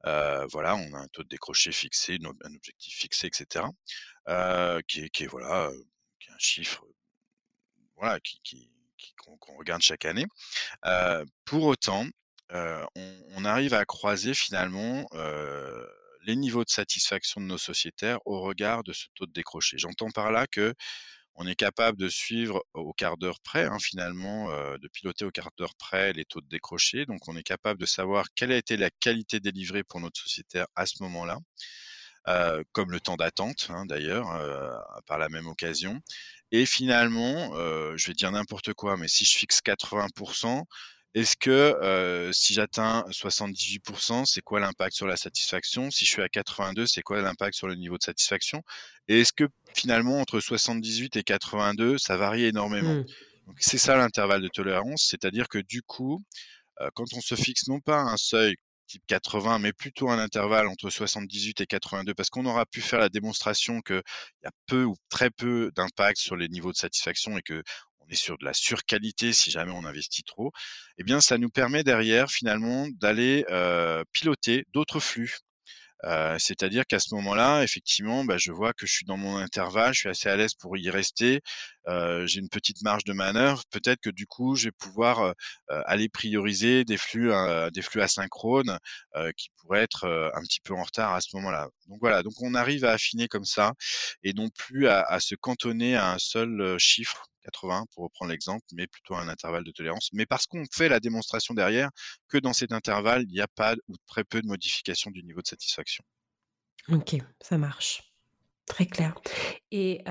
Heu, 0.07 0.47
voilà, 0.51 0.75
on 0.77 0.93
a 0.95 0.99
un 0.99 1.07
taux 1.13 1.23
de 1.23 1.29
décroché 1.29 1.71
fixé, 1.73 2.19
un 2.23 2.55
objectif 2.55 2.95
fixé 2.99 3.27
et 3.27 3.31
cetera, 3.35 3.71
heu, 4.29 4.81
qui 4.87 5.01
est 5.01 5.09
qui 5.11 5.25
est 5.25 5.27
voilà, 5.27 5.69
heu, 5.71 5.83
qui 6.19 6.29
est 6.31 6.33
un 6.33 6.39
chiffre, 6.39 6.85
voilà, 7.95 8.19
qui 8.19 8.39
qui 8.43 8.69
qu'on 9.17 9.57
regarde 9.57 9.81
chaque 9.81 10.05
année. 10.05 10.25
Pour 11.45 11.63
autant, 11.65 12.05
on 12.51 12.87
on 13.35 13.45
arrive 13.45 13.73
à 13.73 13.85
croiser 13.85 14.33
finalement, 14.33 15.07
les 16.25 16.35
niveaux 16.35 16.63
de 16.63 16.69
satisfaction 16.69 17.41
de 17.41 17.45
nos 17.47 17.57
sociétaires 17.57 18.19
au 18.25 18.41
regard 18.41 18.83
de 18.83 18.93
ce 18.93 19.05
taux 19.15 19.25
de 19.25 19.31
décroché. 19.33 19.77
J'entends 19.77 20.11
par 20.11 20.31
là 20.31 20.47
qu'on 20.47 21.47
est 21.47 21.55
capable 21.55 21.97
de 21.99 22.09
suivre 22.09 22.63
au 22.73 22.93
quart 22.93 23.17
d'heure 23.17 23.39
près, 23.41 23.65
hein, 23.65 23.79
finalement, 23.79 24.51
heu, 24.51 24.77
de 24.79 24.87
piloter 24.89 25.25
au 25.25 25.31
quart 25.31 25.51
d'heure 25.57 25.75
près 25.77 26.13
les 26.13 26.25
taux 26.25 26.41
de 26.41 26.47
décroché. 26.49 27.05
Donc 27.05 27.27
on 27.29 27.37
est 27.37 27.43
capable 27.43 27.79
de 27.81 27.85
savoir 27.87 28.27
quelle 28.35 28.51
a 28.53 28.57
été 28.57 28.77
la 28.77 28.89
qualité 28.91 29.39
délivrée 29.39 29.83
pour 29.83 29.99
notre 30.01 30.19
sociétaire 30.21 30.67
à 30.75 30.85
ce 30.85 31.03
moment-là, 31.03 31.39
heu, 32.27 32.63
comme 32.73 32.91
le 32.91 32.99
temps 32.99 33.15
d'attente, 33.17 33.67
hein, 33.69 33.85
d'ailleurs, 33.85 34.31
heu, 34.35 34.71
par 35.07 35.17
la 35.19 35.29
même 35.29 35.47
occasion 35.47 36.01
et 36.51 36.65
finalement, 36.65 37.53
je 37.97 38.07
vais 38.07 38.13
dire 38.13 38.31
n'importe 38.31 38.73
quoi, 38.73 38.97
mais 38.97 39.07
si 39.09 39.25
je 39.25 39.37
fixe 39.37 39.61
80 39.61 40.07
est-ce 41.15 41.35
que, 41.37 42.29
si 42.33 42.53
j'atteins 42.53 43.05
78% 43.09 44.25
c'est 44.25 44.41
quoi 44.41 44.59
l'impact 44.59 44.95
sur 44.95 45.07
la 45.07 45.17
satisfaction? 45.17 45.89
Si 45.89 46.05
je 46.05 46.09
suis 46.11 46.21
à 46.21 46.29
82, 46.29 46.85
c'est 46.85 47.01
quoi 47.01 47.21
l'impact 47.21 47.55
sur 47.55 47.67
le 47.67 47.75
niveau 47.75 47.97
de 47.97 48.03
satisfaction? 48.03 48.61
Et 49.07 49.21
est-ce 49.21 49.33
que 49.33 49.45
finalement 49.73 50.19
entre 50.19 50.39
78 50.39 51.15
et 51.15 51.23
82, 51.23 51.97
ça 51.97 52.17
varie 52.17 52.45
énormément? 52.45 52.93
Mmh. 52.93 53.05
C'est 53.59 53.77
ça 53.77 53.95
l'intervalle 53.95 54.41
de 54.41 54.49
tolérance, 54.49 55.07
c'est-à-dire 55.09 55.47
que 55.47 55.59
du 55.59 55.81
coup, 55.81 56.21
quand 56.93 57.05
on 57.13 57.21
se 57.21 57.35
fixe 57.35 57.67
non 57.67 57.79
pas 57.79 57.99
un 58.01 58.17
seuil 58.17 58.55
type 58.87 59.03
80, 59.07 59.59
mais 59.59 59.73
plutôt 59.73 60.09
un 60.09 60.19
intervalle 60.19 60.67
entre 60.67 60.89
78 60.89 61.61
et 61.61 61.65
82, 61.65 62.13
parce 62.13 62.29
qu'on 62.29 62.45
aura 62.45 62.65
pu 62.65 62.81
faire 62.81 62.99
la 62.99 63.09
démonstration 63.09 63.81
qu'il 63.81 64.01
y 64.43 64.47
a 64.47 64.51
peu 64.67 64.83
ou 64.83 64.95
très 65.09 65.29
peu 65.31 65.71
d'impact 65.75 66.17
sur 66.19 66.35
les 66.35 66.49
niveaux 66.49 66.71
de 66.71 66.77
satisfaction 66.77 67.37
et 67.37 67.41
qu'on 68.05 68.11
est 68.11 68.15
sur 68.15 68.37
de 68.37 68.45
la 68.45 68.53
surqualité 68.53 69.33
si 69.33 69.51
jamais 69.51 69.71
on 69.71 69.85
investit 69.85 70.23
trop, 70.23 70.51
eh 70.97 71.03
bien 71.03 71.21
ça 71.21 71.37
nous 71.37 71.49
permet 71.49 71.83
derrière 71.83 72.29
finalement 72.29 72.87
d'aller, 72.99 73.45
piloter 74.11 74.65
d'autres 74.73 74.99
flux. 74.99 75.37
C'est-à-dire 76.37 76.85
qu'à 76.85 76.99
ce 76.99 77.15
moment-là, 77.15 77.63
effectivement, 77.63 78.23
bah, 78.25 78.37
je 78.37 78.51
vois 78.51 78.73
que 78.73 78.85
je 78.85 78.93
suis 78.93 79.05
dans 79.05 79.17
mon 79.17 79.37
intervalle, 79.37 79.91
je 79.95 80.01
suis 80.01 80.09
assez 80.09 80.29
à 80.29 80.35
l'aise 80.35 80.53
pour 80.53 80.77
y 80.77 80.91
rester, 80.91 81.41
j'ai 81.87 82.39
une 82.39 82.49
petite 82.49 82.83
marge 82.83 83.05
de 83.05 83.13
manœuvre. 83.13 83.63
Peut-être 83.71 83.99
que 84.01 84.11
du 84.11 84.27
coup, 84.27 84.55
je 84.55 84.65
vais 84.65 84.71
pouvoir, 84.71 85.33
aller 85.67 86.07
prioriser 86.07 86.85
des 86.85 86.97
flux, 86.97 87.31
des 87.73 87.81
flux 87.81 88.01
asynchrones, 88.01 88.77
qui 89.35 89.49
pourraient 89.57 89.81
être, 89.81 90.05
un 90.35 90.41
petit 90.41 90.59
peu 90.61 90.75
en 90.75 90.83
retard 90.83 91.15
à 91.15 91.21
ce 91.21 91.35
moment-là. 91.37 91.69
Donc 91.87 91.97
voilà, 92.01 92.21
donc 92.21 92.33
on 92.41 92.53
arrive 92.53 92.85
à 92.85 92.91
affiner 92.91 93.27
comme 93.27 93.45
ça 93.45 93.73
et 94.21 94.33
non 94.33 94.49
plus 94.49 94.87
à 94.87 95.19
se 95.19 95.33
cantonner 95.33 95.95
à 95.95 96.11
un 96.11 96.19
seul, 96.19 96.77
chiffre, 96.77 97.25
80 97.45 97.85
pour 97.93 98.03
reprendre 98.03 98.31
l'exemple, 98.31 98.65
mais 98.73 98.87
plutôt 98.87 99.15
à 99.15 99.21
un 99.21 99.27
intervalle 99.29 99.63
de 99.63 99.71
tolérance. 99.71 100.09
Mais 100.13 100.25
parce 100.25 100.47
qu'on 100.47 100.63
fait 100.71 100.89
la 100.89 100.99
démonstration 100.99 101.53
derrière 101.53 101.89
que 102.27 102.37
dans 102.37 102.53
cet 102.53 102.71
intervalle, 102.71 103.23
il 103.27 103.33
n'y 103.33 103.41
a 103.41 103.47
pas 103.47 103.75
ou 103.87 103.95
très 104.07 104.23
peu 104.23 104.41
de 104.41 104.47
modification 104.47 105.11
du 105.11 105.23
niveau 105.23 105.41
de 105.41 105.47
satisfaction. 105.47 106.03
OK, 106.89 107.15
ça 107.41 107.57
marche. 107.57 108.03
Très 108.65 108.87
clair 108.87 109.15
et 109.71 110.03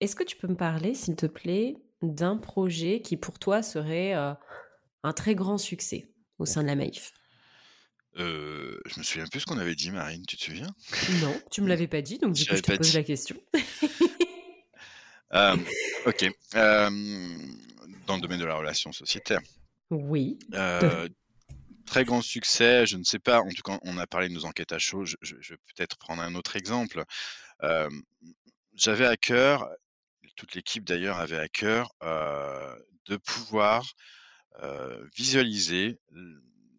est-ce 0.00 0.16
que 0.16 0.22
tu 0.22 0.36
peux 0.36 0.48
me 0.48 0.56
parler, 0.56 0.94
s'il 0.94 1.16
te 1.16 1.26
plaît, 1.26 1.76
d'un 2.00 2.36
projet 2.36 3.02
qui 3.02 3.16
pour 3.16 3.38
toi 3.38 3.62
serait, 3.62 4.12
un 4.12 5.12
très 5.14 5.34
grand 5.34 5.58
succès 5.58 6.08
au 6.38 6.46
sein 6.46 6.62
de 6.62 6.68
la 6.68 6.76
Maïf? 6.76 7.12
Heu, 8.18 8.80
je 8.86 8.98
me 8.98 9.04
souviens 9.04 9.26
plus 9.26 9.40
ce 9.40 9.46
qu'on 9.46 9.58
avait 9.58 9.74
dit 9.74 9.90
Marine, 9.90 10.24
tu 10.26 10.36
te 10.36 10.44
souviens? 10.44 10.66
Non, 11.20 11.40
tu 11.50 11.60
me 11.60 11.68
l'avais 11.68 11.86
pas 11.86 12.02
dit, 12.02 12.18
donc 12.18 12.34
du 12.34 12.44
coup, 12.44 12.56
je 12.56 12.62
te 12.62 12.76
pose 12.76 12.90
dit. 12.90 12.96
la 12.96 13.04
question. 13.04 13.36
Hem, 15.32 15.64
OK, 16.06 16.24
hem, 16.54 17.56
dans 18.06 18.16
le 18.16 18.20
domaine 18.20 18.40
de 18.40 18.44
la 18.44 18.56
relation 18.56 18.92
sociétaire. 18.92 19.40
Oui, 19.90 20.38
Heu, 20.54 21.08
très 21.86 22.04
grand 22.04 22.22
succès, 22.22 22.86
je 22.86 22.96
ne 22.96 23.04
sais 23.04 23.18
pas, 23.18 23.40
en 23.40 23.48
tout 23.48 23.62
cas, 23.62 23.78
on 23.82 23.98
a 23.98 24.06
parlé 24.06 24.28
de 24.28 24.34
nos 24.34 24.44
enquêtes 24.44 24.72
à 24.72 24.78
chaud, 24.78 25.04
je 25.04 25.16
je 25.22 25.36
je 25.40 25.54
vais 25.54 25.60
peut-être 25.74 25.96
prendre 25.98 26.22
un 26.22 26.34
autre 26.34 26.56
exemple. 26.56 27.04
J'avais 28.74 29.06
à 29.06 29.16
cœur, 29.16 29.68
toute 30.36 30.54
l'équipe 30.54 30.84
d'ailleurs 30.84 31.18
avait 31.18 31.38
à 31.38 31.48
cœur, 31.48 31.92
de 32.00 33.16
pouvoir, 33.16 33.84
visualiser 35.16 35.98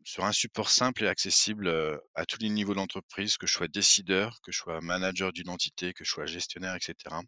sur 0.04 0.26
un 0.26 0.32
support 0.32 0.70
simple 0.70 1.04
et 1.04 1.08
accessible, 1.08 1.70
à 2.16 2.26
tous 2.26 2.40
les 2.40 2.50
niveaux 2.50 2.74
de 2.74 2.80
l'entreprise, 2.80 3.38
que 3.38 3.48
je 3.48 3.54
sois 3.54 3.68
décideur, 3.68 4.40
que 4.42 4.52
je 4.52 4.58
sois 4.58 4.82
manager 4.82 5.32
d'une 5.32 5.50
entité, 5.50 5.94
que 5.94 6.04
je 6.04 6.12
sois 6.12 6.26
gestionnaire 6.26 6.76
et 6.76 6.82
cetera 6.82 7.22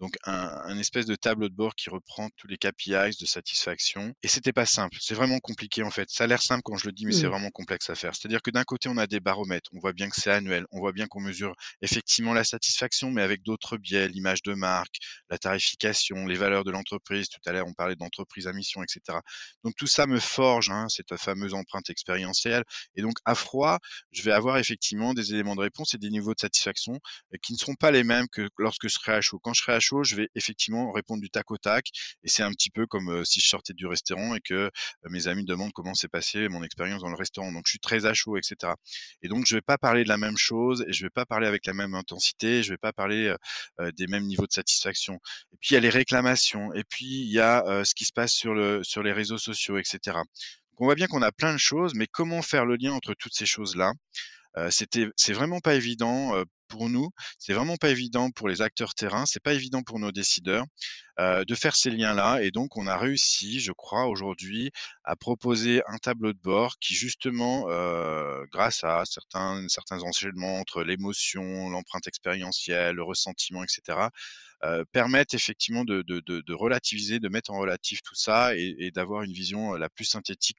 donc 0.00 0.16
un, 0.24 0.78
espèce 0.78 1.06
de 1.06 1.16
tableau 1.16 1.48
de 1.48 1.54
bord 1.54 1.74
qui 1.74 1.90
reprend 1.90 2.28
tous 2.36 2.46
les 2.46 2.56
KPIs 2.56 3.18
de 3.20 3.26
satisfaction. 3.26 4.14
Et 4.22 4.28
c'était 4.28 4.52
pas 4.52 4.66
simple, 4.66 4.96
c'est 5.00 5.14
vraiment 5.14 5.38
compliqué 5.40 5.82
en 5.82 5.90
fait. 5.90 6.08
Ça 6.10 6.24
a 6.24 6.26
l'air 6.26 6.42
simple 6.42 6.62
quand 6.64 6.76
je 6.76 6.86
le 6.86 6.92
dis, 6.92 7.04
mais 7.04 7.12
c'est 7.12 7.26
mmh. 7.26 7.30
vraiment 7.30 7.50
complexe 7.50 7.90
à 7.90 7.94
faire. 7.94 8.14
C'est-à-dire 8.14 8.42
que 8.42 8.50
d'un 8.50 8.64
côté, 8.64 8.88
on 8.88 8.96
a 8.96 9.06
des 9.06 9.20
baromètres, 9.20 9.70
on 9.74 9.80
voit 9.80 9.92
bien 9.92 10.08
que 10.08 10.20
c'est 10.20 10.30
annuel, 10.30 10.66
on 10.70 10.78
voit 10.78 10.92
bien 10.92 11.06
qu'on 11.06 11.20
mesure 11.20 11.54
effectivement 11.82 12.32
la 12.32 12.44
satisfaction, 12.44 13.10
mais 13.10 13.22
avec 13.22 13.42
d'autres 13.42 13.76
biais, 13.76 14.08
l'image 14.08 14.42
de 14.42 14.54
marque, 14.54 14.96
la 15.30 15.38
tarification, 15.38 16.26
les 16.26 16.36
valeurs 16.36 16.64
de 16.64 16.70
l'entreprise. 16.70 17.28
Tout 17.28 17.40
à 17.46 17.52
l'heure, 17.52 17.66
on 17.66 17.74
parlait 17.74 17.96
d'entreprise 17.96 18.46
à 18.46 18.52
mission, 18.52 18.82
etc. 18.82 19.18
Donc 19.64 19.74
tout 19.76 19.86
ça 19.86 20.06
me 20.06 20.20
forge 20.20 20.70
hein, 20.70 20.86
cette 20.88 21.16
fameuse 21.16 21.54
empreinte 21.54 21.90
expérientielle. 21.90 22.62
Et 22.94 23.02
donc 23.02 23.16
à 23.24 23.34
froid, 23.34 23.78
je 24.12 24.22
vais 24.22 24.32
avoir 24.32 24.58
effectivement 24.58 25.14
des 25.14 25.32
éléments 25.32 25.56
de 25.56 25.60
réponse 25.60 25.94
et 25.94 25.98
des 25.98 26.10
niveaux 26.10 26.34
de 26.34 26.40
satisfaction 26.40 26.98
euh, 27.34 27.38
qui 27.42 27.52
ne 27.52 27.58
seront 27.58 27.74
pas 27.74 27.90
les 27.90 28.04
mêmes 28.04 28.26
que 28.30 28.48
lorsque 28.58 28.88
je 28.88 28.94
serai 28.94 29.12
à 29.12 29.20
chaud. 29.20 29.38
Quand 29.42 29.54
je 29.54 29.62
serai 29.62 29.74
à 29.74 29.80
chaud, 29.80 29.87
je 30.02 30.16
vais 30.16 30.28
effectivement 30.34 30.92
répondre 30.92 31.20
du 31.20 31.30
tac 31.30 31.50
au 31.50 31.58
tac. 31.58 31.86
Et 32.24 32.28
c'est 32.28 32.42
un 32.42 32.50
petit 32.50 32.70
peu 32.70 32.86
comme 32.86 33.10
euh, 33.10 33.24
si 33.24 33.40
je 33.40 33.48
sortais 33.48 33.74
du 33.74 33.86
restaurant 33.86 34.34
et 34.34 34.40
que 34.40 34.54
euh, 34.54 34.70
mes 35.10 35.28
amis 35.28 35.44
demandent 35.44 35.72
comment 35.72 35.94
s'est 35.94 36.08
passé 36.08 36.48
mon 36.48 36.62
expérience 36.62 37.02
dans 37.02 37.08
le 37.08 37.16
restaurant. 37.16 37.52
Donc 37.52 37.64
je 37.66 37.70
suis 37.70 37.78
très 37.78 38.06
à 38.06 38.14
chaud, 38.14 38.36
etc. 38.36 38.72
Et 39.22 39.28
donc 39.28 39.46
je 39.46 39.54
vais 39.54 39.62
pas 39.62 39.78
parler 39.78 40.04
de 40.04 40.08
la 40.08 40.18
même 40.18 40.36
chose 40.36 40.84
et 40.88 40.92
je 40.92 41.04
vais 41.04 41.10
pas 41.10 41.26
parler 41.26 41.46
avec 41.46 41.66
la 41.66 41.74
même 41.74 41.94
intensité. 41.94 42.62
Je 42.62 42.70
vais 42.72 42.78
pas 42.78 42.92
parler 42.92 43.34
des 43.96 44.06
mêmes 44.06 44.24
niveaux 44.24 44.46
de 44.46 44.52
satisfaction. 44.52 45.14
Et 45.52 45.56
puis 45.60 45.70
il 45.70 45.74
y 45.74 45.76
a 45.76 45.80
les 45.80 45.90
réclamations. 45.90 46.72
Et 46.74 46.84
puis 46.84 47.06
il 47.06 47.32
y 47.32 47.40
a 47.40 47.84
ce 47.84 47.94
qui 47.94 48.04
se 48.04 48.12
passe 48.12 48.32
sur 48.32 48.54
le 48.54 48.82
sur 48.82 49.02
les 49.02 49.12
réseaux 49.12 49.38
sociaux, 49.38 49.78
etc. 49.78 50.18
On 50.78 50.84
voit 50.84 50.94
bien 50.94 51.06
qu'on 51.06 51.22
a 51.22 51.32
plein 51.32 51.52
de 51.52 51.58
choses, 51.58 51.94
mais 51.94 52.06
comment 52.06 52.42
faire 52.42 52.64
le 52.66 52.76
lien 52.76 52.92
entre 52.92 53.14
toutes 53.14 53.34
ces 53.34 53.46
choses-là? 53.46 53.92
C'était, 54.70 55.08
c'est 55.16 55.32
vraiment 55.32 55.60
pas 55.60 55.74
évident 55.74 56.44
pour 56.68 56.88
nous, 56.88 57.10
c'est 57.38 57.52
vraiment 57.52 57.76
pas 57.76 57.90
évident 57.90 58.30
pour 58.30 58.48
les 58.48 58.62
acteurs 58.62 58.94
terrain, 58.94 59.24
c'est 59.26 59.42
pas 59.42 59.54
évident 59.54 59.82
pour 59.82 59.98
nos 59.98 60.12
décideurs 60.12 60.64
de 61.18 61.54
faire 61.56 61.74
ces 61.74 61.90
liens-là. 61.90 62.42
Et 62.42 62.52
donc, 62.52 62.76
on 62.76 62.86
a 62.86 62.96
réussi, 62.96 63.58
je 63.58 63.72
crois, 63.72 64.06
aujourd'hui, 64.06 64.70
à 65.02 65.16
proposer 65.16 65.82
un 65.88 65.96
tableau 65.98 66.32
de 66.32 66.38
bord 66.38 66.78
qui, 66.78 66.94
justement, 66.94 67.66
grâce 68.52 68.84
à 68.84 69.02
certains, 69.04 69.66
enchaînements 70.02 70.60
entre 70.60 70.84
l'émotion, 70.84 71.70
l'empreinte 71.70 72.06
expérientielle, 72.06 72.96
le 72.96 73.02
ressentiment, 73.02 73.64
etc., 73.64 73.98
permettent 74.92 75.34
effectivement 75.34 75.84
de, 75.84 76.52
relativiser, 76.52 77.18
de 77.18 77.28
mettre 77.28 77.50
en 77.50 77.58
relatif 77.58 78.00
tout 78.02 78.14
ça 78.14 78.54
et 78.54 78.90
d'avoir 78.94 79.22
une 79.22 79.32
vision 79.32 79.72
la 79.74 79.88
plus 79.88 80.04
synthétique 80.04 80.58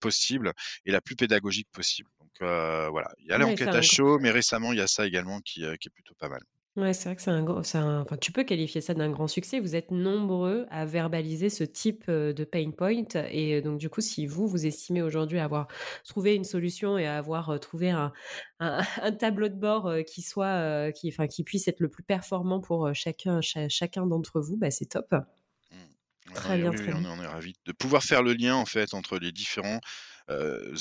possible 0.00 0.52
et 0.84 0.92
la 0.92 1.00
plus 1.00 1.16
pédagogique 1.16 1.68
possible. 1.72 2.10
Voilà, 2.46 3.10
il 3.20 3.26
y 3.26 3.32
a 3.32 3.38
l'enquête 3.38 3.68
à 3.68 3.82
chaud, 3.82 4.18
mais 4.18 4.30
récemment 4.30 4.72
il 4.72 4.78
y 4.78 4.82
a 4.82 4.86
ça 4.86 5.06
également 5.06 5.40
qui, 5.40 5.60
qui 5.80 5.88
est 5.88 5.92
plutôt 5.92 6.14
pas 6.18 6.28
mal. 6.28 6.40
Ouais, 6.78 6.92
c'est 6.92 7.08
vrai 7.08 7.16
que 7.16 7.22
c'est 7.22 7.32
un 7.32 7.42
gros, 7.42 7.58
enfin, 7.58 8.06
tu 8.20 8.30
peux 8.30 8.44
qualifier 8.44 8.80
ça 8.80 8.94
d'un 8.94 9.10
grand 9.10 9.26
succès. 9.26 9.58
Vous 9.58 9.74
êtes 9.74 9.90
nombreux 9.90 10.64
à 10.70 10.86
verbaliser 10.86 11.50
ce 11.50 11.64
type 11.64 12.08
de 12.08 12.44
pain 12.44 12.70
point. 12.70 13.02
Et 13.32 13.60
donc, 13.62 13.80
du 13.80 13.90
coup, 13.90 14.00
si 14.00 14.26
vous, 14.26 14.46
vous 14.46 14.64
estimez 14.64 15.02
aujourd'hui 15.02 15.40
avoir 15.40 15.66
trouvé 16.06 16.36
une 16.36 16.44
solution 16.44 16.96
et 16.96 17.04
avoir 17.04 17.58
trouvé 17.58 17.90
un, 17.90 18.12
un, 18.60 19.12
tableau 19.12 19.48
de 19.48 19.56
bord 19.56 19.92
qui 20.06 20.22
soit, 20.22 20.92
qui, 20.92 21.08
enfin, 21.08 21.26
qui 21.26 21.42
puisse 21.42 21.66
être 21.66 21.80
le 21.80 21.88
plus 21.88 22.04
performant 22.04 22.60
pour 22.60 22.94
chacun, 22.94 23.40
chacun 23.40 24.06
d'entre 24.06 24.40
vous, 24.40 24.56
bah, 24.56 24.70
c'est 24.70 24.86
top. 24.86 25.12
Mmh. 25.12 26.32
Très 26.32 26.58
bien, 26.58 26.70
très 26.70 26.92
bien. 26.92 27.02
On 27.10 27.20
est, 27.20 27.26
ravis 27.26 27.54
de 27.66 27.72
pouvoir 27.72 28.04
faire 28.04 28.22
le 28.22 28.34
lien, 28.34 28.54
en 28.54 28.66
fait, 28.66 28.94
entre 28.94 29.18
les 29.18 29.32
différents 29.32 29.80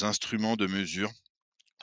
instruments 0.03 0.58
de 0.58 0.68
mesure 0.68 1.10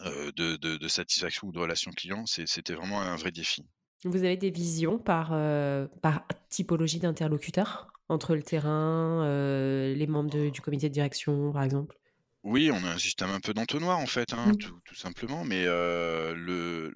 de, 0.01 0.57
de, 0.57 0.77
de, 0.77 0.89
satisfaction 0.89 1.49
ou 1.49 1.53
de 1.53 1.59
relation 1.59 1.91
client. 1.93 2.25
C'était 2.27 2.75
vraiment 2.75 3.01
un 3.01 3.17
vrai 3.17 3.31
défi. 3.31 3.65
Vous 4.05 4.25
avez 4.25 4.37
des 4.37 4.51
visions 4.51 4.99
par, 4.99 5.31
euh, 5.33 5.87
par 6.03 6.27
typologie 6.51 6.99
d'interlocuteur 6.99 7.89
entre 8.11 8.35
le 8.35 8.43
terrain, 8.43 9.25
euh, 9.25 9.95
les 9.95 10.07
membres 10.07 10.51
du 10.51 10.61
comité 10.61 10.89
de 10.91 10.95
direction, 10.95 11.53
par 11.53 11.63
exemple? 11.63 11.97
Oui, 12.43 12.71
on 12.71 12.85
a 12.85 12.91
un 12.91 12.99
système 12.99 13.31
un 13.31 13.41
peu 13.41 13.55
d'entonnoir, 13.55 13.99
en 13.99 14.07
fait, 14.07 14.35
hein, 14.35 14.49
mmh. 14.49 14.57
tout, 14.59 14.79
tout, 14.85 14.95
simplement, 14.95 15.45
mais 15.45 15.65
euh, 15.67 16.35
le, 16.35 16.93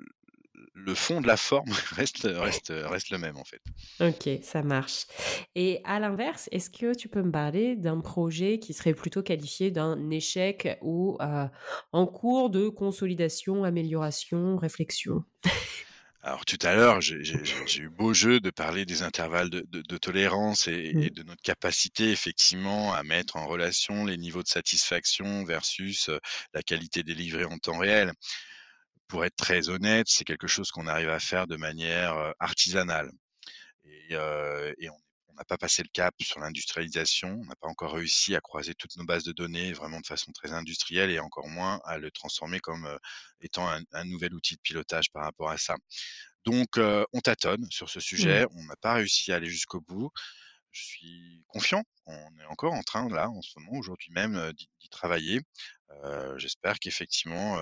le 0.85 0.95
fond 0.95 1.21
de 1.21 1.27
la 1.27 1.37
forme 1.37 1.71
reste, 1.93 2.29
reste, 2.31 2.73
reste 2.75 3.11
le 3.11 3.19
même, 3.19 3.37
en 3.37 3.45
fait. 3.45 3.63
Ok, 4.01 4.43
ça 4.43 4.63
marche. 4.63 5.07
Et 5.55 5.81
à 5.85 5.99
l'inverse, 6.01 6.49
est-ce 6.53 6.71
que 6.71 6.95
tu 6.95 7.09
peux 7.09 7.23
me 7.23 7.33
parler 7.33 7.77
d'un 7.77 8.01
projet 8.01 8.59
qui 8.59 8.75
serait 8.75 8.95
plutôt 8.95 9.23
qualifié 9.23 9.71
d'un 9.71 10.11
échec 10.11 10.79
ou 10.83 11.19
en 11.93 12.07
cours 12.07 12.51
de 12.51 12.69
consolidation, 12.69 13.65
amélioration, 13.65 14.57
réflexion? 14.57 15.25
Alors 16.23 16.45
tout 16.45 16.59
à 16.63 16.75
l'heure, 16.75 17.01
j'ai 17.01 17.81
eu 17.81 17.89
beau 17.89 18.13
jeu 18.13 18.41
de 18.41 18.51
parler 18.51 18.85
des 18.85 19.03
intervalles 19.03 19.49
de, 19.49 19.97
tolérance 19.97 20.67
mmh. 20.67 20.73
et, 20.73 21.11
de 21.11 21.23
notre 21.23 21.41
capacité 21.43 22.11
effectivement 22.11 22.93
à 22.93 23.03
mettre 23.03 23.37
en 23.37 23.47
relation 23.47 24.05
les 24.05 24.19
niveaux 24.19 24.43
de 24.43 24.49
satisfaction 24.49 25.45
versus 25.45 26.11
la 26.53 26.63
qualité 26.63 27.03
délivrée 27.03 27.45
en 27.45 27.57
temps 27.59 27.79
réel. 27.79 28.13
Pour 29.09 29.25
être 29.25 29.37
très 29.37 29.69
honnête, 29.69 30.07
c'est 30.09 30.25
quelque 30.25 30.47
chose 30.47 30.71
qu'on 30.71 30.87
arrive 30.87 31.09
à 31.09 31.19
faire 31.21 31.47
de 31.47 31.57
manière 31.57 32.35
artisanale. 32.39 33.11
Et, 33.85 34.13
et 34.13 34.91
on 34.91 34.99
n'a 35.39 35.45
pas 35.45 35.57
passé 35.57 35.83
le 35.83 35.89
cap 35.93 36.15
sur 36.21 36.41
l'industrialisation, 36.41 37.29
on 37.41 37.45
n'a 37.45 37.55
pas 37.57 37.69
encore 37.69 37.95
réussi 37.95 38.35
à 38.35 38.41
croiser 38.41 38.75
toutes 38.75 38.97
nos 38.97 39.05
bases 39.05 39.23
de 39.23 39.33
données 39.33 39.73
vraiment 39.73 40.01
de 40.01 40.07
façon 40.07 40.33
très 40.33 40.53
industrielle 40.53 41.11
et 41.11 41.21
encore 41.21 41.49
moins 41.49 41.81
à 41.85 41.97
le 41.97 42.11
transformer 42.11 42.59
comme 42.59 42.89
étant 43.41 43.69
un, 43.69 44.05
nouvel 44.05 44.35
outil 44.35 44.57
de 44.57 44.61
pilotage 44.61 45.11
par 45.13 45.23
rapport 45.23 45.51
à 45.51 45.57
ça. 45.57 45.77
Donc, 46.45 46.77
on 46.77 47.21
tâtonne 47.21 47.67
sur 47.71 47.89
ce 47.89 47.99
mmh. 47.99 48.03
sujet, 48.03 48.47
on 48.51 48.65
n'a 48.65 48.77
pas 48.77 48.95
réussi 48.95 49.33
à 49.33 49.37
aller 49.37 49.49
jusqu'au 49.49 49.81
bout. 49.81 50.11
Je 50.71 50.83
suis 50.83 51.45
confiant, 51.49 51.83
on 52.07 52.39
est 52.41 52.45
encore 52.47 52.75
en 52.75 52.83
train, 52.83 53.09
là, 53.09 53.31
en 53.31 53.41
ce 53.41 53.59
moment, 53.59 53.79
aujourd'hui 53.79 54.13
même, 54.13 54.53
d'y 54.55 54.89
travailler. 54.91 55.41
J'espère 56.37 56.79
qu'effectivement, 56.81 57.59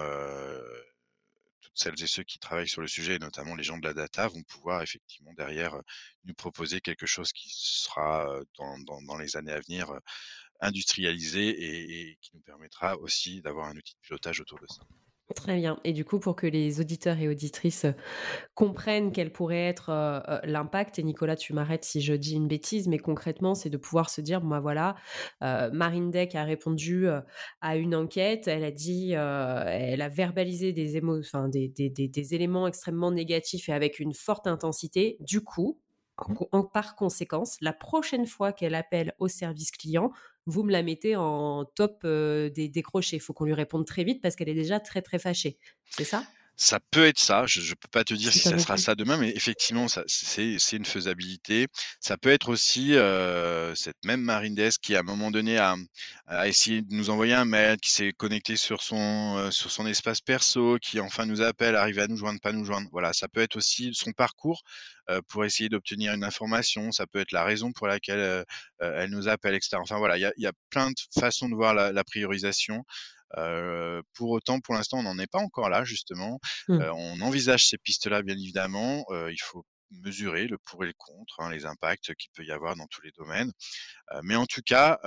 celles 1.77 2.03
et 2.03 2.07
ceux 2.07 2.25
qui 2.25 2.39
travaillent 2.39 2.69
sur 2.69 2.81
le 2.81 2.89
sujet, 2.89 3.17
et 3.17 3.19
notamment 3.19 3.55
les 3.55 3.63
gens 3.63 3.79
de 3.79 3.87
la 3.87 3.95
data, 3.95 4.29
vont 4.29 4.43
pouvoir 4.43 4.83
effectivement 4.83 5.33
derrière 5.35 5.77
nous 6.25 6.35
proposer 6.35 6.81
quelque 6.81 7.07
chose 7.07 7.33
qui 7.33 7.49
sera 7.51 8.27
dans, 8.59 9.17
les 9.19 9.37
années 9.37 9.53
à 9.53 9.61
venir 9.61 9.93
industrialisé 10.61 11.49
et 12.11 12.19
qui 12.21 12.31
nous 12.35 12.41
permettra 12.41 12.97
aussi 12.97 13.43
d'avoir 13.43 13.69
un 13.69 13.77
outil 13.77 13.95
de 13.95 14.01
pilotage 14.01 14.41
autour 14.41 14.59
de 14.59 14.67
ça. 14.69 14.83
Très 15.35 15.57
bien. 15.57 15.81
Et 15.83 15.93
du 15.93 16.05
coup, 16.05 16.21
pour 16.21 16.37
que 16.37 16.47
les 16.47 16.81
auditeurs 16.81 17.19
et 17.19 17.27
auditrices 17.29 17.87
euh, 17.87 17.93
comprennent 18.55 19.11
quel 19.11 19.33
pourrait 19.33 19.67
être 19.67 19.91
euh, 19.91 20.21
euh, 20.29 20.39
l'impact, 20.45 21.01
et 21.01 21.03
Nicolas, 21.03 21.35
tu 21.35 21.53
m'arrêtes 21.53 21.85
si 21.85 22.01
je 22.01 22.15
dis 22.15 22.37
une 22.37 22.47
bêtise, 22.47 22.87
mais 22.87 22.99
concrètement, 22.99 23.57
c'est 23.57 23.69
de 23.69 23.77
pouvoir 23.77 24.09
se 24.09 24.21
dire, 24.21 24.41
bah, 24.41 24.61
voilà, 24.61 24.95
Marine 25.41 26.11
Deck 26.13 26.37
a 26.37 26.45
répondu 26.45 27.07
à 27.61 27.77
une 27.77 27.95
enquête, 27.95 28.47
elle 28.47 28.65
a 28.65 28.71
dit, 28.71 29.13
elle 29.13 30.01
a 30.03 30.09
verbalisé 30.09 30.73
des, 30.73 32.35
éléments 32.35 32.67
extrêmement 32.67 33.11
négatifs 33.11 33.69
et 33.69 33.73
avec 33.73 33.99
une 33.99 34.15
forte 34.15 34.47
intensité. 34.47 35.17
Du 35.21 35.41
coup, 35.41 35.81
par 36.73 36.97
conséquence, 36.97 37.57
la 37.61 37.73
prochaine 37.73 38.27
fois 38.27 38.53
qu'elle 38.53 38.75
appelle 38.75 39.15
au 39.19 39.29
service 39.29 39.71
client, 39.71 40.13
vous 40.47 40.63
me 40.63 40.73
la 40.73 40.83
mettez 40.83 41.17
en 41.17 41.65
top 41.65 42.07
des 42.07 42.69
décrochés. 42.69 43.17
Il 43.17 43.21
faut 43.21 43.33
qu'on 43.33 43.45
lui 43.45 43.55
réponde 43.55 43.87
très 43.87 44.05
vite 44.05 44.23
parce 44.23 44.37
qu'elle 44.37 44.49
est 44.49 44.55
déjà 44.55 44.81
très 44.81 45.03
très 45.03 45.19
fâchée. 45.19 45.59
C'est 45.91 46.05
ça? 46.05 46.25
Ça 46.57 46.81
peut 46.91 47.05
être 47.05 47.19
ça. 47.19 47.45
Je 47.47 47.61
ne 47.61 47.75
peux 47.75 47.89
pas 47.91 48.03
te 48.03 48.15
dire 48.15 48.33
si 48.33 48.41
ça 48.41 48.59
sera 48.59 48.77
ça 48.79 48.95
demain, 48.95 49.19
mais 49.19 49.31
effectivement, 49.31 49.87
c'est 49.89 50.57
une 50.73 50.85
faisabilité. 50.87 51.69
Ça 52.01 52.17
peut 52.17 52.31
être 52.31 52.49
aussi 52.49 52.95
cette 53.75 54.05
même 54.05 54.23
Marindes 54.23 54.71
qui, 54.81 54.97
à 54.97 55.01
un 55.01 55.03
moment 55.03 55.31
donné, 55.31 55.59
a, 55.59 55.77
essayé 56.47 56.83
de 56.83 56.95
nous 56.95 57.11
envoyer 57.11 57.35
un 57.35 57.45
mail, 57.45 57.77
qui 57.79 57.91
s'est 57.91 58.13
connecté 58.13 58.57
sur 58.57 58.83
son, 58.83 59.51
sur 59.51 59.71
son 59.71 59.87
espace 59.87 60.21
perso, 60.21 60.79
qui 60.81 60.99
enfin 60.99 61.27
nous 61.27 61.43
appelle, 61.43 61.77
arrive 61.77 61.99
à 61.99 62.09
nous 62.09 62.17
joindre, 62.17 62.41
pas 62.41 62.53
nous 62.53 62.65
joindre. 62.65 62.89
Voilà, 62.91 63.13
ça 63.13 63.29
peut 63.29 63.43
être 63.43 63.57
aussi 63.57 63.91
son 63.93 64.13
parcours 64.13 64.63
pour 65.29 65.45
essayer 65.45 65.69
d'obtenir 65.69 66.15
une 66.15 66.25
information. 66.25 66.91
Ça 66.91 67.07
peut 67.07 67.21
être 67.21 67.33
la 67.33 67.45
raison 67.45 67.73
pour 67.73 67.87
laquelle 67.87 68.45
elle 68.81 69.11
nous 69.11 69.29
appelle, 69.29 69.55
etc. 69.55 69.77
Enfin 69.77 69.99
voilà, 69.99 70.17
il 70.17 70.33
y 70.39 70.47
a, 70.47 70.53
plein 70.71 70.91
de 70.91 71.21
façons 71.21 71.49
de 71.49 71.55
voir 71.55 71.75
la, 71.75 71.93
la 71.93 72.05
priorisation 72.05 72.85
pour 74.15 74.31
autant, 74.31 74.61
pour 74.61 74.75
l'instant, 74.75 74.99
on 74.99 75.03
n'en 75.03 75.19
est 75.19 75.31
pas 75.31 75.39
encore 75.41 75.69
là, 75.69 75.85
justement. 75.85 76.39
Mmh. 76.69 76.81
on 76.95 77.21
envisage 77.21 77.67
ces 77.67 77.79
pistes-là, 77.79 78.23
bien 78.23 78.37
évidemment. 78.37 79.05
il 79.31 79.41
faut 79.43 79.65
mesurer 79.91 80.49
le 80.49 80.59
pour 80.59 80.83
et 80.83 80.89
le 80.89 80.95
contre, 80.97 81.41
hein, 81.41 81.51
les 81.51 81.65
impacts 81.65 82.13
qu'il 82.15 82.31
peut 82.35 82.45
y 82.45 82.51
avoir 82.51 82.75
dans 82.77 82.87
tous 82.89 83.03
les 83.03 83.13
domaines. 83.17 83.53
mais 84.23 84.37
en 84.37 84.47
tout 84.47 84.63
cas, 84.65 84.99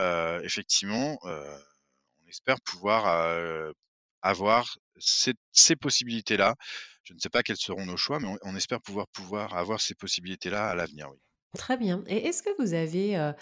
effectivement, 0.43 1.17
on 1.23 2.27
espère 2.29 2.61
pouvoir 2.61 3.73
avoir 4.21 4.77
ces, 4.97 5.33
ces 5.51 5.75
possibilités-là. 5.75 6.55
Je 7.03 7.13
ne 7.13 7.19
sais 7.19 7.29
pas 7.29 7.41
quels 7.43 7.57
seront 7.57 7.85
nos 7.85 7.97
choix, 7.97 8.19
mais 8.19 8.27
on, 8.27 8.37
on 8.43 8.55
espère 8.55 8.81
pouvoir, 8.81 9.07
pouvoir 9.07 9.55
avoir 9.55 9.81
ces 9.81 9.95
possibilités-là 9.95 10.69
à 10.69 10.75
l'avenir, 10.75 11.09
oui. 11.09 11.17
Très 11.57 11.77
bien. 11.77 12.03
Et 12.07 12.27
est-ce 12.27 12.43
que 12.43 12.49
vous 12.59 12.73
avez 12.73 13.33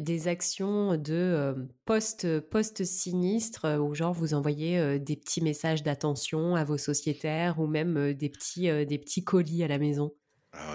des 0.00 0.28
actions 0.28 0.96
de 0.96 1.68
post, 1.84 2.40
post-sinistre 2.40 3.78
où 3.78 3.94
genre 3.94 4.12
vous 4.12 4.34
envoyez 4.34 4.98
des 4.98 5.16
petits 5.16 5.40
messages 5.40 5.82
d'attention 5.82 6.56
à 6.56 6.64
vos 6.64 6.78
sociétaires 6.78 7.60
ou 7.60 7.66
même 7.66 8.14
des 8.14 8.28
petits, 8.28 8.68
des 8.86 8.98
petits 8.98 9.22
colis 9.22 9.62
à 9.62 9.68
la 9.68 9.78
maison? 9.78 10.12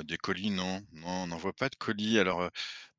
Des 0.05 0.17
colis, 0.17 0.51
non. 0.51 0.81
Non, 0.93 1.23
on 1.23 1.27
n'envoie 1.27 1.51
pas 1.53 1.67
de 1.67 1.75
colis. 1.75 2.19
Alors, 2.19 2.49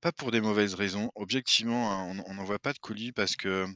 pas 0.03 0.13
pour 0.13 0.31
des 0.31 0.43
mauvaises 0.43 0.75
raisons. 0.75 1.11
Objectivement, 1.15 1.93
hein, 1.93 2.23
on 2.27 2.35
n'envoie 2.35 2.59
pas 2.59 2.75
de 2.75 2.79
colis 2.79 3.13
parce 3.13 3.37
que 3.37 3.67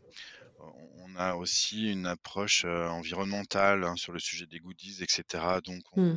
on 0.58 1.16
a 1.16 1.34
aussi 1.36 1.90
une 1.90 2.04
approche, 2.04 2.66
environnementale, 2.66 3.84
hein, 3.84 3.96
sur 3.96 4.12
le 4.12 4.18
sujet 4.18 4.44
des 4.44 4.58
goodies 4.58 5.02
etc. 5.02 5.42
donc 5.64 5.82
mmh. 5.96 6.16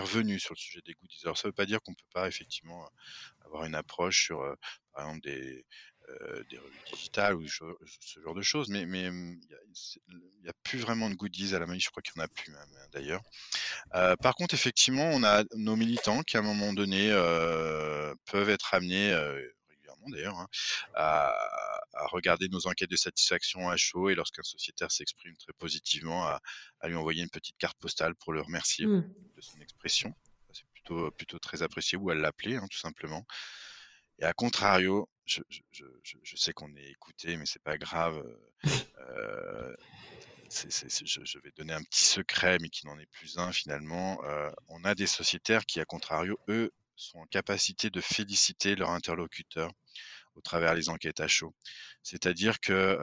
Revenu 0.00 0.38
sur 0.40 0.54
le 0.54 0.58
sujet 0.58 0.80
des 0.84 0.94
goodies. 0.94 1.20
Alors 1.24 1.38
ça 1.38 1.48
veut 1.48 1.52
pas 1.52 1.66
dire 1.66 1.80
qu'on 1.82 1.94
peut 1.94 2.04
pas 2.12 2.28
effectivement, 2.28 2.88
avoir 3.44 3.64
une 3.64 3.74
approche 3.74 4.24
sur, 4.26 4.38
par 4.92 5.04
exemple 5.06 5.22
des, 5.22 5.64
des 6.48 6.58
revues 6.58 6.82
digitales 6.92 7.36
ou 7.36 7.46
ce 7.48 8.20
genre 8.24 8.34
de 8.34 8.42
choses, 8.42 8.68
mais 8.68 8.86
mais, 8.86 9.10
mmh, 9.10 9.40
il 10.08 10.44
y 10.44 10.48
a 10.48 10.52
plus 10.62 10.78
vraiment 10.78 11.08
de 11.10 11.14
goodies 11.14 11.54
à 11.54 11.58
la 11.58 11.66
Maïf, 11.66 11.84
je 11.84 11.90
crois 11.90 12.02
qu'il 12.02 12.14
y 12.16 12.20
en 12.20 12.24
a 12.24 12.28
plus 12.28 12.50
même, 12.50 12.60
hein, 12.60 12.86
d'ailleurs. 12.92 13.22
par 14.20 14.34
contre, 14.34 14.54
effectivement, 14.54 15.10
on 15.12 15.22
a 15.24 15.44
nos 15.56 15.76
militants 15.76 16.22
qui, 16.22 16.36
à 16.36 16.40
un 16.40 16.42
moment 16.42 16.72
donné, 16.72 17.10
peuvent 18.26 18.50
être 18.50 18.74
amenés, 18.74 19.12
d'ailleurs, 20.10 20.38
hein, 20.38 20.48
à 20.94 21.34
à 21.94 22.06
regarder 22.06 22.48
nos 22.48 22.66
enquêtes 22.66 22.90
de 22.90 22.96
satisfaction 22.96 23.68
à 23.68 23.76
chaud 23.76 24.08
et 24.08 24.14
lorsqu'un 24.14 24.42
sociétaire 24.42 24.90
s'exprime 24.90 25.36
très 25.36 25.52
positivement, 25.52 26.26
à, 26.26 26.40
lui 26.84 26.94
envoyer 26.94 27.22
une 27.22 27.30
petite 27.30 27.56
carte 27.58 27.78
postale 27.78 28.14
pour 28.16 28.32
le 28.32 28.40
remercier 28.40 28.86
mmh. 28.86 29.14
de 29.36 29.40
son 29.40 29.60
expression. 29.60 30.14
C'est 30.52 30.66
plutôt, 30.72 31.10
plutôt 31.12 31.38
très 31.38 31.62
apprécié 31.62 31.96
ou 31.98 32.10
à 32.10 32.14
l'appeler, 32.14 32.56
hein, 32.56 32.66
tout 32.70 32.78
simplement. 32.78 33.24
Et 34.18 34.24
à 34.24 34.32
contrario, 34.32 35.08
je, 35.24 35.42
sais 36.36 36.52
qu'on 36.52 36.74
est 36.76 36.90
écouté, 36.90 37.36
mais 37.36 37.46
c'est 37.46 37.62
pas 37.62 37.78
grave. 37.78 38.22
Euh, 38.98 39.74
je, 40.50 41.38
vais 41.40 41.50
donner 41.56 41.72
un 41.72 41.82
petit 41.82 42.04
secret, 42.04 42.58
mais 42.60 42.68
qui 42.68 42.86
n'en 42.86 42.98
est 42.98 43.10
plus 43.10 43.38
un 43.38 43.52
finalement. 43.52 44.22
Euh, 44.24 44.50
on 44.68 44.84
a 44.84 44.94
des 44.94 45.06
sociétaires 45.06 45.66
qui, 45.66 45.80
à 45.80 45.84
contrario, 45.84 46.38
eux, 46.48 46.70
sont 47.02 47.18
en 47.18 47.26
capacité 47.26 47.90
de 47.90 48.00
féliciter 48.00 48.74
leur 48.76 48.90
interlocuteur 48.90 49.70
au 50.34 50.40
travers 50.40 50.74
les 50.74 50.88
enquêtes 50.88 51.20
à 51.20 51.28
chaud. 51.28 51.54
C'est-à-dire 52.02 52.58
que 52.60 52.98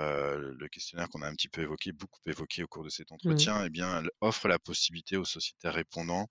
le 0.57 0.67
questionnaire 0.69 1.07
qu'on 1.09 1.21
a 1.21 1.27
un 1.27 1.35
petit 1.35 1.49
peu 1.49 1.61
évoqué, 1.61 1.91
beaucoup 1.91 2.21
évoqué 2.25 2.63
au 2.63 2.67
cours 2.67 2.83
de 2.83 2.89
cet 2.89 3.11
mmh. 3.11 3.13
entretien, 3.13 3.65
eh 3.65 3.69
bien, 3.69 4.03
offre 4.21 4.47
la 4.47 4.59
possibilité 4.59 5.15
aux 5.15 5.25
sociétaires 5.25 5.73
répondants, 5.73 6.27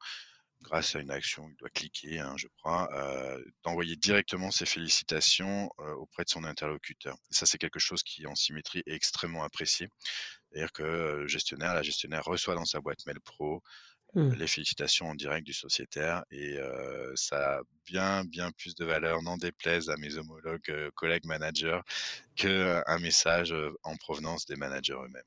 grâce 0.62 0.96
à 0.96 1.00
une 1.00 1.10
action, 1.10 1.48
il 1.48 1.56
doit 1.56 1.70
cliquer, 1.70 2.18
hein, 2.18 2.34
je 2.36 2.48
crois, 2.58 2.88
d'envoyer 3.64 3.96
directement 3.96 4.50
ses 4.50 4.66
félicitations 4.66 5.70
auprès 5.78 6.24
de 6.24 6.30
son 6.30 6.44
interlocuteur. 6.44 7.16
ça, 7.30 7.46
c'est 7.46 7.58
quelque 7.58 7.78
chose 7.78 8.02
qui, 8.02 8.26
en 8.26 8.34
symétrie, 8.34 8.82
est 8.86 8.94
extrêmement 8.94 9.44
apprécié. 9.44 9.88
C'est-à-dire 10.50 10.72
que 10.72 10.82
le 10.82 11.28
gestionnaire, 11.28 11.74
la 11.74 11.82
gestionnaire 11.82 12.24
reçoit 12.24 12.54
dans 12.54 12.64
sa 12.64 12.80
boîte 12.80 13.04
mail 13.06 13.20
pro 13.20 13.62
Mmh. 14.14 14.30
les 14.36 14.46
félicitations 14.46 15.10
en 15.10 15.14
direct 15.14 15.46
du 15.46 15.52
sociétaire 15.52 16.24
et 16.30 16.56
ça 17.14 17.58
a 17.58 17.60
bien 17.84 18.24
bien 18.24 18.50
plus 18.52 18.74
de 18.74 18.86
valeur, 18.86 19.22
n'en 19.22 19.36
déplaise 19.36 19.90
à 19.90 19.96
mes 19.98 20.16
homologues 20.16 20.90
collègues 20.94 21.26
managers, 21.26 21.80
qu'un 22.34 22.98
message 23.00 23.54
en 23.82 23.96
provenance 23.96 24.46
des 24.46 24.56
managers 24.56 24.94
eux-mêmes. 24.94 25.22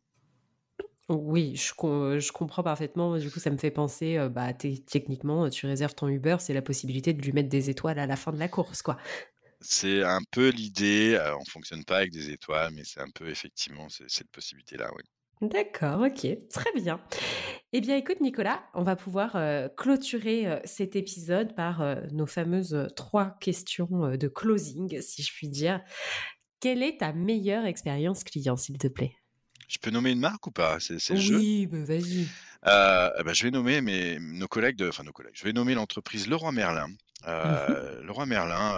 Oui, 1.10 1.56
je, 1.56 1.74
je, 2.20 2.32
comprends 2.32 2.64
parfaitement. 2.64 3.18
Du 3.18 3.30
coup, 3.30 3.40
ça 3.40 3.50
me 3.50 3.58
fait 3.58 3.72
penser, 3.72 4.18
bah, 4.30 4.54
techniquement, 4.54 5.50
tu 5.50 5.66
réserves 5.68 5.94
ton 5.94 6.08
Uber, 6.08 6.38
c'est 6.40 6.54
la 6.54 6.62
possibilité 6.62 7.14
de 7.14 7.22
lui 7.22 7.34
mettre 7.34 7.50
des 7.50 7.70
étoiles 7.70 8.00
à 8.00 8.08
la 8.08 8.16
fin 8.16 8.32
de 8.32 8.40
la 8.40 8.48
course, 8.48 8.82
quoi. 8.82 8.98
C'est 9.60 10.04
un 10.04 10.22
peu 10.32 10.50
l'idée. 10.50 11.20
on 11.40 11.46
fonctionne 11.46 11.86
pas 11.86 11.98
avec 11.98 12.12
des 12.12 12.32
étoiles, 12.32 12.72
mais 12.74 12.84
c'est 12.84 13.02
un 13.02 13.12
peu 13.14 13.30
effectivement 13.30 13.88
cette 13.90 14.32
possibilité-là, 14.32 14.90
oui. 14.96 15.04
D'accord, 15.42 16.02
ok, 16.02 16.28
très 16.50 16.72
bien. 16.76 17.02
Eh 17.74 17.82
bien, 17.82 17.98
écoute, 17.98 18.22
Nicolas, 18.22 18.64
on 18.76 18.84
va 18.84 18.96
pouvoir 18.96 19.36
euh, 19.36 19.70
clôturer 19.70 20.46
euh, 20.46 20.60
cet 20.66 20.96
épisode 20.96 21.56
par 21.56 21.82
euh, 21.82 21.96
nos 22.12 22.28
fameuses 22.28 22.88
trois 22.96 23.38
questions 23.40 24.16
de 24.16 24.28
closing, 24.28 25.02
si 25.02 25.24
je 25.24 25.34
puis 25.34 25.48
dire. 25.48 25.82
Quelle 26.60 26.84
est 26.84 27.00
ta 27.00 27.12
meilleure 27.12 27.66
expérience 27.66 28.24
client, 28.24 28.56
s'il 28.56 28.78
te 28.78 28.88
plaît? 28.88 29.16
Je 29.68 29.80
peux 29.80 29.90
nommer 29.90 30.12
une 30.12 30.20
marque 30.20 30.46
ou 30.46 30.52
pas? 30.52 30.80
C'est 30.80 31.10
le 31.10 31.16
jeu? 31.16 31.38
Oui, 31.38 31.66
bah, 31.66 31.84
vas-y. 31.86 32.28
Eh 32.64 33.24
ben, 33.24 33.34
je 33.34 33.44
vais 33.44 33.52
nommer 33.52 33.82
mes, 33.82 34.20
nos 34.20 34.48
collègues, 34.48 34.76
de, 34.76 34.90
enfin 34.90 35.04
nos 35.04 35.14
collègues, 35.14 35.34
je 35.34 35.44
vais 35.44 35.54
nommer 35.54 35.74
l'entreprise 35.74 36.28
Leroy 36.28 36.52
Merlin. 36.52 36.90
Mmh 37.26 38.04
Leroy 38.04 38.26
Merlin, 38.26 38.76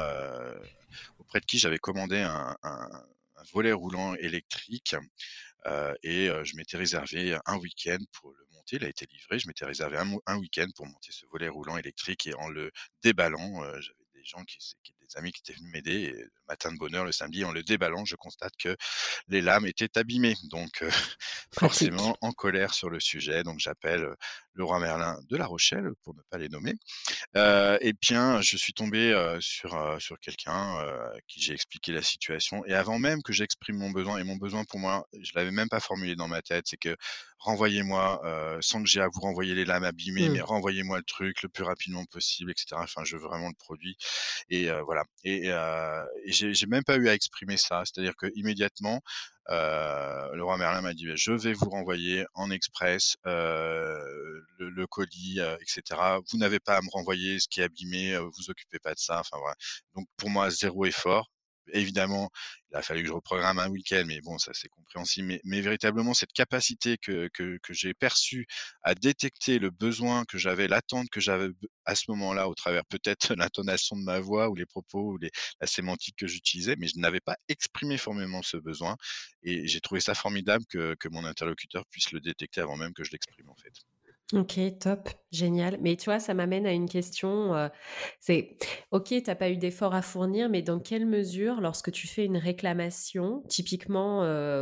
auprès 1.18 1.40
de 1.42 1.46
qui 1.46 1.58
j'avais 1.58 1.80
commandé 1.80 2.20
un, 2.20 2.56
un 2.64 3.04
volet 3.54 3.74
roulant 3.74 4.16
électrique 4.16 4.96
et 6.04 6.30
je 6.44 6.56
m'étais 6.56 6.78
réservé 6.78 7.38
un 7.46 7.58
week-end 7.58 8.00
pour 8.14 8.32
le 8.32 8.46
monter. 8.52 8.78
Il 8.78 8.86
a 8.86 8.90
été 8.90 9.06
livré. 9.12 9.40
Je 9.40 9.48
m'étais 9.48 9.66
réservé 9.66 9.98
un, 9.98 10.38
week-end 10.38 10.68
pour 10.76 10.86
monter 10.86 11.12
ce 11.12 11.26
volet 11.28 11.50
roulant 11.50 11.78
électrique 11.78 12.28
et 12.28 12.34
en 12.36 12.50
le 12.50 12.72
déballant, 13.04 13.64
j'avais 13.80 14.06
des 14.14 14.24
gens 14.24 14.44
qui, 14.46 14.58
des 15.08 15.18
amis 15.18 15.32
qui 15.32 15.42
étaient 15.42 15.58
venus 15.58 15.72
m'aider. 15.72 16.12
le 16.12 16.30
matin 16.48 16.72
de 16.72 16.78
bonheur, 16.78 17.06
le 17.06 17.12
samedi, 17.12 17.44
en 17.44 17.52
le 17.52 17.64
déballant, 17.64 18.06
je 18.06 18.16
constate 18.16 18.54
que 18.58 18.76
les 19.28 19.42
lames 19.42 19.66
étaient 19.66 19.98
abîmées. 19.98 20.36
Donc, 20.50 20.84
forcément, 21.58 22.18
en 22.22 22.32
colère 22.32 22.74
sur 22.74 22.90
le 22.90 23.00
sujet. 23.00 23.44
Donc, 23.44 23.60
j'appelle 23.60 24.08
le 24.54 24.64
roi 24.64 24.80
Merlin 24.80 25.20
de 25.30 25.38
La 25.38 25.46
Rochelle, 25.46 25.90
pour 26.04 26.16
ne 26.16 26.22
pas 26.30 26.38
les 26.38 26.50
nommer. 26.50 26.76
Euh, 27.36 27.78
et 27.82 27.94
bien, 27.94 28.42
je 28.42 28.58
suis 28.58 28.74
tombé 28.74 29.14
sur, 29.40 29.98
sur 30.00 30.20
quelqu'un 30.20 30.78
à 30.78 31.14
qui 31.28 31.42
j'ai 31.42 31.54
expliqué 31.54 31.92
la 31.92 32.02
situation. 32.02 32.64
Et 32.66 32.74
avant 32.74 33.00
même 33.00 33.22
que 33.24 33.34
j'exprime 33.34 33.78
mon 33.78 33.92
besoin, 33.92 34.20
et 34.20 34.24
mon 34.24 34.36
besoin 34.36 34.64
pour 34.66 34.80
moi, 34.80 35.08
je 35.20 35.32
l'avais 35.36 35.52
même 35.52 35.70
pas 35.70 35.80
formulé 35.80 36.16
dans 36.16 36.28
ma 36.28 36.42
tête, 36.42 36.66
c'est 36.68 36.78
que 36.78 36.96
renvoyez-moi, 37.40 38.22
sans 38.62 38.82
que 38.84 38.90
j'ai 38.90 39.02
à 39.02 39.08
vous 39.08 39.22
renvoyer 39.22 39.56
les 39.56 39.66
lames 39.66 39.84
abîmées, 39.84 40.30
mais 40.30 40.40
mmh. 40.40 40.44
renvoyez-moi 40.44 40.98
le 40.98 41.04
truc 41.04 41.42
le 41.42 41.50
plus 41.50 41.64
rapidement 41.64 42.06
possible, 42.06 42.52
etc. 42.52 42.76
Enfin, 42.76 43.04
je 43.04 43.18
veux 43.18 43.24
vraiment 43.24 43.50
le 43.50 43.56
produit. 43.56 43.98
Et 44.50 44.70
voilà. 44.86 44.93
Et, 45.24 45.48
et 45.48 46.32
j'ai 46.32 46.66
même 46.68 46.84
pas 46.84 46.98
eu 46.98 47.10
à 47.10 47.14
exprimer 47.14 47.58
ça. 47.58 47.84
C'est-à-dire 47.86 48.16
que 48.16 48.28
immédiatement, 48.36 49.02
le 49.50 50.42
roi 50.42 50.58
Merlin 50.58 50.82
m'a 50.82 50.94
dit 50.94 51.08
je 51.16 51.34
vais 51.34 51.54
vous 51.54 51.70
renvoyer 51.70 52.26
en 52.34 52.52
express 52.52 53.16
le, 53.26 54.86
colis, 54.88 55.40
etc. 55.62 56.00
Vous 56.32 56.38
n'avez 56.38 56.60
pas 56.60 56.78
à 56.78 56.82
me 56.82 56.90
renvoyer 56.92 57.40
ce 57.40 57.48
qui 57.48 57.62
est 57.62 57.66
abîmé, 57.66 58.18
vous 58.18 58.50
occupez 58.50 58.80
pas 58.80 58.94
de 58.94 59.00
ça. 59.00 59.20
Enfin 59.20 59.38
voilà. 59.40 59.56
Donc 59.96 60.08
pour 60.18 60.30
moi 60.30 60.50
zéro 60.50 60.86
effort. 60.86 61.33
Évidemment, 61.72 62.30
il 62.72 62.78
a 62.78 62.82
fallu 62.82 63.02
que 63.02 63.08
je 63.08 63.14
reprogramme 63.14 63.60
un 63.60 63.70
week-end, 63.70 64.04
mais 64.06 64.20
bon, 64.22 64.38
ça 64.38 64.52
c'est 64.54 64.68
compréhensible. 64.70 65.40
Mais, 65.44 65.62
véritablement, 65.62 66.14
cette 66.14 66.34
capacité 66.34 66.98
que, 66.98 67.30
que, 67.34 67.58
j'ai 67.70 67.94
perçue 67.94 68.46
à 68.82 68.96
détecter 68.96 69.60
le 69.60 69.70
besoin 69.70 70.26
que 70.26 70.38
j'avais, 70.38 70.68
l'attente 70.68 71.10
que 71.10 71.22
j'avais 71.22 71.50
à 71.86 71.96
ce 71.96 72.06
moment-là, 72.10 72.50
au 72.50 72.56
travers 72.56 72.86
peut-être 72.86 73.36
l'intonation 73.36 73.96
de 73.96 74.04
ma 74.04 74.20
voix 74.20 74.50
ou 74.50 74.56
les 74.56 74.66
propos 74.66 75.14
ou 75.14 75.18
la 75.20 75.68
sémantique 75.68 76.16
que 76.18 76.28
j'utilisais, 76.28 76.76
mais 76.78 76.88
je 76.88 77.00
n'avais 77.00 77.22
pas 77.22 77.38
exprimé 77.48 77.98
formellement 77.98 78.42
ce 78.42 78.58
besoin. 78.58 78.96
Et 79.44 79.68
j'ai 79.68 79.82
trouvé 79.82 80.02
ça 80.02 80.16
formidable 80.16 80.66
que, 80.70 80.96
que 80.96 81.08
mon 81.10 81.26
interlocuteur 81.26 81.86
puisse 81.90 82.12
le 82.12 82.20
détecter 82.20 82.62
avant 82.62 82.78
même 82.78 82.94
que 82.94 83.04
je 83.04 83.12
l'exprime, 83.12 83.50
en 83.50 83.56
fait. 83.56 83.74
OK, 84.34 84.80
top, 84.80 85.10
génial. 85.34 85.78
Mais 85.82 85.96
tu 85.98 86.06
vois, 86.06 86.20
ça 86.20 86.34
m'amène 86.34 86.66
à 86.66 86.72
une 86.72 86.88
question, 86.88 87.70
c'est 88.20 88.58
OK, 88.92 89.06
tu 89.10 89.22
n'as 89.28 89.36
pas 89.36 89.50
eu 89.50 89.58
d'effort 89.58 89.94
à 89.96 90.02
fournir, 90.02 90.50
mais 90.50 90.62
dans 90.62 90.80
quelle 90.80 91.06
mesure, 91.06 91.62
lorsque 91.62 91.92
tu 91.92 92.08
fais 92.08 92.26
une 92.26 92.38
réclamation, 92.38 93.44
typiquement, 93.50 94.22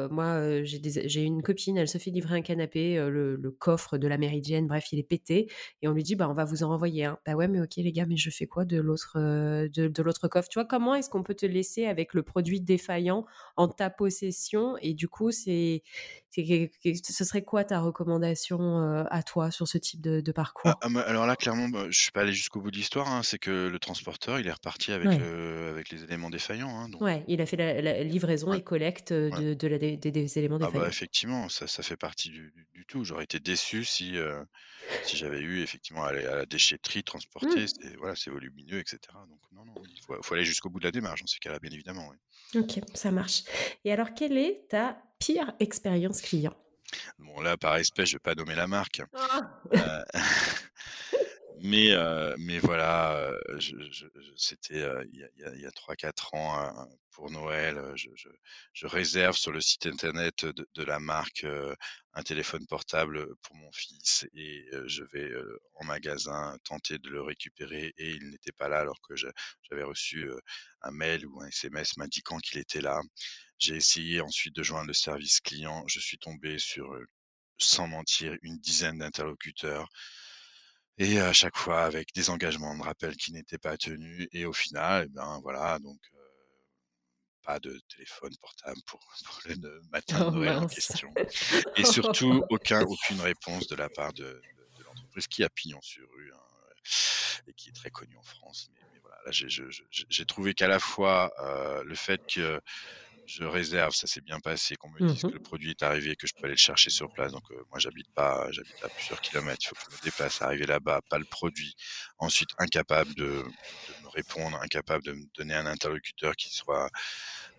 moi, 0.10 0.64
j'ai 0.64 1.24
une 1.24 1.42
copine, 1.44 1.78
elle 1.78 1.88
se 1.88 1.98
fait 1.98 2.12
livrer 2.12 2.36
un 2.38 2.42
canapé, 2.42 2.96
le 2.98 3.52
coffre 3.60 3.98
de 3.98 4.08
la 4.08 4.18
Méridienne, 4.18 4.68
bref, 4.68 4.92
il 4.92 5.00
est 5.00 5.04
pété 5.04 5.48
et 5.82 5.88
on 5.88 5.94
lui 5.94 6.04
dit: 6.04 6.16
«Bah, 6.16 6.30
on 6.30 6.34
va 6.34 6.46
vous 6.46 6.64
en 6.64 6.70
renvoyer 6.70 7.06
un». 7.06 7.18
«Bah, 7.26 7.34
ouais, 7.36 7.48
mais 7.48 7.62
OK 7.62 7.76
les 7.78 7.92
gars, 7.92 8.06
mais 8.06 8.18
je 8.18 8.30
fais 8.30 8.48
quoi 8.48 8.66
de 8.66 8.80
l'autre, 8.80 9.18
de 9.20 10.28
coffre?» 10.28 10.50
tu 10.50 10.60
vois? 10.60 10.66
Comment 10.66 10.96
est-ce 10.96 11.10
qu'on 11.10 11.24
peut 11.24 11.36
te 11.36 11.46
laisser 11.46 11.86
avec 11.86 12.14
le 12.14 12.24
produit 12.24 12.62
défaillant 12.62 13.26
en 13.58 13.68
ta 13.68 13.90
possession? 13.90 14.78
Et 14.82 14.94
du 14.94 15.08
coup, 15.08 15.32
c'est 15.32 15.84
ce 16.36 17.24
serait 17.26 17.44
quoi 17.44 17.64
ta 17.64 17.80
recommandation 17.82 19.06
à 19.10 19.24
toi 19.24 19.52
sur 19.52 19.68
ce 19.68 19.78
type 19.78 20.02
de, 20.02 20.32
parcours? 20.32 20.61
Ah, 20.66 20.78
Alors 21.06 21.26
là, 21.26 21.36
clairement, 21.36 21.70
bah, 21.70 21.86
je 21.90 22.00
suis 22.00 22.12
pas 22.12 22.22
allé 22.22 22.34
jusqu'au 22.34 22.62
bout 22.62 22.72
de 22.72 22.78
l'histoire. 22.78 23.08
Hein. 23.08 23.24
c'est 23.24 23.40
que 23.40 23.68
le 23.68 23.80
transporteur, 23.80 24.40
il 24.40 24.48
est 24.48 24.52
reparti 24.52 24.92
avec, 24.92 25.08
avec 25.08 25.90
les 25.90 26.04
éléments 26.04 26.30
défaillants. 26.30 26.70
Hein, 26.70 26.90
Ouais, 27.00 27.24
il 27.28 27.42
a 27.42 27.46
fait 27.46 27.58
la, 27.58 28.04
livraison 28.04 28.54
et 28.54 28.62
collecte 28.62 29.14
de, 29.14 29.54
des, 29.54 30.38
éléments 30.38 30.56
ah, 30.58 30.60
bah, 30.60 30.66
défaillants. 30.68 30.88
effectivement, 30.88 31.50
ça, 31.50 31.68
ça 31.68 31.84
fait 31.84 31.98
partie 31.98 32.30
du, 32.30 32.54
tout. 32.88 33.04
J'aurais 33.04 33.24
été 33.24 33.40
déçu 33.40 33.86
si, 33.86 34.16
si 35.04 35.18
j'avais 35.18 35.40
eu 35.40 35.62
effectivement 35.62 36.04
à 36.04 36.14
la, 36.14 36.46
déchetterie 36.46 37.04
transporter. 37.04 37.66
Mmh. 37.66 37.98
Voilà, 38.00 38.16
c'est 38.16 38.30
volumineux, 38.30 38.80
etc. 38.80 39.00
Donc 39.28 39.40
non, 39.52 39.66
non, 39.66 39.74
il 39.84 40.02
faut, 40.02 40.34
aller 40.34 40.46
jusqu'au 40.46 40.70
bout 40.70 40.80
de 40.80 40.86
la 40.86 40.92
démarche 40.92 41.22
dans 41.22 41.28
ces 41.28 41.40
cas-là, 41.40 41.60
bien 41.60 41.72
évidemment. 41.72 42.12
Ok, 42.56 42.80
ça 42.94 43.12
marche. 43.12 43.44
Et 43.86 43.92
alors, 43.92 44.14
quelle 44.14 44.38
est 44.38 44.68
ta 44.70 45.02
pire 45.20 45.54
expérience 45.60 46.22
client? 46.22 46.56
Bon, 47.20 47.42
là, 47.42 47.58
par 47.58 47.76
espèce, 47.78 48.10
je 48.10 48.16
vais 48.16 48.20
pas 48.20 48.36
nommer 48.36 48.56
la 48.56 48.68
marque. 48.68 49.02
Ah. 49.14 49.62
Euh, 49.74 50.04
Mais, 51.64 51.94
mais 52.40 52.58
voilà, 52.60 53.32
c'était 54.36 54.84
il 55.12 55.30
y 55.60 55.66
a, 55.66 55.72
3-4 55.72 56.36
ans 56.36 56.88
pour 57.12 57.30
Noël. 57.30 57.80
Je, 57.96 58.10
je, 58.74 58.88
réserve 58.88 59.36
sur 59.38 59.52
le 59.52 59.62
site 59.62 59.86
internet 59.86 60.46
de, 60.46 60.68
de 60.74 60.84
la 60.84 61.00
marque 61.00 61.46
un 62.14 62.24
téléphone 62.24 62.66
portable 62.66 63.28
pour 63.44 63.56
mon 63.56 63.72
fils 63.72 64.26
et 64.34 64.66
je 64.86 65.04
vais 65.14 65.32
en 65.76 65.86
magasin 65.86 66.58
tenter 66.64 66.98
de 66.98 67.10
le 67.10 67.22
récupérer 67.22 67.94
et 67.98 68.10
il 68.10 68.30
n'était 68.32 68.52
pas 68.52 68.68
là 68.68 68.80
alors 68.80 69.00
que 69.08 69.16
j'avais 69.16 69.84
reçu 69.84 70.32
un 70.82 70.92
mail 70.92 71.28
ou 71.28 71.42
un 71.42 71.48
SMS 71.48 71.98
m'indiquant 71.98 72.40
qu'il 72.40 72.58
était 72.60 72.82
là. 72.82 73.00
J'ai 73.60 73.76
essayé 73.76 74.22
ensuite 74.22 74.56
de 74.56 74.64
joindre 74.64 74.88
le 74.88 74.94
service 74.94 75.40
client. 75.40 75.84
Je 75.88 76.00
suis 76.00 76.18
tombé 76.18 76.58
sur, 76.58 76.92
sans 77.60 77.88
mentir, 77.88 78.36
une 78.42 78.58
dizaine 78.58 78.98
d'interlocuteurs 78.98 79.88
et 81.02 81.20
à 81.20 81.34
chaque 81.34 81.58
fois 81.58 81.84
avec 81.84 82.14
des 82.14 82.30
engagements 82.30 82.78
de 82.78 82.84
rappel 82.84 83.16
qui 83.16 83.34
n'étaient 83.34 83.58
pas 83.58 83.76
tenus 83.76 84.28
et 84.34 84.46
au 84.46 84.54
final, 84.54 85.08
eh 85.08 85.10
ben 85.10 85.40
voilà 85.42 85.80
donc 85.80 86.00
pas 87.44 87.60
de 87.60 87.82
téléphone 87.90 88.32
portable 88.40 88.80
pour, 88.86 89.00
le 89.46 89.82
matin 89.92 90.20
de 90.20 90.26
oh, 90.26 90.32
Noël 90.32 90.58
en 90.58 90.68
question 90.68 91.12
et 91.76 91.86
surtout 91.86 92.44
aucun 92.52 92.82
aucune 92.84 93.20
réponse 93.20 93.66
de 93.68 93.76
la 93.76 93.90
part 93.90 94.14
de, 94.14 94.40
l'entreprise 94.86 95.28
qui 95.28 95.44
a 95.44 95.50
pignon 95.50 95.82
sur 95.82 96.08
rue 96.16 96.32
hein, 96.36 97.44
et 97.48 97.54
qui 97.54 97.70
est 97.70 97.74
très 97.74 97.90
connue 97.90 98.18
en 98.18 98.24
France. 98.24 98.70
Mais, 98.76 99.00
voilà, 99.02 99.18
là 99.26 99.32
j'ai 99.32 100.26
trouvé 100.26 100.54
qu'à 100.54 100.68
la 100.68 100.80
fois 100.80 101.32
le 101.84 101.96
fait 101.96 102.22
que 102.28 102.62
je 103.32 103.44
réserve, 103.44 103.94
ça 103.94 104.08
s'est 104.08 104.22
bien 104.22 104.40
passé, 104.40 104.76
qu'on 104.76 104.90
me 104.90 105.08
dise 105.08 105.22
que 105.22 105.28
mmh 105.28 105.32
le 105.32 105.40
produit 105.40 105.70
est 105.72 105.84
arrivé, 105.84 106.16
que 106.16 106.28
je 106.28 106.34
peux 106.34 106.44
aller 106.44 106.54
le 106.54 106.58
chercher 106.58 106.90
sur 106.90 107.12
place. 107.12 107.32
Donc 107.32 107.44
moi 107.70 107.80
j'habite 107.80 108.12
pas, 108.14 108.48
j'habite 108.52 108.84
à 108.84 108.90
plusieurs 108.90 109.22
kilomètres, 109.22 109.62
il 109.64 109.68
faut 109.68 109.76
que 109.76 109.92
je 109.92 109.98
me 109.98 110.02
déplace, 110.02 110.42
arriver 110.42 110.66
là-bas, 110.66 111.02
pas 111.10 111.18
le 111.18 111.26
produit. 111.26 111.76
Ensuite 112.18 112.50
incapable 112.58 113.14
de, 113.16 113.44
me 114.04 114.10
répondre, 114.10 114.58
incapable 114.62 115.04
de 115.04 115.14
me 115.14 115.24
donner 115.38 115.56
un 115.56 115.66
interlocuteur 115.66 116.36
qui 116.36 116.54
soit 116.54 116.90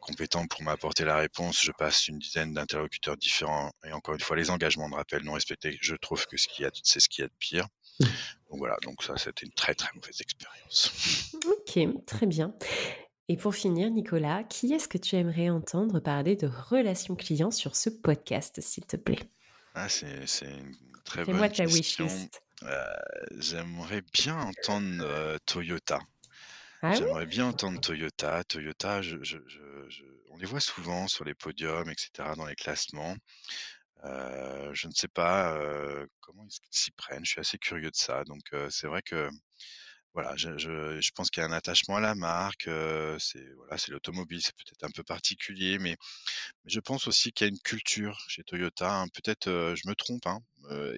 compétent 0.01 0.47
pour 0.47 0.63
m'apporter 0.63 1.05
la 1.05 1.17
réponse. 1.17 1.63
Je 1.63 1.73
passe 1.73 2.09
une 2.09 2.19
dizaine 2.19 2.53
d'interlocuteurs 2.53 3.17
différents 3.17 3.73
et 3.85 3.93
encore 3.93 4.15
une 4.15 4.21
fois 4.21 4.37
les 4.37 4.51
engagements 4.51 4.91
de 4.91 4.95
rappel 4.95 5.25
non 5.25 5.33
respectés. 5.33 5.79
Je 5.81 5.95
trouve 5.95 6.27
que 6.27 6.37
ce 6.37 6.49
qu'il 6.49 6.65
y 6.65 6.67
a, 6.67 6.71
c'est 6.83 7.01
ce 7.01 7.09
qu'il 7.09 7.23
y 7.23 7.25
a 7.25 7.29
de 7.29 7.35
pire. 7.39 7.67
Mmh. 8.01 8.05
Donc 8.51 8.59
voilà, 8.59 8.77
donc 8.83 9.03
ça 9.03 9.17
c'était 9.17 9.47
une 9.47 9.53
très 9.53 9.75
très 9.75 9.91
mauvaise 9.95 10.21
expérience. 10.21 11.33
Ok, 11.47 12.05
très 12.07 12.27
bien. 12.27 12.55
Et 13.29 13.37
pour 13.37 13.55
finir, 13.55 13.91
Nicolas, 13.91 14.43
qui 14.45 14.73
est-ce 14.73 14.89
que 14.89 14.99
tu 14.99 15.17
aimerais 15.17 15.49
entendre 15.49 16.01
parler 16.01 16.37
de 16.37 16.49
relations 16.49 17.15
clients 17.15 17.51
sur 17.51 17.77
ce 17.77 17.89
podcast, 17.89 18.61
s'il 18.61 18.85
te 18.85 18.97
plaît? 18.97 19.21
Ah, 19.75 19.89
C'est 19.89 20.27
une 20.43 20.77
très 21.05 21.25
bonne 21.25 21.49
question. 21.51 22.09
Euh, 22.65 22.85
j'aimerais 23.39 24.03
bien 24.13 24.39
entendre 24.39 25.05
euh, 25.05 25.39
Toyota. 25.47 25.99
Ah 26.83 26.95
j'aimerais 26.95 27.27
bien 27.27 27.47
entendre 27.47 27.81
Toyota. 27.81 28.43
Toyota, 28.45 29.01
on 30.31 30.37
les 30.37 30.47
voit 30.47 30.61
souvent 30.61 31.07
sur 31.07 31.25
les 31.25 31.35
podiums, 31.35 31.89
etc., 31.89 32.31
dans 32.37 32.47
les 32.47 32.57
classements. 32.57 33.17
Euh, 34.05 34.71
je 34.75 34.89
ne 34.89 34.93
sais 34.93 35.09
pas 35.09 35.57
comment 36.21 36.45
ils 36.45 36.51
s'y 36.71 36.91
prennent. 36.91 37.25
Je 37.25 37.31
suis 37.31 37.41
assez 37.41 37.59
curieux 37.59 37.91
de 37.91 37.97
ça. 37.97 38.25
Donc, 38.25 38.43
c'est 38.69 38.89
vrai 38.89 39.01
que 39.03 39.31
voilà, 40.15 40.35
je, 40.37 40.59
je, 40.59 41.01
je 41.01 41.11
pense 41.13 41.31
qu'il 41.31 41.43
y 41.43 41.47
a 41.47 41.49
un 41.49 41.53
attachement 41.53 41.97
à 41.97 42.01
la 42.01 42.15
marque. 42.15 42.69
c'est 43.19 43.47
voilà, 43.57 43.79
c'est 43.79 43.91
l'automobile, 43.93 44.41
c'est 44.43 44.55
peut-être 44.57 44.85
un 44.85 44.91
peu 44.95 45.03
particulier, 45.03 45.79
mais, 45.79 45.97
mais 46.65 46.71
je 46.71 46.81
pense 46.81 47.07
aussi 47.07 47.33
qu'il 47.33 47.47
y 47.47 47.51
a 47.51 47.53
une 47.53 47.61
culture 47.61 48.19
chez 48.29 48.43
Toyota. 48.45 48.93
Hein. 48.93 49.09
Peut-être, 49.09 49.49
je 49.49 49.89
me 49.89 49.95
trompe, 49.95 50.27
hein, 50.27 50.41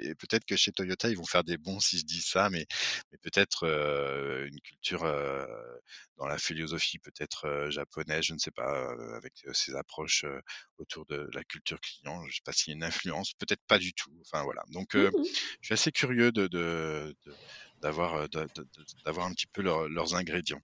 et 0.03 0.15
peut-être 0.15 0.45
que 0.45 0.57
chez 0.57 0.73
Toyota 0.73 1.09
ils 1.09 1.17
vont 1.17 1.25
faire 1.25 1.45
des 1.45 1.57
bons 1.57 1.81
s'ils 1.81 2.01
se 2.01 2.05
disent 2.05 2.27
ça, 2.27 2.51
mais, 2.51 2.67
mais 3.13 3.19
peut-être 3.19 3.65
une 4.47 4.61
culture 4.61 5.05
dans 6.17 6.27
la 6.27 6.39
philosophie 6.39 6.99
peut-être 6.99 7.69
japonaise, 7.71 8.25
je 8.25 8.35
ne 8.35 8.39
sais 8.39 8.51
pas, 8.51 8.93
avec 9.17 9.33
ces 9.53 9.75
approches 9.75 10.25
autour 10.79 11.07
de 11.07 11.29
la 11.33 11.45
culture 11.45 11.81
client. 11.81 12.21
Je 12.23 12.29
ne 12.29 12.33
sais 12.33 12.43
pas 12.45 12.53
s'il 12.53 12.73
y 12.73 12.75
a 12.75 12.77
une 12.77 12.85
influence, 12.85 13.33
peut-être 13.35 13.63
pas 13.67 13.79
du 13.79 13.93
tout. 13.95 14.11
Enfin 14.23 14.43
voilà. 14.45 14.63
Donc, 14.69 14.95
mmh 14.95 15.11
je 15.61 15.67
suis 15.69 15.75
assez 15.75 15.93
curieux 15.93 16.31
de, 16.33 16.47
de, 16.47 17.15
de 17.25 17.35
d'avoir 17.85 18.29
d'avoir 19.05 19.27
un 19.27 19.33
petit 19.33 19.47
peu 19.47 19.63
leurs 19.63 20.15
ingrédients. 20.17 20.61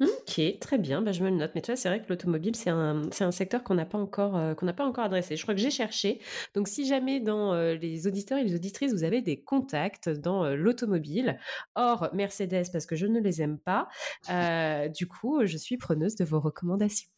Ok, 0.00 0.40
très 0.58 0.78
bien, 0.78 1.00
bah, 1.00 1.12
je 1.12 1.22
me 1.22 1.30
le 1.30 1.36
note. 1.36 1.52
Mais 1.54 1.60
tu 1.60 1.70
vois, 1.70 1.76
c'est 1.76 1.88
vrai 1.88 2.02
que 2.02 2.08
l'automobile, 2.08 2.56
c'est 2.56 2.70
un, 2.70 3.02
un, 3.20 3.30
secteur 3.30 3.62
qu'on 3.62 3.74
n'a 3.74 3.84
pas, 3.84 3.98
encore, 3.98 4.56
qu'on 4.56 4.66
n'a 4.66 4.72
pas 4.72 4.84
encore 4.84 5.04
adressé. 5.04 5.36
Je 5.36 5.42
crois 5.42 5.54
que 5.54 5.60
j'ai 5.60 5.70
cherché. 5.70 6.20
Donc, 6.54 6.66
si 6.66 6.86
jamais 6.86 7.20
dans 7.20 7.54
les 7.54 8.06
auditeurs 8.08 8.38
et 8.38 8.44
les 8.44 8.54
auditrices, 8.56 8.92
vous 8.92 9.04
avez 9.04 9.22
des 9.22 9.40
contacts 9.40 10.08
dans 10.08 10.48
l'automobile, 10.56 11.38
hors 11.76 12.08
Mercedes, 12.14 12.72
parce 12.72 12.86
que 12.86 12.96
je 12.96 13.06
ne 13.06 13.20
les 13.20 13.42
aime 13.42 13.58
pas, 13.58 13.88
du 14.88 15.06
coup, 15.06 15.46
je 15.46 15.56
suis 15.56 15.76
preneuse 15.76 16.16
de 16.16 16.24
vos 16.24 16.40
recommandations. 16.40 17.08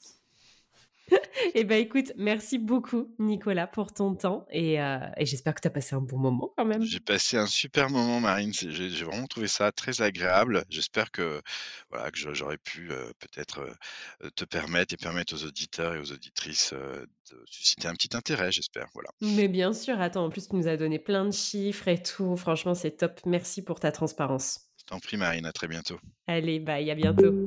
Eh 1.55 1.65
ben 1.65 1.79
écoute, 1.81 2.13
merci 2.17 2.59
beaucoup 2.59 3.15
Nicolas 3.19 3.67
pour 3.67 3.93
ton 3.93 4.15
temps 4.15 4.47
et, 4.51 4.81
euh, 4.81 4.99
j'espère 5.21 5.55
que 5.55 5.61
tu 5.61 5.69
as 5.69 5.71
passé 5.71 5.95
un 5.95 6.01
bon 6.01 6.19
moment 6.19 6.53
quand 6.57 6.65
même. 6.65 6.83
J'ai 6.83 7.01
passé 7.01 7.37
un 7.37 7.47
super 7.47 7.91
moment 7.91 8.21
Marine, 8.21 8.53
j'ai 8.53 9.05
vraiment 9.05 9.27
trouvé 9.27 9.49
ça 9.49 9.73
très 9.73 10.01
agréable. 10.01 10.65
J'espère 10.69 11.11
que 11.11 11.41
voilà 11.91 12.11
que 12.11 12.35
j'aurais 12.35 12.59
pu 12.59 12.91
euh, 12.91 13.11
peut-être 13.19 13.61
euh, 14.23 14.31
te 14.37 14.45
permettre 14.45 14.95
et 14.95 14.97
permettre 14.97 15.35
aux 15.35 15.45
auditeurs 15.45 15.95
et 15.95 15.99
aux 15.99 16.13
auditrices 16.13 16.73
de 16.73 17.45
susciter 17.47 17.89
un 17.89 17.95
petit 17.95 18.17
intérêt, 18.17 18.53
j'espère. 18.53 18.87
Voilà. 18.95 19.11
Mais 19.21 19.49
bien 19.49 19.73
sûr, 19.73 20.01
attends, 20.01 20.25
en 20.25 20.31
plus 20.31 20.49
tu 20.49 20.57
nous 20.57 20.69
as 20.69 20.77
donné 20.77 20.99
plein 20.99 21.25
de 21.25 21.33
chiffres 21.33 21.89
et 21.89 22.03
tout. 22.03 22.37
Franchement, 22.37 22.75
c'est 22.75 22.97
top. 22.97 23.21
Merci 23.27 23.63
pour 23.63 23.81
ta 23.81 23.93
transparence. 23.93 24.61
Je 24.79 24.85
t'en 24.85 25.01
prie 25.01 25.17
Marine, 25.17 25.47
à 25.47 25.53
très 25.53 25.69
bientôt. 25.69 25.99
Allez, 26.27 26.61
bye, 26.61 26.91
à 26.91 26.95
bientôt. 26.95 27.47